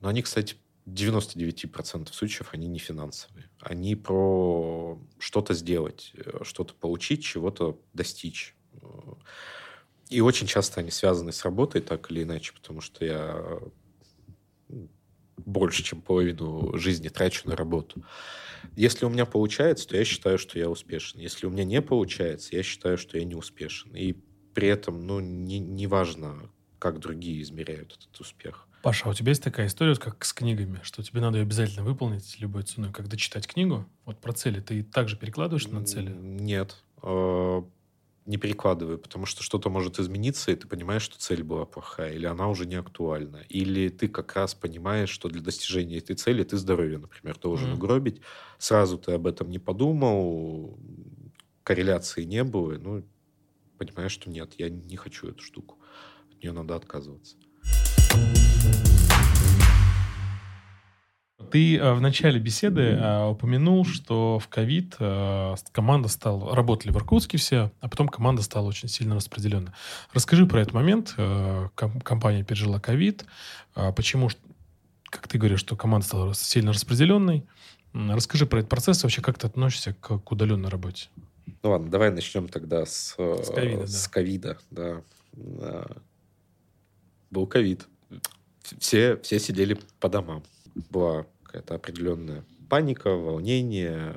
ну, 0.00 0.08
они, 0.08 0.22
кстати, 0.22 0.56
99% 0.86 2.12
случаев 2.12 2.48
они 2.52 2.68
не 2.68 2.78
финансовые. 2.78 3.50
Они 3.60 3.96
про 3.96 4.98
что-то 5.18 5.54
сделать, 5.54 6.12
э, 6.14 6.42
что-то 6.42 6.74
получить, 6.74 7.24
чего-то 7.24 7.80
достичь. 7.92 8.54
И 10.10 10.20
очень 10.20 10.46
часто 10.46 10.80
они 10.80 10.90
связаны 10.90 11.32
с 11.32 11.44
работой, 11.44 11.80
так 11.80 12.10
или 12.10 12.22
иначе, 12.22 12.52
потому 12.52 12.80
что 12.80 13.04
я 13.04 13.60
больше, 15.36 15.82
чем 15.82 16.00
половину 16.00 16.76
жизни 16.76 17.08
трачу 17.08 17.48
на 17.48 17.56
работу. 17.56 18.04
Если 18.76 19.04
у 19.04 19.08
меня 19.08 19.26
получается, 19.26 19.88
то 19.88 19.96
я 19.96 20.04
считаю, 20.04 20.38
что 20.38 20.58
я 20.58 20.70
успешен. 20.70 21.20
Если 21.20 21.46
у 21.46 21.50
меня 21.50 21.64
не 21.64 21.82
получается, 21.82 22.56
я 22.56 22.62
считаю, 22.62 22.98
что 22.98 23.18
я 23.18 23.24
не 23.24 23.34
успешен. 23.34 23.94
И 23.94 24.14
при 24.54 24.68
этом, 24.68 25.06
ну, 25.06 25.20
не, 25.20 25.58
не 25.58 25.86
важно, 25.86 26.50
как 26.78 26.98
другие 26.98 27.42
измеряют 27.42 27.96
этот 27.98 28.20
успех. 28.20 28.68
Паша, 28.84 29.06
а 29.06 29.12
у 29.12 29.14
тебя 29.14 29.30
есть 29.30 29.42
такая 29.42 29.68
история, 29.68 29.94
как 29.94 30.22
с 30.26 30.34
книгами, 30.34 30.78
что 30.82 31.02
тебе 31.02 31.22
надо 31.22 31.38
ее 31.38 31.44
обязательно 31.44 31.82
выполнить 31.82 32.38
любой 32.38 32.64
ценой, 32.64 32.92
когда 32.92 33.16
читать 33.16 33.46
книгу? 33.46 33.86
Вот 34.04 34.20
про 34.20 34.34
цели 34.34 34.60
ты 34.60 34.82
также 34.82 35.16
перекладываешь 35.16 35.66
на 35.68 35.86
цели? 35.86 36.10
Нет. 36.10 36.84
А, 37.00 37.66
не 38.26 38.36
перекладываю, 38.36 38.98
потому 38.98 39.24
что 39.24 39.42
что-то 39.42 39.70
может 39.70 39.98
измениться, 39.98 40.52
и 40.52 40.54
ты 40.54 40.68
понимаешь, 40.68 41.00
что 41.00 41.18
цель 41.18 41.42
была 41.42 41.64
плохая, 41.64 42.12
или 42.12 42.26
она 42.26 42.46
уже 42.46 42.66
не 42.66 42.74
актуальна. 42.74 43.38
Или 43.48 43.88
ты 43.88 44.06
как 44.06 44.34
раз 44.34 44.54
понимаешь, 44.54 45.08
что 45.08 45.30
для 45.30 45.40
достижения 45.40 45.96
этой 45.96 46.14
цели 46.14 46.44
ты 46.44 46.58
здоровье, 46.58 46.98
например, 46.98 47.38
должен 47.38 47.70
mm. 47.70 47.74
угробить. 47.76 48.20
Сразу 48.58 48.98
ты 48.98 49.12
об 49.12 49.26
этом 49.26 49.48
не 49.48 49.58
подумал, 49.58 50.78
корреляции 51.62 52.24
не 52.24 52.44
было, 52.44 52.76
ну, 52.76 53.02
понимаешь, 53.78 54.12
что 54.12 54.28
нет, 54.28 54.52
я 54.58 54.68
не 54.68 54.96
хочу 54.96 55.28
эту 55.28 55.42
штуку. 55.42 55.78
От 56.30 56.42
нее 56.42 56.52
надо 56.52 56.76
отказываться. 56.76 57.38
Ты 61.54 61.76
э, 61.76 61.92
в 61.92 62.00
начале 62.00 62.40
беседы 62.40 62.82
э, 62.82 63.26
упомянул, 63.28 63.84
что 63.84 64.40
в 64.40 64.48
ковид 64.48 64.96
э, 64.98 65.54
команда 65.70 66.08
стала, 66.08 66.52
работали 66.52 66.90
в 66.90 66.96
Иркутске 66.96 67.38
все, 67.38 67.70
а 67.78 67.88
потом 67.88 68.08
команда 68.08 68.42
стала 68.42 68.66
очень 68.66 68.88
сильно 68.88 69.14
распределенной. 69.14 69.70
Расскажи 70.12 70.46
про 70.46 70.62
этот 70.62 70.74
момент. 70.74 71.14
Компания 71.76 72.42
пережила 72.42 72.80
ковид. 72.80 73.24
Почему, 73.94 74.30
как 75.04 75.28
ты 75.28 75.38
говоришь, 75.38 75.60
что 75.60 75.76
команда 75.76 76.04
стала 76.04 76.34
сильно 76.34 76.72
распределенной? 76.72 77.46
Расскажи 77.92 78.46
про 78.46 78.58
этот 78.58 78.70
процесс, 78.70 79.04
вообще 79.04 79.22
как 79.22 79.38
ты 79.38 79.46
относишься 79.46 79.94
к, 79.94 80.18
к 80.18 80.32
удаленной 80.32 80.70
работе? 80.70 81.06
Ну 81.62 81.70
ладно, 81.70 81.88
давай 81.88 82.10
начнем 82.10 82.48
тогда 82.48 82.84
с, 82.84 83.14
с 83.16 83.50
ковида. 83.54 83.86
С 83.86 84.08
ковида 84.08 84.58
да. 84.72 85.02
да. 85.32 85.86
Был 87.30 87.46
ковид. 87.46 87.86
Все, 88.78 89.16
все 89.18 89.38
сидели 89.38 89.78
по 90.00 90.08
домам. 90.08 90.42
Была 90.90 91.26
какая-то 91.44 91.74
определенная 91.74 92.44
паника, 92.68 93.10
волнение. 93.10 94.14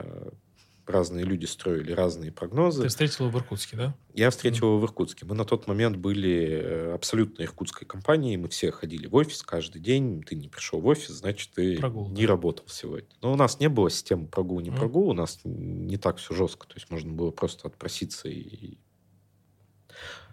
Разные 0.86 1.26
люди 1.26 1.44
строили 1.44 1.92
разные 1.92 2.32
прогнозы. 2.32 2.84
Ты 2.84 2.88
встретил 2.88 3.26
его 3.26 3.38
в 3.38 3.42
Иркутске, 3.42 3.76
да? 3.76 3.96
Я 4.14 4.30
встретил 4.30 4.68
его 4.68 4.80
в 4.80 4.86
Иркутске. 4.86 5.26
Мы 5.26 5.36
на 5.36 5.44
тот 5.44 5.68
момент 5.68 5.98
были 5.98 6.62
э, 6.64 6.94
абсолютно 6.94 7.44
иркутской 7.44 7.86
компанией. 7.86 8.38
Мы 8.38 8.48
все 8.48 8.72
ходили 8.72 9.06
в 9.06 9.14
офис 9.16 9.44
каждый 9.44 9.82
день. 9.82 10.24
Ты 10.24 10.36
не 10.36 10.48
пришел 10.48 10.80
в 10.80 10.88
офис, 10.88 11.10
значит, 11.10 11.52
ты 11.54 11.78
прогул, 11.78 12.08
не 12.10 12.22
да. 12.22 12.30
работал 12.30 12.66
сегодня. 12.70 13.10
Но 13.22 13.34
у 13.34 13.36
нас 13.36 13.60
не 13.60 13.68
было 13.68 13.90
системы 13.90 14.28
прогул, 14.28 14.62
не 14.62 14.72
прогул. 14.72 15.10
У 15.10 15.14
нас 15.14 15.42
не 15.44 15.98
так 15.98 16.20
все 16.20 16.34
жестко. 16.34 16.66
То 16.68 16.76
есть 16.76 16.90
можно 16.90 17.12
было 17.12 17.32
просто 17.32 17.68
отпроситься 17.68 18.30
и 18.30 18.78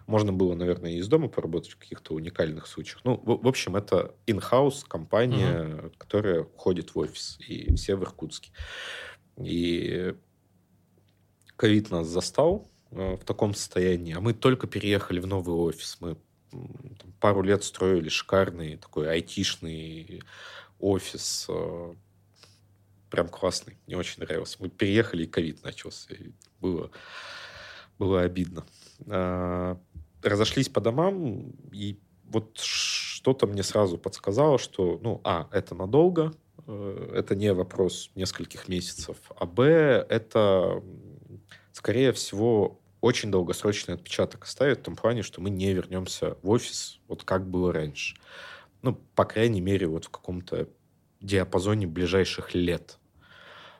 можно 0.06 0.32
было, 0.32 0.54
наверное, 0.54 0.92
и 0.92 0.96
из 0.96 1.08
дома 1.08 1.28
поработать 1.28 1.72
в 1.72 1.78
каких-то 1.78 2.14
уникальных 2.14 2.66
случаях. 2.66 3.00
Ну, 3.04 3.16
в, 3.16 3.42
в 3.42 3.48
общем, 3.48 3.76
это 3.76 4.14
in-house 4.26 4.84
компания, 4.86 5.76
угу. 5.76 5.92
которая 5.96 6.44
ходит 6.56 6.94
в 6.94 6.98
офис, 6.98 7.38
и 7.40 7.74
все 7.74 7.96
в 7.96 8.02
Иркутске. 8.02 8.52
И 9.36 10.14
ковид 11.56 11.90
нас 11.90 12.06
застал 12.06 12.70
э, 12.90 13.16
в 13.16 13.24
таком 13.24 13.54
состоянии, 13.54 14.14
а 14.14 14.20
мы 14.20 14.34
только 14.34 14.66
переехали 14.66 15.20
в 15.20 15.26
новый 15.26 15.54
офис. 15.54 15.96
Мы 16.00 16.16
там, 16.50 17.12
пару 17.20 17.42
лет 17.42 17.64
строили 17.64 18.08
шикарный 18.08 18.76
такой 18.76 19.10
айтишный 19.10 20.22
офис, 20.78 21.46
э, 21.48 21.94
прям 23.10 23.28
классный, 23.28 23.78
мне 23.86 23.96
очень 23.96 24.22
нравился. 24.22 24.58
Мы 24.60 24.68
переехали, 24.68 25.24
и 25.24 25.28
ковид 25.28 25.62
начался, 25.62 26.14
и 26.14 26.32
было, 26.60 26.90
было 27.98 28.22
обидно. 28.22 28.66
Разошлись 30.24 30.68
по 30.68 30.80
домам, 30.80 31.52
и 31.72 31.98
вот 32.24 32.58
что-то 32.58 33.46
мне 33.46 33.62
сразу 33.62 33.98
подсказало, 33.98 34.58
что, 34.58 34.98
ну, 35.02 35.20
а, 35.24 35.48
это 35.52 35.74
надолго, 35.74 36.32
э, 36.66 37.12
это 37.14 37.36
не 37.36 37.52
вопрос 37.52 38.10
нескольких 38.14 38.68
месяцев, 38.68 39.16
а 39.36 39.46
б, 39.46 39.64
это, 40.08 40.82
скорее 41.72 42.12
всего, 42.12 42.80
очень 43.00 43.30
долгосрочный 43.30 43.94
отпечаток 43.94 44.44
оставит 44.44 44.78
в 44.78 44.82
том 44.82 44.96
плане, 44.96 45.22
что 45.22 45.42
мы 45.42 45.50
не 45.50 45.74
вернемся 45.74 46.38
в 46.42 46.48
офис, 46.48 47.00
вот 47.06 47.22
как 47.22 47.46
было 47.46 47.70
раньше. 47.70 48.16
Ну, 48.80 48.98
по 49.14 49.26
крайней 49.26 49.60
мере, 49.60 49.86
вот 49.86 50.06
в 50.06 50.10
каком-то 50.10 50.68
диапазоне 51.20 51.86
ближайших 51.86 52.54
лет. 52.54 52.98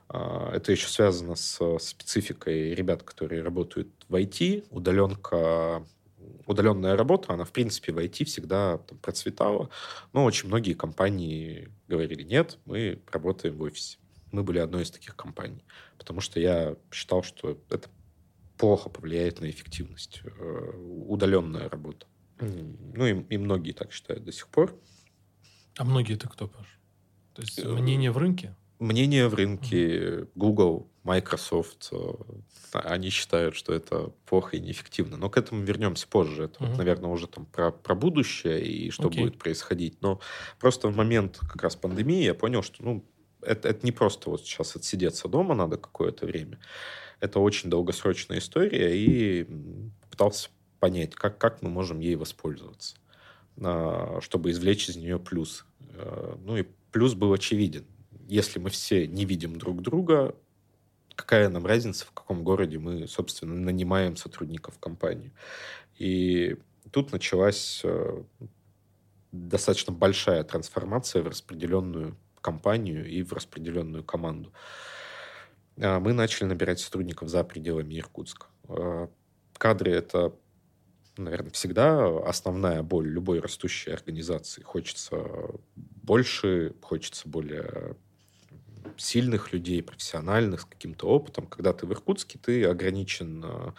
А, 0.09 0.51
это 0.55 0.73
еще 0.73 0.89
связано 0.89 1.37
с 1.37 1.79
спецификой 1.79 2.75
ребят, 2.75 3.03
которые 3.03 3.43
работают 3.43 3.89
в 4.09 4.15
IT. 4.15 4.67
Удаленка 4.71 5.87
удаленная 6.47 6.97
работа, 6.97 7.33
она, 7.33 7.45
в 7.45 7.53
принципе, 7.53 7.93
в 7.93 7.99
IT 7.99 8.25
всегда 8.25 8.79
там, 8.79 8.99
процветала. 8.99 9.71
Но 10.13 10.25
очень 10.25 10.49
многие 10.49 10.75
компании 10.75 11.71
говорили, 11.89 12.23
нет, 12.23 12.59
мы 12.65 13.03
работаем 13.11 13.57
в 13.57 13.63
офисе. 13.63 13.99
Мы 14.33 14.43
были 14.43 14.59
одной 14.59 14.83
из 14.83 14.91
таких 14.91 15.17
компаний. 15.17 15.65
Потому 15.99 16.21
что 16.21 16.41
я 16.41 16.77
считал, 16.91 17.23
что 17.23 17.59
это 17.71 17.89
плохо 18.59 18.89
повлияет 18.89 19.41
на 19.41 19.49
эффективность. 19.49 20.23
Э, 20.25 20.73
удаленная 21.07 21.69
работа. 21.69 22.07
Ну, 22.41 23.07
и, 23.07 23.35
и 23.35 23.39
многие 23.39 23.73
так 23.73 23.93
считают 23.93 24.25
до 24.25 24.33
сих 24.33 24.49
пор. 24.49 24.79
А 25.79 25.85
многие 25.85 26.15
это 26.15 26.29
кто, 26.29 26.49
Паш? 26.49 26.67
То 27.35 27.43
есть 27.43 27.59
э, 27.59 27.69
мнение 27.69 28.11
в 28.11 28.19
рынке? 28.19 28.57
Мнение 28.79 29.29
в 29.29 29.35
рынке, 29.35 30.27
Google, 30.35 30.91
Microsoft, 31.05 31.91
э, 31.93 32.15
они 32.73 33.11
считают, 33.11 33.55
что 33.55 33.73
это 33.73 34.13
плохо 34.27 34.57
и 34.57 34.61
неэффективно. 34.61 35.17
Но 35.17 35.31
к 35.31 35.37
этому 35.37 35.63
вернемся 35.63 36.09
позже. 36.09 36.45
Это, 36.45 36.65
uh-huh. 36.65 36.77
наверное, 36.77 37.11
уже 37.11 37.27
там 37.27 37.47
про, 37.47 37.71
про 37.71 37.95
будущее 37.95 38.65
и 38.65 38.91
что 38.91 39.09
okay. 39.09 39.21
будет 39.21 39.39
происходить. 39.39 40.01
Но 40.01 40.21
просто 40.59 40.89
в 40.89 40.97
момент 40.97 41.39
как 41.39 41.63
раз 41.63 41.77
пандемии 41.77 42.25
я 42.25 42.35
понял, 42.35 42.63
что 42.63 42.83
ну, 42.83 43.05
это, 43.43 43.69
это 43.69 43.85
не 43.85 43.93
просто 43.93 44.31
вот 44.31 44.43
сейчас 44.43 44.77
отсидеться 44.77 45.29
дома 45.29 45.55
надо 45.55 45.77
какое-то 45.77 46.27
время. 46.27 46.59
Это 47.21 47.39
очень 47.39 47.71
долгосрочная 47.71 48.39
история, 48.39 48.97
и 48.97 49.47
пытался 50.11 50.51
понять, 50.81 51.15
как, 51.15 51.39
как 51.39 51.63
мы 51.63 51.71
можем 51.71 52.01
ей 52.01 52.17
воспользоваться, 52.17 52.97
а, 53.59 54.19
чтобы 54.21 54.51
извлечь 54.51 54.89
из 54.89 54.97
нее 54.97 55.19
плюс. 55.19 55.65
Э, 55.91 56.37
ну 56.45 56.57
и 56.57 56.65
плюс 56.93 57.15
был 57.15 57.33
очевиден. 57.33 57.87
Если 58.35 58.59
мы 58.59 58.69
все 58.69 59.07
не 59.07 59.25
видим 59.27 59.57
друг 59.61 59.81
друга, 59.81 60.35
какая 61.15 61.49
нам 61.49 61.65
разница, 61.65 62.05
в 62.05 62.11
каком 62.11 62.43
городе 62.43 62.81
мы, 62.81 63.07
собственно, 63.07 63.55
нанимаем 63.55 64.17
сотрудников 64.17 64.75
в 64.75 64.81
компанию. 64.81 65.31
И 66.01 66.57
тут 66.91 67.13
началась 67.13 67.83
э, 67.85 68.25
достаточно 69.31 69.93
большая 69.93 70.43
трансформация 70.43 71.23
в 71.23 71.29
распределенную 71.29 72.17
компанию 72.41 73.09
и 73.09 73.23
в 73.23 73.33
распределенную 73.33 74.03
команду. 74.03 74.53
А 75.81 76.01
мы 76.01 76.13
начали 76.13 76.49
набирать 76.49 76.81
сотрудников 76.81 77.29
за 77.29 77.45
пределами 77.45 78.01
Иркутска. 78.01 78.49
Э, 78.69 79.07
кадры— 79.59 79.93
это, 79.93 80.35
наверное, 81.17 81.53
всегда 81.53 82.09
основная 82.29 82.83
боль 82.83 83.07
любой 83.07 83.39
растущей 83.39 83.93
организации. 83.93 84.63
Хочется 84.63 85.25
больше, 85.77 86.75
хочется 86.83 87.29
более 87.29 87.95
сильных 88.97 89.53
людей, 89.53 89.83
профессиональных, 89.83 90.63
с 90.63 90.65
каким-то 90.65 91.07
опытом. 91.07 91.47
Когда 91.47 91.73
ты 91.73 91.87
в 91.87 91.93
Иркутске, 91.93 92.39
ты 92.39 92.65
ограничен 92.65 93.45
э, 93.45 93.73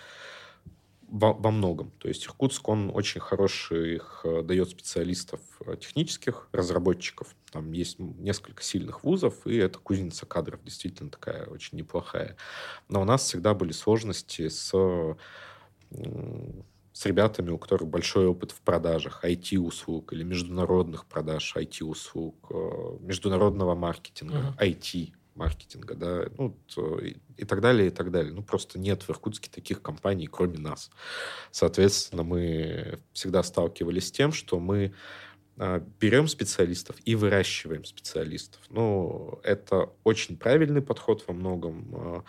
во, 1.08 1.34
во 1.34 1.52
многом. 1.52 1.92
То 2.00 2.08
есть 2.08 2.26
Иркутск, 2.26 2.68
он 2.68 2.92
очень 2.94 3.22
хороших 3.22 4.22
э, 4.24 4.42
дает 4.44 4.70
специалистов 4.70 5.40
э, 5.66 5.78
технических, 5.80 6.48
разработчиков. 6.52 7.36
Там 7.52 7.72
есть 7.72 8.00
несколько 8.00 8.64
сильных 8.64 9.04
вузов, 9.04 9.46
и 9.46 9.56
это 9.58 9.80
кузница 9.80 10.26
кадров 10.26 10.64
действительно 10.64 11.10
такая 11.10 11.46
очень 11.46 11.78
неплохая. 11.78 12.36
Но 12.90 13.02
у 13.02 13.06
нас 13.06 13.24
всегда 13.24 13.54
были 13.54 13.72
сложности 13.72 14.50
с 14.50 14.74
с 16.96 17.06
ребятами, 17.06 17.50
у 17.50 17.58
которых 17.58 17.90
большой 17.90 18.26
опыт 18.26 18.52
в 18.52 18.62
продажах 18.62 19.26
IT-услуг 19.26 20.14
или 20.14 20.24
международных 20.24 21.06
продаж 21.06 21.54
IT-услуг, 21.58 22.36
э, 22.50 22.98
международного 23.02 23.76
маркетинга, 23.76 24.56
uh-huh. 24.58 24.78
IT-маркетинга, 24.78 25.96
да, 25.96 26.26
ну, 26.38 26.58
и 27.36 27.44
так 27.44 27.60
далее, 27.60 27.88
и 27.88 27.90
так 27.90 28.12
далее. 28.12 28.32
Ну, 28.32 28.42
просто 28.44 28.80
нет 28.80 29.04
в 29.04 29.10
Иркутске 29.10 29.50
таких 29.52 29.82
компаний, 29.82 30.28
кроме 30.28 30.58
нас. 30.58 30.90
Соответственно, 31.52 32.24
мы 32.24 32.98
всегда 33.12 33.44
сталкивались 33.44 34.08
с 34.08 34.12
тем, 34.12 34.32
что 34.32 34.58
мы 34.58 34.94
а, 35.58 35.84
берем 36.00 36.30
специалистов 36.30 36.96
и 37.04 37.16
выращиваем 37.16 37.84
специалистов. 37.84 38.62
Ну, 38.70 39.42
это 39.44 39.90
очень 40.06 40.38
правильный 40.38 40.82
подход 40.82 41.26
во 41.28 41.34
многом. 41.34 42.24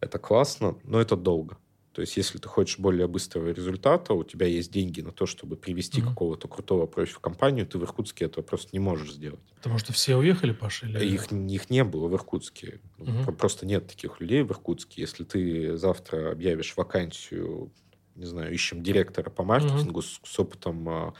Это 0.00 0.18
классно, 0.18 0.76
но 0.84 1.00
это 1.00 1.16
долго. 1.16 1.56
То 1.94 2.00
есть, 2.00 2.16
если 2.16 2.38
ты 2.38 2.48
хочешь 2.48 2.80
более 2.80 3.06
быстрого 3.06 3.50
результата, 3.50 4.14
у 4.14 4.24
тебя 4.24 4.46
есть 4.46 4.72
деньги 4.72 5.00
на 5.00 5.12
то, 5.12 5.26
чтобы 5.26 5.54
привести 5.54 6.00
mm-hmm. 6.00 6.08
какого-то 6.08 6.48
крутого 6.48 6.86
профи 6.86 7.12
в 7.12 7.20
компанию, 7.20 7.66
ты 7.66 7.78
в 7.78 7.84
Иркутске 7.84 8.24
этого 8.24 8.42
просто 8.42 8.70
не 8.72 8.80
можешь 8.80 9.12
сделать. 9.12 9.38
Потому 9.54 9.78
что 9.78 9.92
все 9.92 10.16
уехали, 10.16 10.52
Паша? 10.52 10.86
Или... 10.86 11.04
Их, 11.04 11.30
их 11.30 11.70
не 11.70 11.84
было 11.84 12.08
в 12.08 12.14
Иркутске. 12.14 12.80
Mm-hmm. 12.98 13.36
Просто 13.36 13.64
нет 13.64 13.86
таких 13.86 14.20
людей 14.20 14.42
в 14.42 14.50
Иркутске. 14.50 15.02
Если 15.02 15.22
ты 15.22 15.76
завтра 15.76 16.32
объявишь 16.32 16.76
вакансию, 16.76 17.70
не 18.16 18.26
знаю, 18.26 18.52
ищем 18.52 18.82
директора 18.82 19.30
по 19.30 19.44
маркетингу 19.44 20.00
mm-hmm. 20.00 20.20
с, 20.24 20.32
с 20.32 20.40
опытом 20.40 20.88
а, 20.88 21.14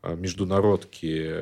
а, 0.00 0.14
международки, 0.14 1.34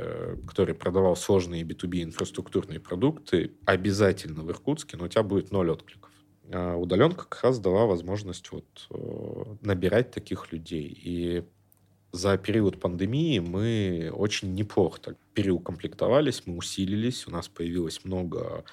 который 0.46 0.74
продавал 0.74 1.14
сложные 1.14 1.62
B2B 1.62 2.04
инфраструктурные 2.04 2.80
продукты, 2.80 3.52
обязательно 3.66 4.44
в 4.44 4.50
Иркутске, 4.50 4.96
но 4.96 5.04
у 5.04 5.08
тебя 5.08 5.22
будет 5.22 5.50
ноль 5.50 5.70
откликов. 5.70 6.07
А 6.50 6.76
удаленка 6.76 7.26
как 7.26 7.42
раз 7.42 7.58
дала 7.58 7.86
возможность 7.86 8.50
вот 8.52 8.86
э, 8.90 9.56
набирать 9.60 10.10
таких 10.10 10.50
людей. 10.52 10.86
И 10.86 11.44
за 12.12 12.38
период 12.38 12.80
пандемии 12.80 13.38
мы 13.38 14.10
очень 14.14 14.54
неплохо 14.54 15.00
так 15.00 15.16
переукомплектовались, 15.34 16.46
мы 16.46 16.56
усилились, 16.56 17.26
у 17.26 17.30
нас 17.30 17.48
появилось 17.48 18.04
много 18.04 18.64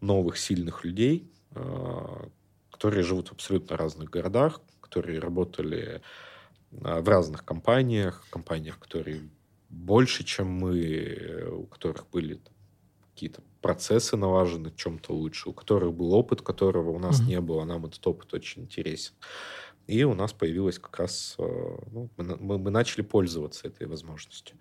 новых 0.00 0.36
сильных 0.36 0.84
людей, 0.84 1.30
э, 1.52 2.28
которые 2.70 3.02
живут 3.04 3.28
в 3.28 3.32
абсолютно 3.32 3.76
разных 3.76 4.10
городах, 4.10 4.60
которые 4.80 5.18
работали 5.18 6.02
э, 6.72 7.00
в 7.00 7.08
разных 7.08 7.44
компаниях, 7.44 8.26
компаниях, 8.28 8.78
которые 8.78 9.22
больше, 9.70 10.24
чем 10.24 10.48
мы, 10.48 11.48
у 11.52 11.64
которых 11.64 12.06
были 12.10 12.38
какие-то 13.14 13.42
процессы 13.64 14.18
налажены 14.18 14.70
чем-то 14.76 15.14
лучше, 15.14 15.48
у 15.48 15.54
которых 15.54 15.94
был 15.94 16.12
опыт, 16.12 16.42
которого 16.42 16.90
у 16.90 16.98
нас 16.98 17.18
mm-hmm. 17.18 17.28
не 17.28 17.40
было, 17.40 17.64
нам 17.64 17.86
этот 17.86 18.06
опыт 18.06 18.34
очень 18.34 18.64
интересен. 18.64 19.14
И 19.86 20.04
у 20.04 20.12
нас 20.12 20.34
появилась 20.34 20.78
как 20.78 20.98
раз, 20.98 21.34
э, 21.38 21.76
ну, 21.90 22.10
мы, 22.18 22.58
мы 22.58 22.70
начали 22.70 23.00
пользоваться 23.00 23.66
этой 23.66 23.86
возможностью. 23.86 24.58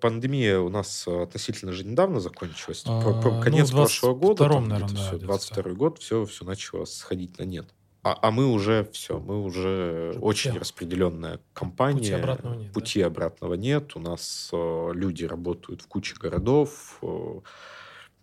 Пандемия 0.00 0.58
у 0.58 0.68
нас 0.68 1.06
относительно 1.06 1.70
же 1.70 1.84
недавно 1.84 2.18
закончилась. 2.18 2.82
А, 2.86 3.00
про, 3.00 3.20
про 3.22 3.40
конец 3.40 3.70
ну, 3.70 3.78
прошлого 3.78 4.14
года, 4.14 4.48
там, 4.48 4.66
наверное, 4.66 4.96
да, 4.96 5.08
все, 5.08 5.18
22 5.18 5.62
да. 5.62 5.70
год, 5.70 5.98
все, 5.98 6.24
все 6.24 6.44
начало 6.44 6.86
сходить 6.86 7.38
на 7.38 7.44
нет. 7.44 7.72
А, 8.02 8.18
а 8.20 8.30
мы 8.32 8.46
уже 8.46 8.88
все, 8.92 9.20
мы 9.20 9.44
уже, 9.44 10.10
уже 10.16 10.20
очень 10.20 10.58
распределенная 10.58 11.38
компания. 11.52 11.98
Пути 11.98 12.12
обратного 12.12 12.54
нет. 12.54 12.72
Пути 12.72 13.00
да? 13.00 13.06
обратного 13.06 13.54
нет. 13.54 13.94
У 13.94 14.00
нас 14.00 14.50
э, 14.52 14.90
люди 14.92 15.24
работают 15.24 15.82
в 15.82 15.86
куче 15.86 16.16
городов. 16.18 16.98
Э, 17.02 17.40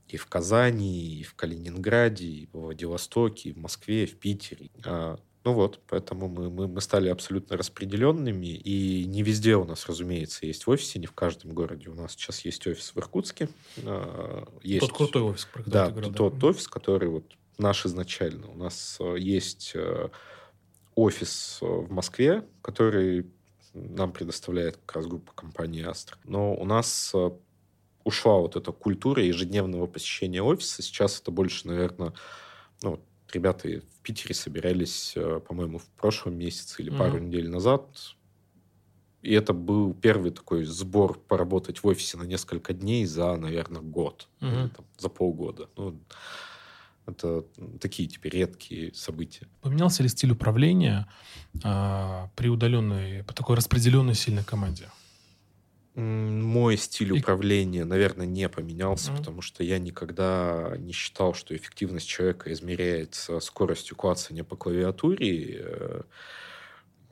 и 0.07 0.17
в 0.17 0.27
Казани, 0.27 1.19
и 1.19 1.23
в 1.23 1.33
Калининграде, 1.35 2.25
и 2.25 2.49
в 2.51 2.59
Владивостоке, 2.59 3.49
и 3.49 3.53
в 3.53 3.57
Москве, 3.57 4.03
и 4.03 4.07
в 4.07 4.17
Питере. 4.17 4.69
А, 4.83 5.17
ну 5.43 5.53
вот, 5.53 5.79
поэтому 5.87 6.27
мы, 6.27 6.49
мы, 6.49 6.67
мы 6.67 6.81
стали 6.81 7.09
абсолютно 7.09 7.57
распределенными, 7.57 8.47
и 8.47 9.05
не 9.05 9.21
везде 9.21 9.55
у 9.55 9.65
нас, 9.65 9.87
разумеется, 9.87 10.45
есть 10.45 10.65
в 10.65 10.69
офисе, 10.69 10.99
не 10.99 11.05
в 11.07 11.13
каждом 11.13 11.53
городе. 11.53 11.89
У 11.89 11.95
нас 11.95 12.13
сейчас 12.13 12.45
есть 12.45 12.65
офис 12.67 12.93
в 12.93 12.97
Иркутске. 12.97 13.49
А, 13.83 14.47
есть, 14.63 14.87
тот 14.87 14.97
крутой 14.97 15.21
офис, 15.23 15.45
про 15.45 15.63
Да, 15.63 15.91
тот 15.91 16.43
офис, 16.43 16.67
который 16.67 17.09
вот 17.09 17.35
наш 17.57 17.85
изначально. 17.85 18.49
У 18.49 18.55
нас 18.55 18.97
э, 18.99 19.15
есть 19.19 19.71
э, 19.75 20.09
офис 20.95 21.59
э, 21.61 21.65
в 21.65 21.91
Москве, 21.91 22.43
который 22.61 23.27
нам 23.73 24.11
предоставляет 24.11 24.77
как 24.85 24.97
раз 24.97 25.07
группа 25.07 25.33
компании 25.33 25.85
Astra. 25.85 26.15
Но 26.23 26.53
у 26.55 26.65
нас 26.65 27.13
ушла 28.05 28.37
вот 28.37 28.55
эта 28.55 28.71
культура 28.71 29.21
ежедневного 29.21 29.87
посещения 29.87 30.41
офиса. 30.41 30.81
Сейчас 30.81 31.19
это 31.19 31.31
больше, 31.31 31.67
наверное, 31.67 32.13
ну, 32.81 33.01
ребята 33.33 33.67
в 33.67 34.01
Питере 34.01 34.33
собирались, 34.33 35.13
э, 35.15 35.41
по-моему, 35.45 35.79
в 35.79 35.87
прошлом 35.97 36.37
месяце 36.37 36.81
или 36.81 36.93
mm-hmm. 36.93 36.97
пару 36.97 37.17
недель 37.17 37.49
назад. 37.49 37.83
И 39.23 39.33
это 39.33 39.53
был 39.53 39.95
первый 39.95 40.29
такой 40.29 40.65
сбор 40.65 41.19
поработать 41.19 41.83
в 41.83 41.87
офисе 41.87 42.17
на 42.17 42.23
несколько 42.23 42.73
дней 42.73 43.05
за, 43.05 43.35
наверное, 43.35 43.81
год. 43.81 44.29
Mm-hmm. 44.39 44.61
Или, 44.61 44.69
там, 44.69 44.85
за 44.99 45.09
полгода. 45.09 45.67
Ну, 45.75 45.99
это 47.07 47.43
такие 47.81 48.07
теперь 48.07 48.33
редкие 48.33 48.93
события. 48.93 49.47
Поменялся 49.61 50.03
ли 50.03 50.09
стиль 50.09 50.31
управления 50.31 51.07
а, 51.63 52.29
при 52.35 52.49
удаленной, 52.49 53.23
по 53.23 53.33
такой 53.33 53.55
распределенной 53.55 54.15
сильной 54.15 54.43
команде? 54.43 54.89
Мой 55.95 56.75
стиль 56.75 57.13
управления, 57.13 57.85
наверное, 57.85 58.25
не 58.25 58.49
поменялся, 58.49 59.11
mm-hmm. 59.11 59.17
потому 59.17 59.41
что 59.41 59.63
я 59.63 59.79
никогда 59.79 60.75
не 60.77 60.91
считал, 60.91 61.33
что 61.33 61.55
эффективность 61.55 62.07
человека 62.07 62.51
измеряется 62.51 63.39
скоростью 63.39 63.95
клацания 63.95 64.43
по 64.43 64.57
клавиатуре. 64.57 65.61
Э, 65.61 66.01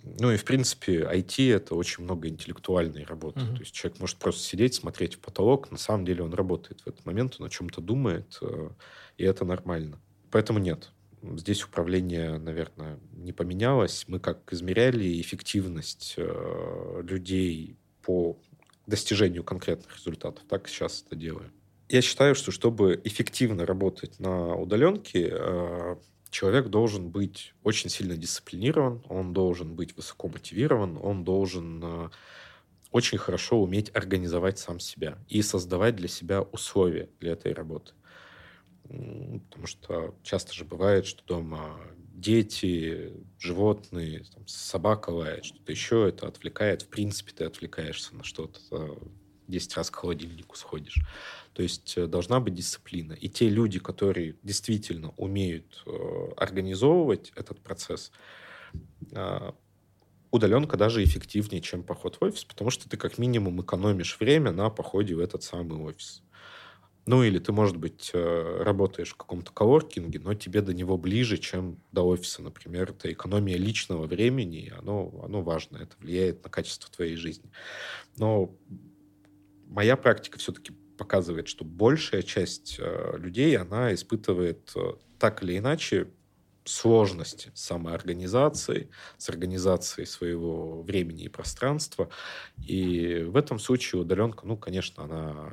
ну 0.03 0.31
и, 0.31 0.37
в 0.37 0.43
принципе, 0.43 1.03
IT— 1.03 1.53
это 1.55 1.75
очень 1.75 2.03
много 2.03 2.27
интеллектуальной 2.27 3.05
работы. 3.05 3.39
Mm-hmm. 3.39 3.53
То 3.53 3.59
есть 3.61 3.73
человек 3.73 4.01
может 4.01 4.17
просто 4.17 4.41
сидеть, 4.41 4.73
смотреть 4.73 5.15
в 5.15 5.19
потолок. 5.19 5.71
На 5.71 5.77
самом 5.77 6.03
деле 6.03 6.21
он 6.21 6.33
работает 6.33 6.81
в 6.81 6.87
этот 6.87 7.05
момент, 7.05 7.37
он 7.39 7.45
о 7.45 7.49
чем-то 7.49 7.79
думает, 7.79 8.37
э, 8.41 8.69
и 9.17 9.23
это 9.23 9.45
нормально. 9.45 9.97
Поэтому 10.29 10.59
нет. 10.59 10.91
Здесь 11.21 11.63
управление, 11.63 12.37
наверное, 12.37 12.99
не 13.13 13.31
поменялось. 13.31 14.03
Мы 14.09 14.19
как 14.19 14.51
измеряли 14.51 15.21
эффективность 15.21 16.15
э, 16.17 17.01
людей 17.07 17.77
по 18.01 18.37
достижению 18.93 19.43
конкретных 19.43 19.97
результатов. 19.97 20.43
Так 20.47 20.67
сейчас 20.67 21.03
это 21.07 21.15
делаю. 21.15 21.51
Я 21.89 22.03
считаю, 22.03 22.35
что 22.35 22.51
чтобы 22.51 23.01
эффективно 23.03 23.65
работать 23.65 24.19
на 24.19 24.55
удаленке, 24.55 25.29
э, 25.31 25.95
человек 26.29 26.67
должен 26.67 27.09
быть 27.09 27.55
очень 27.63 27.89
сильно 27.89 28.15
дисциплинирован, 28.15 29.03
он 29.09 29.33
должен 29.33 29.75
быть 29.75 29.95
высоко 29.97 30.27
мотивирован, 30.27 30.99
он 31.01 31.23
должен 31.23 31.81
э, 31.83 32.09
очень 32.91 33.17
хорошо 33.17 33.59
уметь 33.59 33.89
организовать 33.95 34.59
сам 34.59 34.79
себя 34.79 35.17
и 35.27 35.41
создавать 35.41 35.95
для 35.95 36.07
себя 36.07 36.43
условия 36.43 37.09
для 37.19 37.31
этой 37.31 37.51
работы. 37.53 37.93
Потому 38.83 39.65
что 39.65 40.13
часто 40.21 40.53
же 40.53 40.65
бывает, 40.65 41.07
что 41.07 41.23
дома 41.25 41.79
дети, 42.13 43.11
животные, 43.39 44.23
там, 44.33 44.47
собака 44.47 45.09
лает, 45.09 45.45
что-то 45.45 45.71
еще, 45.71 46.07
это 46.07 46.27
отвлекает. 46.27 46.83
В 46.83 46.87
принципе, 46.87 47.33
ты 47.33 47.43
отвлекаешься 47.45 48.15
на 48.15 48.23
что-то. 48.23 48.59
10 49.47 49.75
раз 49.75 49.91
к 49.91 49.95
холодильнику 49.95 50.55
сходишь. 50.55 50.99
То 51.53 51.63
есть 51.63 51.97
э, 51.97 52.07
должна 52.07 52.39
быть 52.39 52.53
дисциплина. 52.53 53.13
И 53.13 53.27
те 53.27 53.49
люди, 53.49 53.77
которые 53.77 54.35
действительно 54.41 55.13
умеют 55.17 55.83
э, 55.85 56.29
организовывать 56.37 57.33
этот 57.35 57.59
процесс, 57.59 58.11
э, 59.11 59.51
удаленка 60.31 60.77
даже 60.77 61.03
эффективнее, 61.03 61.61
чем 61.61 61.83
поход 61.83 62.15
в 62.15 62.23
офис, 62.23 62.45
потому 62.45 62.69
что 62.69 62.89
ты 62.89 62.97
как 62.97 63.17
минимум 63.17 63.61
экономишь 63.61 64.17
время 64.19 64.51
на 64.51 64.69
походе 64.69 65.13
в 65.13 65.19
этот 65.19 65.43
самый 65.43 65.77
офис. 65.77 66.23
Ну, 67.05 67.21
или 67.21 67.37
ты, 67.39 67.51
может 67.51 67.75
быть, 67.75 68.11
э, 68.13 68.63
работаешь 68.63 69.11
в 69.11 69.17
каком-то 69.17 69.51
коворкинге, 69.51 70.19
но 70.19 70.33
тебе 70.35 70.61
до 70.61 70.73
него 70.73 70.97
ближе, 70.97 71.37
чем 71.37 71.81
до 71.91 72.03
офиса, 72.03 72.41
например. 72.41 72.91
Это 72.91 73.11
экономия 73.11 73.57
личного 73.57 74.07
времени, 74.07 74.71
оно, 74.77 75.11
оно 75.23 75.41
важно, 75.41 75.77
это 75.77 75.95
влияет 75.99 76.43
на 76.43 76.49
качество 76.49 76.89
твоей 76.89 77.17
жизни. 77.17 77.51
Но 78.15 78.55
моя 79.67 79.97
практика 79.97 80.39
все-таки 80.39 80.71
показывает, 80.97 81.49
что 81.49 81.65
большая 81.65 82.21
часть 82.21 82.77
э, 82.79 83.17
людей, 83.17 83.57
она 83.57 83.93
испытывает 83.93 84.71
э, 84.75 84.93
так 85.19 85.43
или 85.43 85.57
иначе 85.57 86.07
сложности 86.65 87.51
с 87.53 87.63
самоорганизацией, 87.63 88.89
с 89.17 89.27
организацией 89.29 90.05
своего 90.05 90.81
времени 90.83 91.23
и 91.23 91.29
пространства. 91.29 92.09
И 92.65 93.25
в 93.27 93.35
этом 93.35 93.59
случае 93.59 94.01
удаленка, 94.01 94.47
ну, 94.47 94.55
конечно, 94.55 95.03
она 95.03 95.51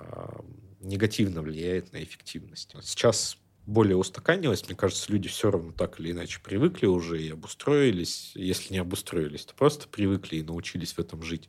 негативно 0.80 1.42
влияет 1.42 1.92
на 1.92 2.02
эффективность. 2.02 2.74
Сейчас 2.82 3.36
более 3.66 3.96
устаканилось. 3.96 4.66
Мне 4.66 4.74
кажется, 4.74 5.12
люди 5.12 5.28
все 5.28 5.50
равно 5.50 5.72
так 5.72 6.00
или 6.00 6.10
иначе 6.10 6.40
привыкли 6.42 6.86
уже 6.86 7.22
и 7.22 7.30
обустроились. 7.30 8.32
Если 8.34 8.72
не 8.72 8.78
обустроились, 8.78 9.44
то 9.44 9.54
просто 9.54 9.88
привыкли 9.88 10.36
и 10.36 10.42
научились 10.42 10.94
в 10.94 10.98
этом 10.98 11.22
жить. 11.22 11.48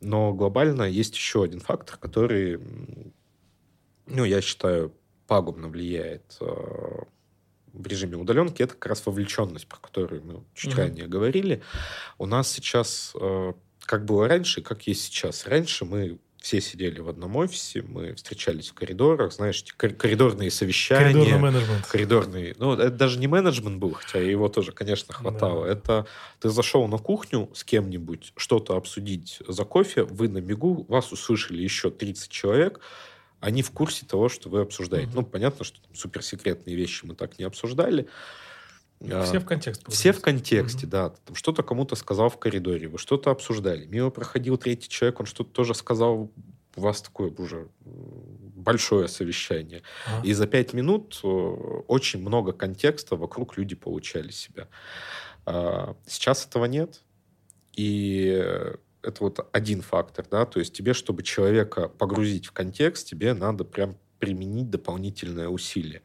Но 0.00 0.32
глобально 0.32 0.82
есть 0.82 1.14
еще 1.14 1.44
один 1.44 1.60
фактор, 1.60 1.98
который, 1.98 2.58
ну, 4.06 4.24
я 4.24 4.40
считаю, 4.40 4.94
пагубно 5.26 5.68
влияет 5.68 6.36
э, 6.40 6.44
в 7.72 7.86
режиме 7.86 8.16
удаленки. 8.16 8.62
Это 8.62 8.74
как 8.74 8.86
раз 8.86 9.04
вовлеченность, 9.04 9.68
про 9.68 9.78
которую 9.78 10.24
мы 10.24 10.44
чуть 10.54 10.72
mm-hmm. 10.72 10.76
ранее 10.76 11.06
говорили. 11.06 11.62
У 12.18 12.26
нас 12.26 12.50
сейчас, 12.50 13.12
э, 13.14 13.52
как 13.80 14.06
было 14.06 14.26
раньше, 14.26 14.62
как 14.62 14.86
есть 14.86 15.02
сейчас. 15.02 15.46
Раньше 15.46 15.84
мы 15.84 16.18
все 16.40 16.60
сидели 16.60 17.00
в 17.00 17.08
одном 17.08 17.36
офисе, 17.36 17.82
мы 17.82 18.14
встречались 18.14 18.70
в 18.70 18.74
коридорах, 18.74 19.32
знаешь, 19.32 19.62
коридорные 19.76 20.50
совещания. 20.50 21.12
Коридорный 21.12 21.38
менеджмент. 21.38 21.86
Коридорный, 21.86 22.54
ну, 22.58 22.72
это 22.72 22.90
даже 22.90 23.18
не 23.18 23.26
менеджмент 23.26 23.78
был, 23.78 23.92
хотя 23.92 24.18
его 24.18 24.48
тоже, 24.48 24.72
конечно, 24.72 25.12
хватало. 25.12 25.66
Да. 25.66 25.72
Это 25.72 26.06
ты 26.40 26.48
зашел 26.48 26.88
на 26.88 26.96
кухню 26.96 27.50
с 27.54 27.62
кем-нибудь, 27.62 28.32
что-то 28.36 28.76
обсудить 28.76 29.38
за 29.46 29.64
кофе, 29.64 30.04
вы 30.04 30.28
на 30.28 30.40
бегу, 30.40 30.86
вас 30.88 31.12
услышали 31.12 31.62
еще 31.62 31.90
30 31.90 32.30
человек, 32.30 32.80
они 33.40 33.62
в 33.62 33.70
курсе 33.70 34.06
того, 34.06 34.30
что 34.30 34.48
вы 34.48 34.60
обсуждаете. 34.60 35.08
Угу. 35.08 35.20
Ну, 35.20 35.26
понятно, 35.26 35.64
что 35.64 35.80
там 35.80 35.94
суперсекретные 35.94 36.74
вещи 36.74 37.04
мы 37.04 37.14
так 37.14 37.38
не 37.38 37.44
обсуждали, 37.44 38.08
Все 39.00 39.38
в 39.38 39.46
контекст. 39.46 39.82
Все 39.88 40.12
в 40.12 40.20
контексте, 40.20 40.86
угу. 40.86 40.90
да. 40.90 41.08
Там 41.10 41.34
что-то 41.34 41.62
кому-то 41.62 41.96
сказал 41.96 42.28
в 42.28 42.38
коридоре, 42.38 42.86
вы 42.88 42.98
что-то 42.98 43.30
обсуждали. 43.30 43.86
Мимо 43.86 44.10
проходил 44.10 44.58
третий 44.58 44.88
человек, 44.88 45.20
он 45.20 45.26
что-то 45.26 45.50
тоже 45.50 45.74
сказал. 45.74 46.30
У 46.76 46.80
вас 46.80 47.02
такое 47.02 47.30
уже 47.30 47.68
большое 47.84 49.08
совещание. 49.08 49.82
А. 50.06 50.24
И 50.24 50.32
за 50.32 50.46
пять 50.46 50.72
минут 50.72 51.18
э, 51.24 51.26
очень 51.26 52.20
много 52.20 52.52
контекста 52.52 53.16
вокруг 53.16 53.56
люди 53.56 53.74
получали 53.74 54.30
себя. 54.30 54.68
А, 55.46 55.96
сейчас 56.06 56.46
этого 56.46 56.66
нет. 56.66 57.02
И 57.74 58.44
это 59.02 59.24
вот 59.24 59.48
один 59.52 59.80
фактор, 59.80 60.26
да, 60.30 60.44
то 60.44 60.60
есть 60.60 60.74
тебе, 60.74 60.92
чтобы 60.92 61.22
человека 61.22 61.88
погрузить 61.88 62.46
в 62.46 62.52
контекст, 62.52 63.08
тебе 63.08 63.32
надо 63.34 63.64
прям 63.64 63.96
применить 64.18 64.70
дополнительное 64.70 65.48
усилие. 65.48 66.02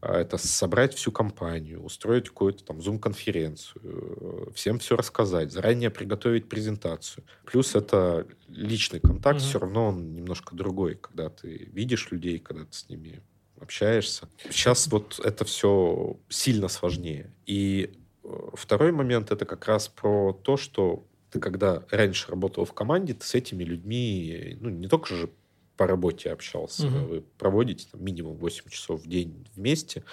А, 0.00 0.20
это 0.20 0.36
собрать 0.38 0.94
всю 0.94 1.12
компанию, 1.12 1.82
устроить 1.82 2.28
какую-то 2.28 2.64
там 2.64 2.80
зум-конференцию, 2.82 4.52
всем 4.54 4.78
все 4.78 4.96
рассказать, 4.96 5.52
заранее 5.52 5.90
приготовить 5.90 6.48
презентацию. 6.48 7.24
Плюс 7.44 7.74
это 7.74 8.26
личный 8.48 9.00
контакт, 9.00 9.40
mm-hmm. 9.40 9.48
все 9.48 9.58
равно 9.58 9.88
он 9.88 10.14
немножко 10.14 10.54
другой, 10.54 10.96
когда 10.96 11.28
ты 11.30 11.68
видишь 11.72 12.10
людей, 12.10 12.38
когда 12.38 12.64
ты 12.64 12.72
с 12.72 12.88
ними 12.88 13.22
общаешься. 13.60 14.28
Сейчас 14.50 14.86
вот 14.88 15.20
это 15.24 15.44
все 15.44 16.18
сильно 16.28 16.68
сложнее. 16.68 17.30
И 17.46 17.90
э, 18.22 18.28
второй 18.54 18.92
момент 18.92 19.30
это 19.30 19.44
как 19.44 19.66
раз 19.66 19.88
про 19.88 20.32
то, 20.32 20.56
что 20.56 21.06
ты 21.30 21.40
когда 21.40 21.82
раньше 21.90 22.30
работал 22.30 22.64
в 22.64 22.72
команде, 22.72 23.14
ты 23.14 23.24
с 23.24 23.34
этими 23.34 23.64
людьми, 23.64 24.56
ну, 24.60 24.68
не 24.68 24.88
только 24.88 25.14
же 25.14 25.30
по 25.76 25.86
работе 25.86 26.30
общался. 26.30 26.86
Угу. 26.86 26.96
Вы 27.06 27.20
проводите 27.38 27.86
там, 27.90 28.04
минимум 28.04 28.36
8 28.36 28.68
часов 28.68 29.02
в 29.02 29.08
день 29.08 29.46
вместе. 29.54 30.04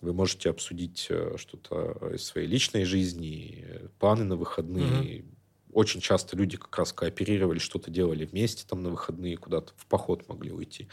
Вы 0.00 0.12
можете 0.12 0.50
обсудить 0.50 1.06
э, 1.10 1.34
что-то 1.36 2.12
из 2.14 2.24
своей 2.24 2.46
личной 2.46 2.84
жизни, 2.84 3.64
планы 3.98 4.24
на 4.24 4.36
выходные. 4.36 5.20
Угу. 5.20 5.28
Очень 5.72 6.00
часто 6.00 6.36
люди 6.36 6.56
как 6.56 6.76
раз 6.76 6.92
кооперировали, 6.92 7.58
что-то 7.58 7.90
делали 7.90 8.24
вместе 8.24 8.64
там 8.66 8.82
на 8.82 8.90
выходные, 8.90 9.36
куда-то 9.36 9.72
в 9.76 9.86
поход 9.86 10.28
могли 10.28 10.50
уйти. 10.50 10.88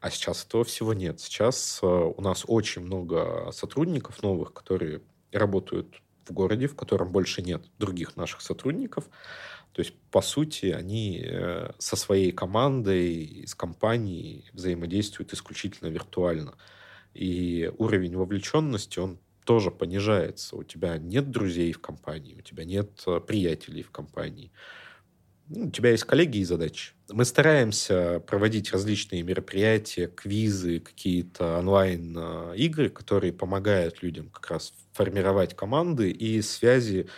А 0.00 0.10
сейчас 0.10 0.44
этого 0.44 0.64
всего 0.64 0.92
нет. 0.92 1.20
Сейчас 1.20 1.80
э, 1.82 1.86
у 1.86 2.20
нас 2.20 2.44
очень 2.46 2.82
много 2.82 3.50
сотрудников 3.52 4.22
новых, 4.22 4.52
которые 4.52 5.00
работают 5.32 6.02
в 6.26 6.32
городе, 6.32 6.66
в 6.66 6.76
котором 6.76 7.10
больше 7.10 7.42
нет 7.42 7.64
других 7.78 8.16
наших 8.16 8.40
сотрудников. 8.40 9.08
То 9.72 9.82
есть, 9.82 9.94
по 10.10 10.20
сути, 10.20 10.66
они 10.66 11.22
э, 11.24 11.70
со 11.78 11.96
своей 11.96 12.32
командой, 12.32 13.44
с 13.46 13.54
компанией 13.54 14.50
взаимодействуют 14.52 15.32
исключительно 15.32 15.88
виртуально. 15.88 16.54
И 17.14 17.70
уровень 17.78 18.16
вовлеченности, 18.16 18.98
он 18.98 19.18
тоже 19.44 19.70
понижается. 19.70 20.56
У 20.56 20.64
тебя 20.64 20.98
нет 20.98 21.30
друзей 21.30 21.72
в 21.72 21.80
компании, 21.80 22.36
у 22.36 22.42
тебя 22.42 22.64
нет 22.64 23.02
э, 23.06 23.20
приятелей 23.20 23.82
в 23.82 23.90
компании. 23.90 24.50
Ну, 25.48 25.66
у 25.66 25.70
тебя 25.70 25.90
есть 25.90 26.04
коллеги 26.04 26.38
и 26.38 26.44
задачи. 26.44 26.92
Мы 27.08 27.24
стараемся 27.24 28.20
проводить 28.20 28.70
различные 28.72 29.24
мероприятия, 29.24 30.06
квизы, 30.06 30.78
какие-то 30.78 31.58
онлайн-игры, 31.58 32.86
э, 32.86 32.90
которые 32.90 33.32
помогают 33.32 34.02
людям 34.02 34.30
как 34.30 34.50
раз 34.50 34.72
формировать 34.92 35.56
команды 35.56 36.10
и 36.10 36.42
связи 36.42 37.08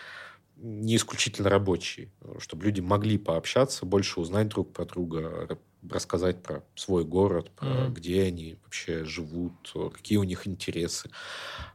не 0.62 0.96
исключительно 0.96 1.50
рабочие, 1.50 2.08
чтобы 2.38 2.64
люди 2.64 2.80
могли 2.80 3.18
пообщаться, 3.18 3.84
больше 3.84 4.20
узнать 4.20 4.48
друг 4.48 4.72
про 4.72 4.84
друга, 4.84 5.58
рассказать 5.90 6.42
про 6.42 6.64
свой 6.76 7.04
город, 7.04 7.50
про 7.50 7.66
mm-hmm. 7.66 7.92
где 7.92 8.22
они 8.22 8.58
вообще 8.62 9.04
живут, 9.04 9.74
какие 9.92 10.18
у 10.18 10.22
них 10.22 10.46
интересы. 10.46 11.10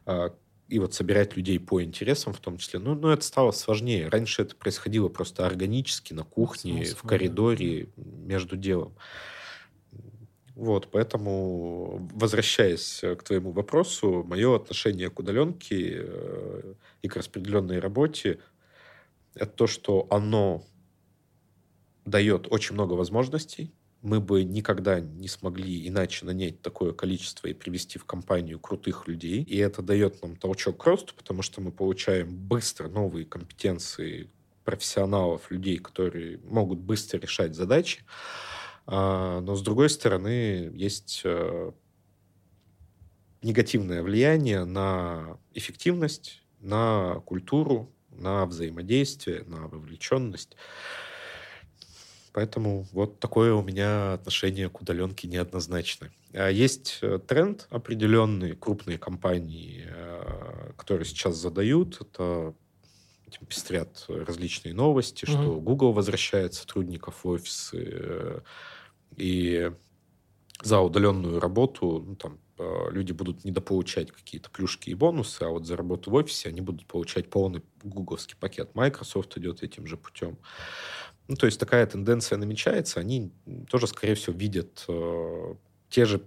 А, 0.06 0.34
и 0.68 0.78
вот 0.78 0.94
собирать 0.94 1.36
людей 1.36 1.60
по 1.60 1.82
интересам 1.82 2.32
в 2.32 2.40
том 2.40 2.56
числе, 2.56 2.78
ну, 2.78 2.94
ну 2.94 3.08
это 3.08 3.22
стало 3.22 3.52
сложнее. 3.52 4.08
Раньше 4.08 4.42
это 4.42 4.56
происходило 4.56 5.08
просто 5.08 5.46
органически 5.46 6.14
на 6.14 6.24
кухне, 6.24 6.84
Смысл, 6.86 6.96
в 6.96 7.08
коридоре, 7.08 7.88
да. 7.96 8.02
между 8.26 8.56
делом. 8.56 8.94
Вот, 10.54 10.88
поэтому, 10.90 12.10
возвращаясь 12.14 13.00
к 13.00 13.22
твоему 13.22 13.52
вопросу, 13.52 14.24
мое 14.24 14.56
отношение 14.56 15.08
к 15.08 15.20
удаленке 15.20 16.00
э, 16.00 16.74
и 17.02 17.08
к 17.08 17.14
распределенной 17.16 17.78
работе 17.78 18.40
это 19.38 19.52
то, 19.52 19.66
что 19.66 20.06
оно 20.10 20.64
дает 22.04 22.46
очень 22.50 22.74
много 22.74 22.94
возможностей. 22.94 23.74
Мы 24.00 24.20
бы 24.20 24.44
никогда 24.44 25.00
не 25.00 25.28
смогли 25.28 25.86
иначе 25.88 26.24
нанять 26.24 26.62
такое 26.62 26.92
количество 26.92 27.48
и 27.48 27.52
привести 27.52 27.98
в 27.98 28.04
компанию 28.04 28.60
крутых 28.60 29.08
людей. 29.08 29.42
И 29.42 29.56
это 29.56 29.82
дает 29.82 30.22
нам 30.22 30.36
толчок 30.36 30.82
к 30.82 30.86
росту, 30.86 31.14
потому 31.16 31.42
что 31.42 31.60
мы 31.60 31.72
получаем 31.72 32.36
быстро 32.36 32.88
новые 32.88 33.26
компетенции 33.26 34.30
профессионалов, 34.64 35.50
людей, 35.50 35.78
которые 35.78 36.38
могут 36.44 36.78
быстро 36.78 37.18
решать 37.18 37.54
задачи. 37.54 38.04
А, 38.86 39.40
но 39.40 39.56
с 39.56 39.62
другой 39.62 39.90
стороны, 39.90 40.70
есть 40.74 41.22
э, 41.24 41.72
негативное 43.42 44.02
влияние 44.02 44.64
на 44.64 45.38
эффективность, 45.54 46.42
на 46.60 47.20
культуру, 47.26 47.92
на 48.18 48.46
взаимодействие, 48.46 49.44
на 49.44 49.68
вовлеченность. 49.68 50.56
Поэтому 52.32 52.86
вот 52.92 53.18
такое 53.18 53.54
у 53.54 53.62
меня 53.62 54.12
отношение 54.12 54.68
к 54.68 54.80
удаленке 54.80 55.26
неоднозначное. 55.26 56.12
А 56.34 56.48
есть 56.48 56.98
э, 57.02 57.18
тренд 57.26 57.66
определенный, 57.70 58.54
крупные 58.54 58.98
компании, 58.98 59.84
э, 59.88 60.72
которые 60.76 61.04
сейчас 61.04 61.36
задают, 61.36 62.00
это 62.00 62.54
этим 63.26 63.46
пестрят 63.46 64.04
различные 64.08 64.74
новости, 64.74 65.24
mm-hmm. 65.24 65.30
что 65.30 65.60
Google 65.60 65.92
возвращает 65.92 66.54
сотрудников 66.54 67.24
в 67.24 67.28
офисы, 67.28 67.88
э, 67.90 68.40
и 69.16 69.72
за 70.62 70.80
удаленную 70.80 71.40
работу 71.40 72.04
ну, 72.06 72.16
там, 72.16 72.38
люди 72.90 73.12
будут 73.12 73.44
недополучать 73.44 74.10
какие-то 74.10 74.50
плюшки 74.50 74.90
и 74.90 74.94
бонусы, 74.94 75.42
а 75.42 75.48
вот 75.48 75.66
за 75.66 75.76
работу 75.76 76.10
в 76.10 76.14
офисе 76.14 76.48
они 76.48 76.60
будут 76.60 76.86
получать 76.86 77.30
полный 77.30 77.62
гугловский 77.82 78.36
пакет. 78.36 78.74
Microsoft 78.74 79.36
идет 79.38 79.62
этим 79.62 79.86
же 79.86 79.96
путем. 79.96 80.38
Ну, 81.28 81.36
то 81.36 81.46
есть 81.46 81.60
такая 81.60 81.86
тенденция 81.86 82.38
намечается. 82.38 83.00
Они 83.00 83.30
тоже, 83.68 83.86
скорее 83.86 84.14
всего, 84.14 84.34
видят 84.34 84.84
э, 84.88 85.54
те 85.90 86.06
же 86.06 86.22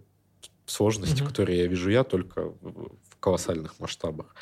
сложности, 0.65 1.21
mm-hmm. 1.21 1.27
которые 1.27 1.59
я 1.59 1.67
вижу 1.67 1.89
я, 1.89 2.03
только 2.03 2.49
в, 2.61 2.95
в 3.09 3.15
колоссальных 3.19 3.79
масштабах. 3.79 4.35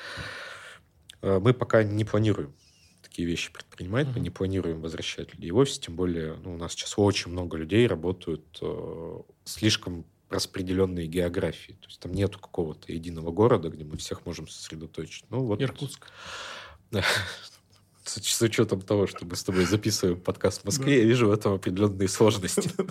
Э, 1.21 1.39
мы 1.39 1.53
пока 1.53 1.83
не 1.83 2.03
планируем 2.03 2.53
такие 3.01 3.27
вещи 3.27 3.51
предпринимать, 3.51 4.07
mm-hmm. 4.07 4.13
мы 4.15 4.19
не 4.19 4.29
планируем 4.29 4.81
возвращать 4.81 5.33
людей 5.33 5.51
в 5.51 5.57
офис, 5.57 5.79
тем 5.79 5.95
более 5.95 6.35
ну, 6.35 6.55
у 6.55 6.57
нас 6.57 6.73
сейчас 6.73 6.93
очень 6.97 7.31
много 7.31 7.57
людей 7.57 7.87
работают 7.87 8.59
э, 8.61 9.21
слишком 9.45 10.05
распределенные 10.29 11.07
географии. 11.07 11.73
То 11.73 11.87
есть 11.87 11.99
там 11.99 12.13
нету 12.13 12.39
какого-то 12.39 12.91
единого 12.91 13.31
города, 13.31 13.69
где 13.69 13.83
мы 13.83 13.97
всех 13.97 14.25
можем 14.25 14.47
сосредоточить. 14.47 15.25
Ну, 15.29 15.43
вот. 15.43 15.61
Иркутск. 15.61 16.07
С, 18.05 18.19
с 18.23 18.41
учетом 18.41 18.81
того, 18.81 19.05
что 19.05 19.23
мы 19.23 19.35
с 19.35 19.43
тобой 19.43 19.65
записываем 19.65 20.19
подкаст 20.19 20.61
в 20.61 20.65
Москве, 20.65 20.95
да. 20.95 21.01
я 21.01 21.03
вижу 21.03 21.27
в 21.27 21.31
этом 21.31 21.53
определенные 21.53 22.07
сложности. 22.07 22.71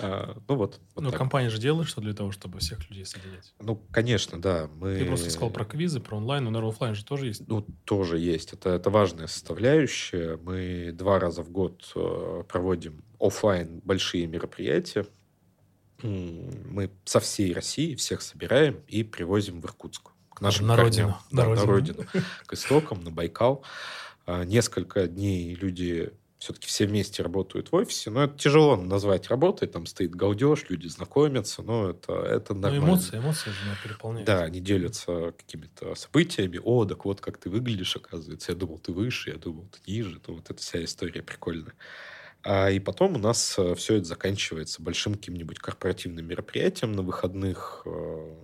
А, 0.00 0.36
ну 0.46 0.54
вот. 0.54 0.78
вот 0.94 1.02
ну, 1.02 1.10
так. 1.10 1.18
компания 1.18 1.50
же 1.50 1.58
делает 1.58 1.88
что 1.88 2.00
для 2.00 2.14
того, 2.14 2.30
чтобы 2.30 2.60
всех 2.60 2.88
людей 2.88 3.04
соединять. 3.04 3.52
Ну, 3.60 3.82
конечно, 3.90 4.40
да. 4.40 4.70
Мы... 4.76 4.96
Ты 4.96 5.04
просто 5.06 5.28
сказал 5.28 5.50
про 5.50 5.64
квизы, 5.64 5.98
про 5.98 6.18
онлайн, 6.18 6.44
но, 6.44 6.50
наверное, 6.50 6.72
офлайн 6.72 6.94
же 6.94 7.04
тоже 7.04 7.26
есть. 7.26 7.48
Ну, 7.48 7.66
тоже 7.84 8.18
есть. 8.18 8.52
Это, 8.52 8.70
это 8.70 8.90
важная 8.90 9.26
составляющая. 9.26 10.36
Мы 10.36 10.92
два 10.92 11.18
раза 11.18 11.42
в 11.42 11.50
год 11.50 11.90
э, 11.96 12.44
проводим 12.48 13.02
офлайн 13.18 13.80
большие 13.84 14.28
мероприятия 14.28 15.04
мы 16.02 16.90
со 17.04 17.20
всей 17.20 17.52
России 17.52 17.94
всех 17.94 18.22
собираем 18.22 18.82
и 18.86 19.02
привозим 19.02 19.60
в 19.60 19.64
Иркутск. 19.66 20.10
К 20.34 20.40
нашим 20.40 20.68
на 20.68 20.76
родину. 20.76 21.18
Да, 21.32 21.48
на, 21.48 21.64
родину. 21.64 22.04
К 22.46 22.52
истокам, 22.52 23.02
на 23.02 23.10
Байкал. 23.10 23.64
А, 24.26 24.44
несколько 24.44 25.08
дней 25.08 25.54
люди 25.54 26.12
все-таки 26.38 26.68
все 26.68 26.86
вместе 26.86 27.22
работают 27.22 27.72
в 27.72 27.74
офисе, 27.74 28.10
но 28.10 28.24
это 28.24 28.38
тяжело 28.38 28.76
назвать 28.76 29.28
работой, 29.28 29.66
там 29.66 29.86
стоит 29.86 30.14
галдеж, 30.14 30.66
люди 30.68 30.86
знакомятся, 30.86 31.62
но 31.62 31.90
это, 31.90 32.12
это 32.12 32.54
ну, 32.54 32.60
нормально. 32.60 32.86
Ну, 32.86 32.92
эмоции, 32.92 33.18
эмоции 33.18 33.50
же 33.50 33.76
переполняют. 33.82 34.26
Да, 34.26 34.42
они 34.42 34.60
делятся 34.60 35.32
какими-то 35.36 35.96
событиями. 35.96 36.60
О, 36.62 36.84
так 36.84 37.04
вот, 37.04 37.20
как 37.20 37.38
ты 37.38 37.50
выглядишь, 37.50 37.96
оказывается. 37.96 38.52
Я 38.52 38.58
думал, 38.58 38.78
ты 38.78 38.92
выше, 38.92 39.30
я 39.30 39.36
думал, 39.36 39.66
ты 39.66 39.90
ниже. 39.90 40.20
Ну, 40.28 40.34
вот 40.34 40.48
эта 40.48 40.60
вся 40.60 40.82
история 40.84 41.22
прикольная. 41.22 41.74
А, 42.50 42.70
и 42.70 42.78
потом 42.78 43.16
у 43.16 43.18
нас 43.18 43.58
э, 43.58 43.74
все 43.74 43.96
это 43.96 44.06
заканчивается 44.06 44.80
большим 44.80 45.16
каким-нибудь 45.16 45.58
корпоративным 45.58 46.26
мероприятием 46.26 46.92
на 46.92 47.02
выходных, 47.02 47.82
э, 47.84 48.36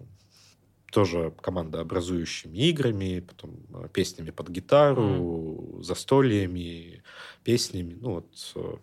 тоже 0.93 1.33
команда 1.41 1.81
образующими 1.81 2.69
играми, 2.69 3.21
потом 3.21 3.57
э, 3.73 3.89
песнями 3.91 4.29
под 4.29 4.51
гитару, 4.51 5.79
mm. 5.79 5.83
застольями, 5.83 7.03
песнями. 7.45 7.97
Ну 7.99 8.17
вот 8.17 8.83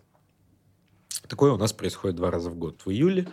такое 1.28 1.52
у 1.52 1.56
нас 1.56 1.72
происходит 1.72 2.16
два 2.16 2.32
раза 2.32 2.50
в 2.50 2.56
год. 2.56 2.82
В 2.84 2.90
июле 2.90 3.28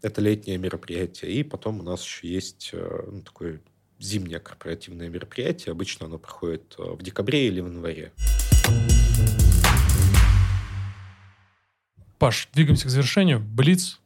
это 0.00 0.20
летнее 0.20 0.58
мероприятие, 0.58 1.30
и 1.30 1.44
потом 1.44 1.78
у 1.78 1.82
нас 1.84 2.02
еще 2.02 2.26
есть 2.26 2.70
ну, 2.72 3.22
такой 3.22 3.60
зимнее 4.00 4.40
корпоративное 4.40 5.08
мероприятие. 5.08 5.70
Обычно 5.70 6.06
оно 6.06 6.18
проходит 6.18 6.74
в 6.76 7.00
декабре 7.00 7.46
или 7.46 7.60
в 7.60 7.66
январе. 7.68 8.12
Паш, 12.22 12.48
двигаемся 12.52 12.86
к 12.86 12.90
завершению. 12.90 13.40
Блиц. 13.40 13.98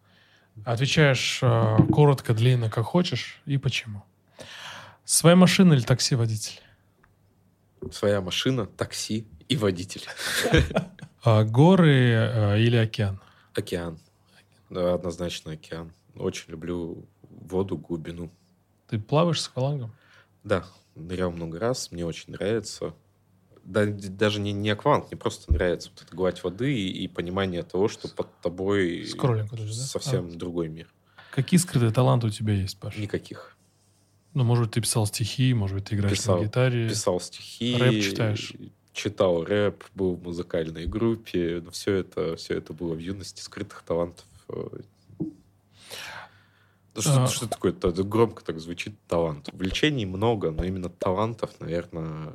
Отвечаешь 0.64 1.40
э, 1.42 1.76
коротко, 1.92 2.32
длинно, 2.32 2.70
как 2.70 2.86
хочешь 2.86 3.42
и 3.44 3.58
почему. 3.58 4.04
Своя 5.04 5.36
машина 5.36 5.74
или 5.74 5.82
такси-водитель? 5.82 6.62
Своя 7.92 8.22
машина, 8.22 8.64
такси 8.64 9.26
и 9.50 9.58
водитель. 9.58 10.06
А, 11.22 11.44
горы 11.44 11.92
э, 11.92 12.60
или 12.60 12.76
океан? 12.76 13.20
Океан. 13.54 13.98
Да, 14.70 14.94
однозначно 14.94 15.52
океан. 15.52 15.92
Очень 16.14 16.52
люблю 16.52 17.04
воду, 17.20 17.76
глубину. 17.76 18.30
Ты 18.88 18.98
плаваешь 18.98 19.42
с 19.42 19.48
аквалангом? 19.48 19.92
Да, 20.42 20.64
нырял 20.94 21.32
много 21.32 21.58
раз, 21.58 21.92
мне 21.92 22.06
очень 22.06 22.32
нравится. 22.32 22.94
Да, 23.66 23.84
даже 23.84 24.40
не, 24.40 24.52
не 24.52 24.70
акваланг, 24.70 25.08
мне 25.10 25.18
просто 25.18 25.52
нравится 25.52 25.90
вот 25.92 26.04
эта 26.06 26.14
гладь 26.16 26.42
воды 26.44 26.72
и, 26.72 27.04
и 27.04 27.08
понимание 27.08 27.64
того, 27.64 27.88
что 27.88 28.06
под 28.08 28.28
тобой 28.40 29.04
Скроллинг, 29.04 29.50
да? 29.50 29.66
совсем 29.72 30.28
А. 30.28 30.30
другой 30.30 30.68
мир. 30.68 30.86
Какие 31.32 31.58
скрытые 31.58 31.90
таланты 31.90 32.28
у 32.28 32.30
тебя 32.30 32.54
есть, 32.54 32.78
Паш? 32.78 32.96
Никаких. 32.96 33.56
Ну, 34.34 34.44
может 34.44 34.72
ты 34.72 34.80
писал 34.80 35.06
стихи, 35.06 35.52
может 35.52 35.76
быть, 35.76 35.86
ты 35.86 35.96
играешь 35.96 36.18
Писал. 36.18 36.38
на 36.38 36.44
гитаре. 36.44 36.88
Писал 36.88 37.20
стихи. 37.20 37.76
Рэп 37.76 38.02
читаешь? 38.02 38.52
Читал 38.92 39.44
рэп, 39.44 39.84
был 39.94 40.14
в 40.14 40.22
музыкальной 40.22 40.86
группе. 40.86 41.60
Но 41.64 41.70
все 41.72 41.94
это, 41.94 42.36
все 42.36 42.54
это 42.54 42.72
было 42.72 42.94
в 42.94 42.98
юности. 42.98 43.40
Скрытых 43.42 43.82
талантов. 43.82 44.24
Э, 46.96 47.00
Что, 47.00 47.24
А. 47.24 47.26
что 47.28 47.48
такое? 47.48 47.72
Это 47.72 47.90
громко 48.02 48.44
так 48.44 48.58
звучит 48.60 48.94
талант. 49.06 49.48
Увлечений 49.52 50.06
много, 50.06 50.50
но 50.50 50.64
именно 50.64 50.88
талантов, 50.88 51.50
наверное, 51.60 52.32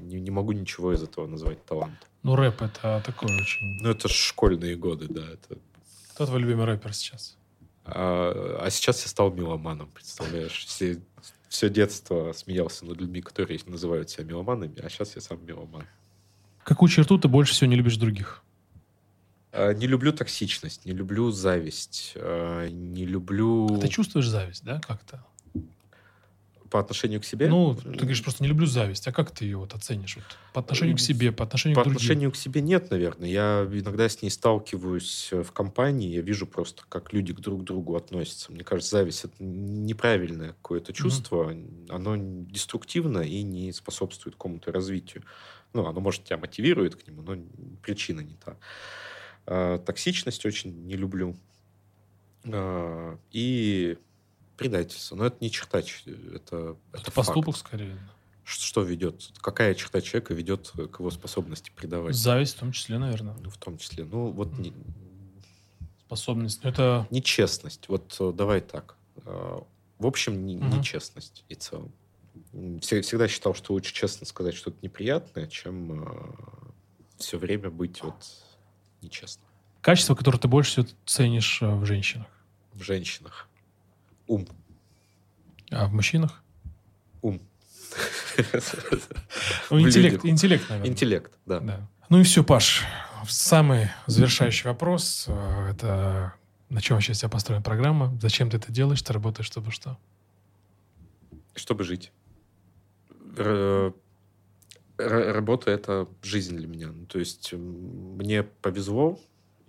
не, 0.00 0.20
не 0.20 0.30
могу 0.30 0.52
ничего 0.52 0.92
из 0.92 1.02
этого 1.02 1.26
назвать 1.26 1.64
талантом. 1.64 2.08
Ну, 2.22 2.36
рэп— 2.36 2.60
это 2.62 3.02
такой 3.04 3.34
очень... 3.34 3.82
Ну, 3.82 3.90
это 3.90 4.08
школьные 4.08 4.76
годы, 4.76 5.06
да. 5.08 5.22
Это... 5.22 5.58
Кто 6.14 6.26
твой 6.26 6.40
любимый 6.40 6.64
рэпер 6.64 6.94
сейчас? 6.94 7.36
А, 7.84 8.60
а 8.62 8.70
сейчас 8.70 9.02
я 9.02 9.08
стал 9.08 9.30
меломаном, 9.32 9.90
представляешь? 9.92 10.64
Все, 10.66 11.02
все 11.48 11.68
детство 11.68 12.32
смеялся 12.32 12.86
над 12.86 12.98
людьми, 12.98 13.20
которые 13.20 13.60
называют 13.66 14.08
себя 14.10 14.24
меломанами, 14.24 14.80
а 14.80 14.88
сейчас 14.88 15.16
я 15.16 15.20
сам 15.20 15.44
меломан. 15.44 15.86
Какую 16.62 16.88
черту 16.88 17.18
ты 17.18 17.28
больше 17.28 17.52
всего 17.52 17.68
не 17.68 17.76
любишь 17.76 17.96
других? 17.98 18.42
А, 19.54 19.72
Не 19.72 19.86
люблю 19.86 20.12
токсичность, 20.12 20.84
не 20.84 20.92
люблю 20.92 21.30
зависть, 21.30 22.12
а, 22.16 22.68
не 22.68 23.06
люблю 23.06 23.78
Ты 23.80 23.88
чувствуешь 23.88 24.28
зависть, 24.28 24.64
да, 24.64 24.80
как-то? 24.80 25.24
по 26.74 26.80
отношению 26.80 27.20
к 27.20 27.24
себе. 27.24 27.46
Ну, 27.46 27.76
ты 27.76 28.00
говоришь, 28.00 28.20
просто 28.20 28.42
не 28.42 28.48
люблю 28.48 28.66
зависть. 28.66 29.06
А 29.06 29.12
как 29.12 29.30
ты 29.30 29.44
ее 29.44 29.58
вот 29.58 29.74
оценишь? 29.74 30.16
Вот, 30.16 30.24
по 30.52 30.60
отношению 30.60 30.96
к 30.96 31.00
себе, 31.00 31.30
по 31.30 31.44
отношению 31.44 31.76
по 31.76 31.82
к 31.82 31.84
другим? 31.84 31.96
отношению 31.98 32.32
к 32.32 32.36
себе 32.36 32.62
нет, 32.62 32.90
наверное. 32.90 33.28
Я 33.28 33.68
иногда 33.72 34.08
с 34.08 34.20
ней 34.22 34.30
сталкиваюсь 34.30 35.28
э, 35.30 35.44
в 35.44 35.52
компании, 35.52 36.08
я 36.08 36.20
вижу 36.20 36.48
просто, 36.48 36.82
как 36.88 37.12
люди 37.12 37.32
к 37.32 37.38
друг 37.38 37.62
другу 37.62 37.94
относятся. 37.94 38.50
Мне 38.50 38.64
кажется, 38.64 38.96
зависть 38.96 39.24
это 39.24 39.34
неправильное 39.38 40.48
какое-то 40.54 40.92
чувство, 40.92 41.54
оно 41.90 42.16
деструктивно 42.16 43.20
и 43.20 43.42
не 43.42 43.70
способствует 43.72 44.34
какому-то 44.34 44.72
развитию. 44.72 45.22
Ну, 45.74 45.86
оно, 45.86 46.00
может, 46.00 46.24
тебя 46.24 46.38
мотивирует 46.38 46.96
к 46.96 47.06
нему, 47.06 47.22
но 47.22 47.40
причина 47.82 48.18
не 48.18 48.34
та. 48.34 48.56
А, 49.46 49.78
Токсичность 49.78 50.44
очень 50.46 50.86
не 50.86 50.96
люблю. 50.96 51.36
А, 52.46 53.18
И 53.32 53.98
предательство. 54.56 55.16
Но 55.16 55.26
это 55.26 55.36
не 55.40 55.50
черта, 55.50 55.80
это, 55.80 56.10
это 56.34 56.76
Это 56.92 57.10
поступок 57.10 57.56
факт. 57.56 57.66
скорее. 57.68 57.98
Что 58.44 58.82
ведет? 58.82 59.30
Какая 59.40 59.74
черта 59.74 60.00
человека 60.02 60.34
ведет 60.34 60.70
к 60.70 60.98
его 61.00 61.10
способности 61.10 61.72
предавать? 61.74 62.14
Зависть 62.14 62.56
в 62.56 62.60
том 62.60 62.72
числе, 62.72 62.98
наверное. 62.98 63.34
Ну, 63.42 63.48
в 63.50 63.56
том 63.56 63.78
числе. 63.78 64.04
Ну, 64.04 64.30
вот 64.30 64.58
не- 64.58 64.74
Способность. 66.06 66.62
Ну, 66.62 66.70
это... 66.70 67.06
нечестность. 67.10 67.88
Вот 67.88 68.14
э, 68.20 68.32
давай 68.34 68.60
так. 68.60 68.96
Э, 69.24 69.60
В 69.98 70.06
общем, 70.06 70.44
не- 70.46 70.56
Мгм. 70.56 70.78
нечестность 70.78 71.44
и 71.48 71.54
целом. 71.54 71.90
Всегда 72.82 73.28
считал, 73.28 73.54
что 73.54 73.72
лучше 73.72 73.94
честно 73.94 74.26
сказать 74.26 74.54
что-то 74.54 74.76
неприятное, 74.82 75.46
чем 75.46 76.04
все 77.16 77.38
время 77.38 77.70
быть 77.70 78.02
вот 78.02 78.14
нечестным. 79.04 79.46
Качество, 79.80 80.14
которое 80.14 80.38
ты 80.38 80.48
больше 80.48 80.70
всего 80.70 80.86
ценишь 81.04 81.60
э, 81.62 81.74
в 81.74 81.84
женщинах. 81.84 82.26
В 82.72 82.82
женщинах. 82.82 83.48
Ум. 84.26 84.46
А 85.70 85.86
в 85.86 85.92
мужчинах? 85.92 86.42
Ум. 87.22 87.40
Ну, 89.70 89.80
интеллект, 89.80 90.24
интеллект, 90.24 90.68
наверное. 90.68 90.90
Интеллект, 90.90 91.32
да. 91.46 91.60
Да. 91.60 91.88
Ну 92.08 92.20
и 92.20 92.24
все, 92.24 92.42
Паш. 92.42 92.84
Самый 93.28 93.90
завершающий 94.06 94.68
вопрос. 94.68 95.26
э, 95.28 95.70
Это 95.70 96.34
на 96.68 96.80
чем 96.80 97.00
сейчас 97.00 97.20
тебя 97.20 97.28
построена 97.28 97.62
программа? 97.62 98.16
Зачем 98.20 98.50
ты 98.50 98.56
это 98.56 98.72
делаешь? 98.72 99.02
Ты 99.02 99.12
работаешь, 99.12 99.46
чтобы 99.46 99.70
что? 99.70 99.98
Чтобы 101.54 101.84
жить. 101.84 102.10
Р- 104.98 105.12
р- 105.12 105.34
Работа— 105.34 105.70
это 105.72 106.08
жизнь 106.22 106.56
для 106.56 106.66
меня. 106.66 106.88
Ну, 106.92 107.06
То 107.06 107.18
есть 107.18 107.52
мне 107.52 108.42
повезло, 108.42 109.18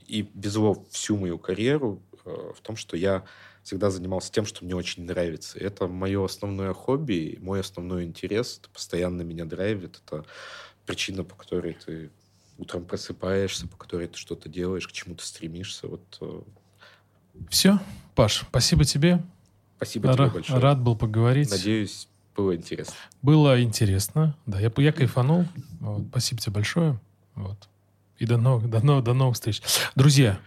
и 0.08 0.30
везло 0.36 0.86
всю 0.92 1.18
мою 1.18 1.40
карьеру 1.40 2.02
э, 2.26 2.52
в 2.56 2.62
том, 2.62 2.76
что 2.76 2.96
я 2.96 3.24
всегда 3.64 3.90
занимался 3.90 4.32
тем, 4.32 4.46
что 4.46 4.64
мне 4.64 4.76
очень 4.76 5.06
нравится. 5.06 5.58
Это 5.58 5.88
мое 5.88 6.24
основное 6.24 6.74
хобби, 6.74 7.40
мой 7.42 7.62
основной 7.62 8.04
интерес. 8.06 8.60
Это 8.60 8.70
постоянно 8.70 9.24
меня 9.24 9.46
драйвит. 9.46 10.00
Это 10.06 10.26
причина, 10.86 11.24
по 11.24 11.36
которой 11.36 11.74
ты 11.74 12.12
утром 12.60 12.86
просыпаешься, 12.86 13.68
по 13.68 13.78
которой 13.78 14.08
ты 14.08 14.18
что-то 14.18 14.48
делаешь, 14.48 14.88
к 14.88 14.92
чему 14.92 15.16
ты 15.16 15.24
стремишься. 15.26 15.88
Вот 15.88 16.18
э, 16.22 16.42
Все, 17.50 17.80
Паш, 18.14 18.46
спасибо 18.50 18.86
тебе. 18.86 19.24
спасибо 19.78 20.14
тебе 20.14 20.26
Ра- 20.26 20.32
большое. 20.34 20.60
Рад 20.60 20.80
был 20.82 20.96
поговорить. 20.96 21.50
Надеюсь, 21.50 22.08
было 22.36 22.56
интересно. 22.56 22.96
Было 23.22 23.62
интересно. 23.62 24.36
Да, 24.46 24.60
я, 24.60 24.72
я 24.78 24.92
кайфанул. 24.92 25.46
Вот, 25.80 26.04
спасибо 26.10 26.42
тебе 26.42 26.54
большое. 26.54 27.00
Вот. 27.36 27.70
И 28.18 28.26
до 28.26 28.38
новых, 28.38 28.70
до 28.70 28.86
новых, 28.86 29.04
до 29.04 29.14
новых 29.14 29.36
встреч. 29.36 29.62
Друзья, 29.96 30.40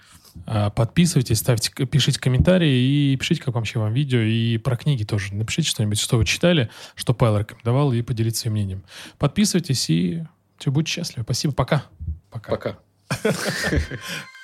а, 0.47 0.71
подписывайтесь, 0.71 1.39
ставьте, 1.39 1.71
пишите 1.87 2.21
комментарии 2.21 3.13
и 3.13 3.17
пишите, 3.17 3.43
как 3.43 3.55
вообще 3.55 3.79
вам 3.79 3.93
видео. 3.93 4.21
И 4.21 4.59
про 4.59 4.77
книги 4.77 5.05
тоже. 5.05 5.35
Напишите 5.35 5.69
что-нибудь, 5.69 5.99
что 5.99 6.19
вы 6.19 6.25
читали, 6.25 6.71
что 6.95 7.15
Павел 7.15 7.39
рекомендовал, 7.39 7.93
и 7.93 8.03
поделитесь 8.03 8.41
своим 8.41 8.55
мнением. 8.55 8.85
Подписывайтесь 9.19 9.89
и 9.91 10.25
все, 10.59 10.71
будьте 10.71 10.93
счастливы. 10.93 11.25
Спасибо. 11.25 11.55
Пока. 11.55 11.85
Пока. 12.31 12.51
Пока. 12.51 12.79